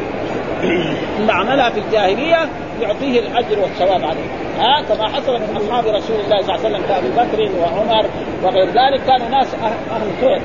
اللي 1.19 1.31
عملها 1.31 1.69
في 1.69 1.79
الجاهلية 1.79 2.49
يعطيه 2.81 3.19
الأجر 3.19 3.59
والثواب 3.59 4.03
عليه. 4.03 4.29
ها 4.59 4.81
كما 4.81 5.07
حصل 5.07 5.33
من 5.33 5.57
أصحاب 5.57 5.85
رسول 5.85 6.19
الله 6.19 6.41
صلى 6.41 6.55
الله 6.55 6.65
عليه 6.65 6.75
وسلم 6.75 6.83
كأبي 6.87 7.09
بكر 7.09 7.59
وعمر 7.61 8.05
وغير 8.43 8.65
ذلك 8.65 9.01
كانوا 9.07 9.29
ناس 9.29 9.55
أهل 9.91 10.01
خير 10.21 10.41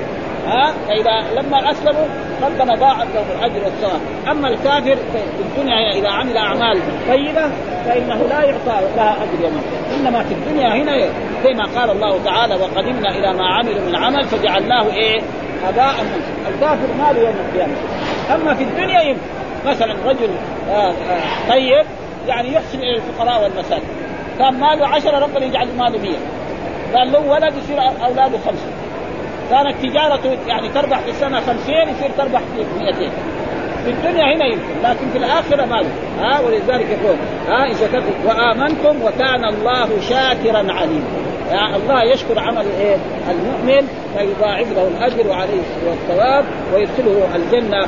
ها 0.47 0.73
فإذا 0.89 1.41
لما 1.41 1.71
أسلموا 1.71 2.07
ربنا 2.43 2.75
ضاعف 2.75 3.07
لهم 3.15 3.27
الأجر 3.39 3.65
والثواب. 3.65 4.01
أما 4.31 4.49
الكافر 4.49 4.97
في 4.97 5.43
الدنيا 5.43 5.93
إذا 5.93 6.09
عمل 6.09 6.37
أعمال 6.37 6.81
طيبة 7.09 7.51
فإنه 7.85 8.27
لا 8.31 8.45
يعطى 8.45 8.87
لها 8.97 9.17
أجر 9.23 9.45
يوم 9.45 9.63
إنما 10.01 10.23
في 10.23 10.35
الدنيا 10.35 10.75
هنا 10.75 10.99
زي 11.45 11.53
ما 11.55 11.65
قال 11.81 11.91
الله 11.91 12.25
تعالى 12.25 12.55
وقدمنا 12.55 13.11
إلى 13.11 13.33
ما 13.33 13.47
عملوا 13.47 13.81
من 13.89 13.97
عمل 13.97 14.25
فجعلناه 14.25 14.93
إيه؟ 14.93 15.21
هباء 15.65 15.95
الكافر 16.49 16.95
ماله 16.99 17.21
يوم 17.21 17.35
القيامة. 17.49 17.75
أما 18.35 18.55
في 18.55 18.65
الدنيا 18.65 19.01
يمكن 19.01 19.21
مثلا 19.67 19.95
رجل 20.05 20.31
آه، 20.71 20.91
آه، 20.91 21.49
طيب 21.49 21.87
يعني 22.27 22.53
يحسن 22.53 22.79
إلى 22.79 22.97
الفقراء 22.97 23.43
والمساكين. 23.43 23.89
كان 24.39 24.61
ماله 24.61 24.89
عشرة 24.89 25.19
ربنا 25.19 25.45
يجعل 25.45 25.69
ماله 25.79 25.99
مية. 25.99 26.19
قال 26.95 27.13
له 27.13 27.19
ولد 27.19 27.55
يصير 27.57 27.81
أولاده 27.81 28.39
خمسة. 28.39 28.69
كانت 29.51 29.77
تجارته 29.83 30.39
يعني 30.47 30.69
تربح 30.69 30.99
في 30.99 31.11
السنة 31.11 31.41
50 31.41 31.89
يصير 31.89 32.11
تربح 32.19 32.41
في 32.41 32.85
200 32.85 33.11
في 33.85 33.91
الدنيا 33.91 34.37
هنا 34.37 34.47
يمكن 34.47 34.83
لكن 34.83 35.11
في 35.13 35.19
الآخرة 35.19 35.65
ما 35.65 35.83
ها 36.21 36.41
ولذلك 36.41 36.87
يقول 36.91 37.17
ها 37.49 37.67
ان 37.67 37.75
شكرتم 37.75 38.27
وآمنتم 38.27 39.03
وكان 39.03 39.45
الله 39.45 40.01
شاكرا 40.01 40.73
عليما 40.73 41.34
يعني 41.51 41.77
الله 41.77 42.03
يشكر 42.03 42.39
عمل 42.39 42.67
إيه؟ 42.81 42.97
المؤمن 43.31 43.89
فيضاعف 44.17 44.73
له 44.73 44.89
الأجر 44.89 45.29
وعليه 45.29 45.61
الثواب 45.93 46.45
ويدخله 46.75 47.29
الجنة 47.37 47.79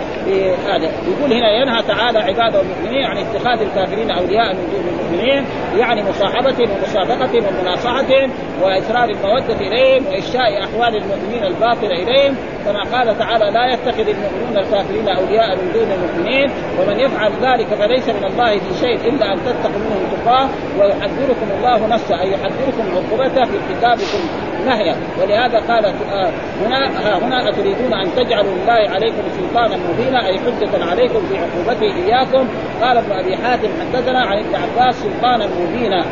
هذا 0.66 0.84
يقول 0.84 1.32
هنا 1.32 1.50
ينهى 1.50 1.82
تعالى 1.82 2.18
عباده 2.18 2.61
المؤمنين 2.61 3.04
عن 3.04 3.16
اتخاذ 3.16 3.61
الكافرين 3.61 4.11
أولياء 4.11 4.54
من 4.54 4.68
دون 4.72 4.88
المؤمنين 4.88 5.44
يعني 5.78 6.02
مصاحبتهم 6.02 6.68
ومسابقتهم 6.70 7.44
ومناصحتهم 7.46 8.30
واثرار 8.62 9.09
المودة 9.09 9.54
إليهم 9.61 10.07
وإفشاء 10.07 10.64
أحوال 10.64 10.96
المؤمنين 10.96 11.44
الباطله 11.44 12.02
إليهم. 12.02 12.36
كما 12.66 12.82
قال 12.82 13.18
تعالى 13.18 13.50
لا 13.50 13.72
يتخذ 13.72 14.09
المؤمنون 14.09 14.57
الكافرين 14.57 15.09
أولياء 15.09 15.57
من 15.57 15.72
دون 15.72 15.92
المؤمنين 15.92 16.50
ومن 16.80 17.00
يفعل 17.00 17.32
ذلك 17.42 17.66
فليس 17.66 18.09
من 18.09 18.24
الله 18.24 18.59
في 18.59 18.80
شيء 18.80 19.09
إلا 19.09 19.32
أن 19.32 19.38
تتقوا 19.38 19.78
منهم 19.78 20.07
تقاه 20.24 20.48
ويحذركم 20.80 21.48
الله 21.59 21.86
نفسه 21.86 22.20
أي 22.20 22.32
يحذركم 22.32 22.84
عقوبته 22.94 23.45
في 23.47 23.57
ارتكابكم 23.57 24.22
نهيا. 24.66 24.97
ولهذا 25.22 25.59
قال 25.59 25.84
آه، 25.84 26.30
هنا 26.62 27.18
هنا 27.18 27.49
أتريدون 27.49 27.92
أن 27.94 28.14
تجعلوا 28.16 28.53
لله 28.53 28.90
عليكم 28.94 29.22
سلطانا 29.38 29.76
مبينا 29.76 30.26
أي 30.26 30.38
حجة 30.38 30.84
عليكم 30.84 31.20
في 31.28 31.38
عقوبته 31.38 31.94
إياكم. 32.07 32.49
قال 32.82 32.97
ابن 32.97 33.12
أبي 33.12 33.36
حاتم 33.36 33.68
حدثنا 33.80 34.18
عن 34.18 34.38
ابن 34.38 34.55
عباس 34.55 34.94
سلطانا 34.94 35.47
مبينا. 35.47 36.05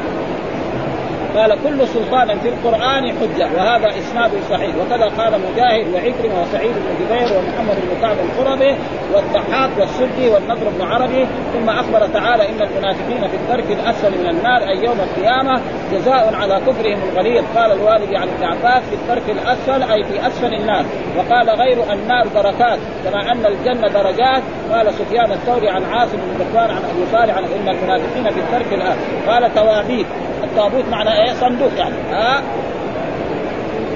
قال 1.37 1.59
كل 1.65 1.89
سلطان 1.89 2.39
في 2.39 2.49
القرآن 2.49 3.13
حجة 3.19 3.49
وهذا 3.57 3.89
إسناد 3.99 4.31
صحيح. 4.51 4.77
وكذا 4.77 5.05
قال 5.19 5.41
مجاهد 5.41 5.95
وعكرمة 5.95 6.43
وسعيد 6.43 6.73
بن 6.73 7.05
جبير 7.05 7.39
ومحمد 7.39 7.77
بن 7.77 8.01
كعب 8.01 8.17
القرظي 8.19 8.77
والضحاك 9.15 9.71
والسدي 9.79 10.29
والنضر 10.29 10.69
بن 10.79 10.83
عربي. 10.83 11.27
ثم 11.53 11.71
أخبر 11.71 12.07
تعالى 12.07 12.49
إن 12.49 12.63
المنافقين 12.63 13.29
في 13.29 13.37
الدرك 13.37 13.71
الأسفل 13.71 14.11
من 14.11 14.27
النار 14.27 14.69
أي 14.69 14.85
يوم 14.85 15.01
القيامة 15.01 15.61
جزاء 15.93 16.35
على 16.35 16.61
كفرهم 16.67 16.99
الغليظ. 17.09 17.45
قال 17.57 17.73
الوالد 17.73 18.15
عن 18.15 18.29
ابن 18.29 18.45
عباس 18.45 18.83
في 18.83 18.95
الدرك 18.95 19.31
الأسفل 19.31 19.83
أي 19.83 20.05
في 20.05 20.27
أسفل 20.27 20.55
النار. 20.55 20.85
وقال 21.17 21.51
غير 21.51 21.93
النار 21.93 22.27
دركات 22.35 22.79
كما 23.05 23.33
أن 23.33 23.47
الجنة 23.47 23.89
درجات. 23.89 24.43
قال 24.73 24.95
سفيان 24.95 25.33
الثوري 25.33 25.69
عن 25.69 25.85
عاصم 25.85 26.17
بن 26.17 26.59
عن 26.59 26.71
أبي 26.71 27.07
صالح 27.13 27.37
عن 27.37 27.45
إن 27.45 27.69
المنافقين 27.69 28.31
في 28.31 28.41
الدرك 28.41 28.73
الأسفل 28.73 29.31
قال 29.31 29.55
توابيت. 29.55 30.07
التابوت 30.45 30.85
معنى 30.91 31.11
إيه؟ 31.11 31.33
صندوق 31.33 31.71
يعني. 31.79 31.95
ها 32.11 32.43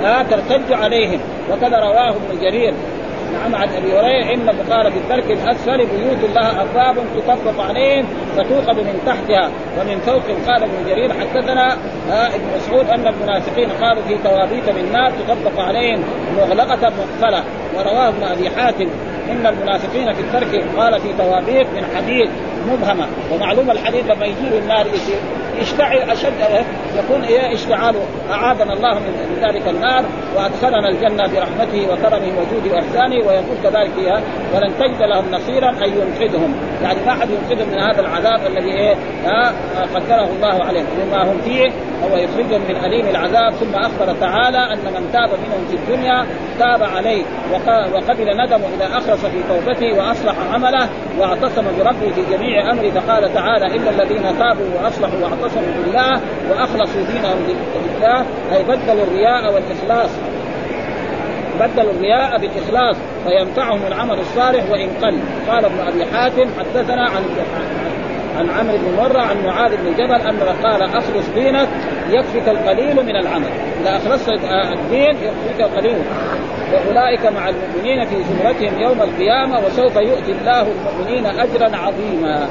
ها 0.02 0.22
ترتج 0.22 0.72
عليهم. 0.72 1.20
وكذا 1.50 1.76
رواه 1.78 2.10
ابن 2.10 2.40
جرير 2.40 2.74
نعم 3.32 3.54
عن 3.54 3.68
أبي 3.68 3.92
هريرة 3.92 4.34
إن 4.34 4.48
قال 4.70 4.92
في 4.92 4.98
الدرك 4.98 5.30
الأسفل 5.30 5.76
بيوت 5.76 6.30
لها 6.34 6.62
أبواب 6.62 7.04
تطبق 7.16 7.60
عليهم 7.64 8.06
فتوقد 8.36 8.76
من 8.76 9.00
تحتها. 9.06 9.50
ومن 9.80 9.98
فوق 9.98 10.22
قال 10.46 10.62
ابن 10.62 10.88
جرير 10.88 11.12
حدثنا 11.12 11.72
ابن 12.10 12.44
مسعود 12.56 12.88
أن 12.88 13.06
المنافقين 13.06 13.68
قالوا 13.70 14.02
في 14.02 14.18
توابيت 14.24 14.70
من 14.70 14.92
نار 14.92 15.10
تطبق 15.10 15.60
عليهم 15.60 16.04
مغلقة 16.36 16.92
مقفلة. 16.98 17.44
ورواه 17.76 18.08
ابن 18.08 18.22
أبي 18.22 18.50
حاتم. 18.50 18.88
إن 19.30 19.46
المنافقين 19.46 20.12
في 20.12 20.20
الترك 20.20 20.64
قال 20.76 21.00
في 21.00 21.12
توابيت 21.18 21.66
من 21.66 21.84
حديد 21.96 22.30
مبهمة. 22.68 23.06
ومعلوم 23.32 23.70
الحديد 23.70 24.06
لما 24.06 24.26
يجيب 24.26 24.52
النار 24.62 24.86
يشتعل 25.60 25.98
أشد 26.10 26.32
يكون 26.98 27.24
إيه؟ 27.24 27.54
اشتعاله 27.54 28.00
أعاذنا 28.30 28.72
الله 28.72 28.94
من 28.94 29.42
ذلك 29.42 29.68
النار 29.68 30.04
وأدخلنا 30.36 30.88
الجنة 30.88 31.22
برحمته 31.34 31.92
وكرمه 31.92 32.32
وجوده 32.38 32.74
وإحسانه 32.74 33.16
ويقول 33.16 33.56
كذلك 33.62 33.90
فيها 33.96 34.22
ولن 34.54 34.74
تجد 34.78 35.02
لهم 35.02 35.24
نصيرا 35.30 35.70
أن 35.70 35.92
ينقذهم. 35.92 36.54
يعني 36.82 36.98
ما 37.06 37.12
أحد 37.12 37.28
ينقذهم 37.30 37.68
من 37.68 37.78
هذا 37.78 38.00
العذاب 38.00 38.40
الذي 38.46 38.72
إيه 38.72 38.94
قدره 39.94 40.28
الله 40.36 40.64
عليهم 40.64 40.86
مما 41.04 41.32
هم 41.32 41.38
فيه 41.38 41.68
هو 42.04 42.16
يخرجهم 42.16 42.60
من 42.68 42.76
أليم 42.76 43.06
العذاب. 43.08 43.52
ثم 43.52 43.74
أخبر 43.74 44.14
تعالى 44.20 44.58
أن 44.58 44.78
من 44.78 45.10
تاب 45.12 45.30
منهم 45.30 45.66
في 45.70 45.74
الدنيا 45.76 46.26
تاب 46.58 46.82
عليه. 46.82 47.22
وقبل 47.94 48.44
ندمه 48.44 48.66
إذا 48.76 48.86
اخلص 48.96 49.26
في 49.26 49.42
توبته 49.48 49.98
وأصلح 49.98 50.34
عمله 50.52 50.88
واعتصم 51.18 51.64
بربه 51.78 52.12
في 52.14 52.36
جميع 52.36 52.70
أمره. 52.70 52.90
فقال 52.90 53.34
تعالى 53.34 53.66
الا 53.66 53.90
الذين 53.90 54.22
تابوا 54.22 54.82
وأصلحوا 54.82 55.18
واعتصموا 55.22 55.72
بالله 55.84 56.20
وأخلصوا 56.50 57.02
دينهم 57.12 57.38
لله. 57.98 58.26
أي 58.52 58.62
بدلوا 58.62 59.02
الرياء 59.02 59.54
والإخلاص 59.54 60.10
بدلوا 61.60 61.92
الرياء 61.92 62.38
بالإخلاص 62.38 62.96
فينفعهم 63.26 63.86
العمل 63.86 64.18
الصالح 64.18 64.70
وإن 64.70 64.88
قل. 65.02 65.18
قال 65.48 65.64
ابن 65.64 65.80
أبي 65.80 66.06
حاتم 66.06 66.48
حدثنا 66.58 67.02
عن 67.02 67.22
عن 68.38 68.50
عمرو 68.50 68.78
بن 68.78 68.96
مرة 68.96 69.22
عن 69.22 69.36
معاذ 69.44 69.76
بن 69.76 69.92
جبل 69.92 70.20
أنه 70.28 70.44
قال 70.62 70.82
اخلص 70.82 71.28
دينك 71.34 71.68
يكفيك 72.10 72.48
القليل 72.48 73.06
من 73.06 73.16
العمل. 73.16 73.48
إذا 73.80 73.96
اخلصت 73.96 74.28
الدين 74.78 75.16
يكفيك 75.16 75.60
القليل. 75.60 75.98
وأولئك 76.72 77.26
مع 77.26 77.48
المؤمنين 77.48 78.04
في 78.04 78.16
زمرتهم 78.22 78.80
يوم 78.80 79.02
القيامة 79.02 79.66
وسوف 79.66 79.96
يؤتي 79.96 80.32
الله 80.32 80.62
المؤمنين 80.62 81.26
اجرا 81.26 81.76
عظيما. 81.76 82.48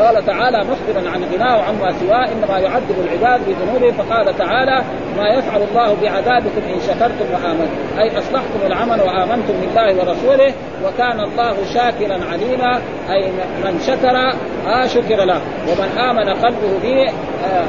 قال 0.00 0.26
تعالى 0.26 0.58
مخبرا 0.58 1.10
عن 1.10 1.24
غناه 1.32 1.62
عما 1.62 1.92
سواه 1.92 2.28
انما 2.32 2.58
يعذب 2.58 2.96
العباد 3.04 3.40
بذنوبهم. 3.46 3.92
فقال 3.92 4.38
تعالى 4.38 4.84
ما 5.16 5.28
يفعل 5.28 5.62
الله 5.62 5.96
بعذابكم 6.02 6.62
إن 6.74 6.80
شكرتم 6.80 7.26
وآمنتم. 7.32 7.98
أي 7.98 8.18
أصلحتم 8.18 8.66
العمل 8.66 9.00
وآمنتم 9.00 9.54
بالله 9.60 9.96
ورسوله 9.96 10.52
وكان 10.84 11.20
الله 11.20 11.56
شاكرا 11.74 12.18
عليما 12.32 12.80
أي 13.10 13.30
من 13.64 13.80
شكر 13.86 14.16
آه 14.68 14.86
شكر 14.86 15.24
له. 15.24 15.40
ومن 15.68 15.98
آمن 15.98 16.28
قلبه 16.44 16.78
به 16.82 17.08
آه 17.44 17.64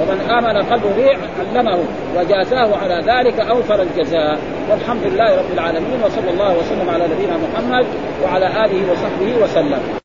ومن 0.00 0.20
آمن 0.30 0.62
قلبه 0.62 0.88
به 0.96 1.10
علمه 1.40 1.84
وجازاه 2.16 2.76
على 2.76 3.02
ذلك 3.06 3.40
أوفر 3.40 3.82
الجزاء. 3.82 4.38
والحمد 4.70 5.02
لله 5.04 5.36
رب 5.38 5.52
العالمين 5.54 6.02
وصلى 6.04 6.30
الله 6.30 6.58
وسلم 6.58 6.90
على 6.90 7.04
نبينا 7.04 7.36
محمد 7.36 7.86
وعلى 8.24 8.46
آله 8.46 8.92
وصحبه 8.92 9.44
وسلم. 9.44 10.01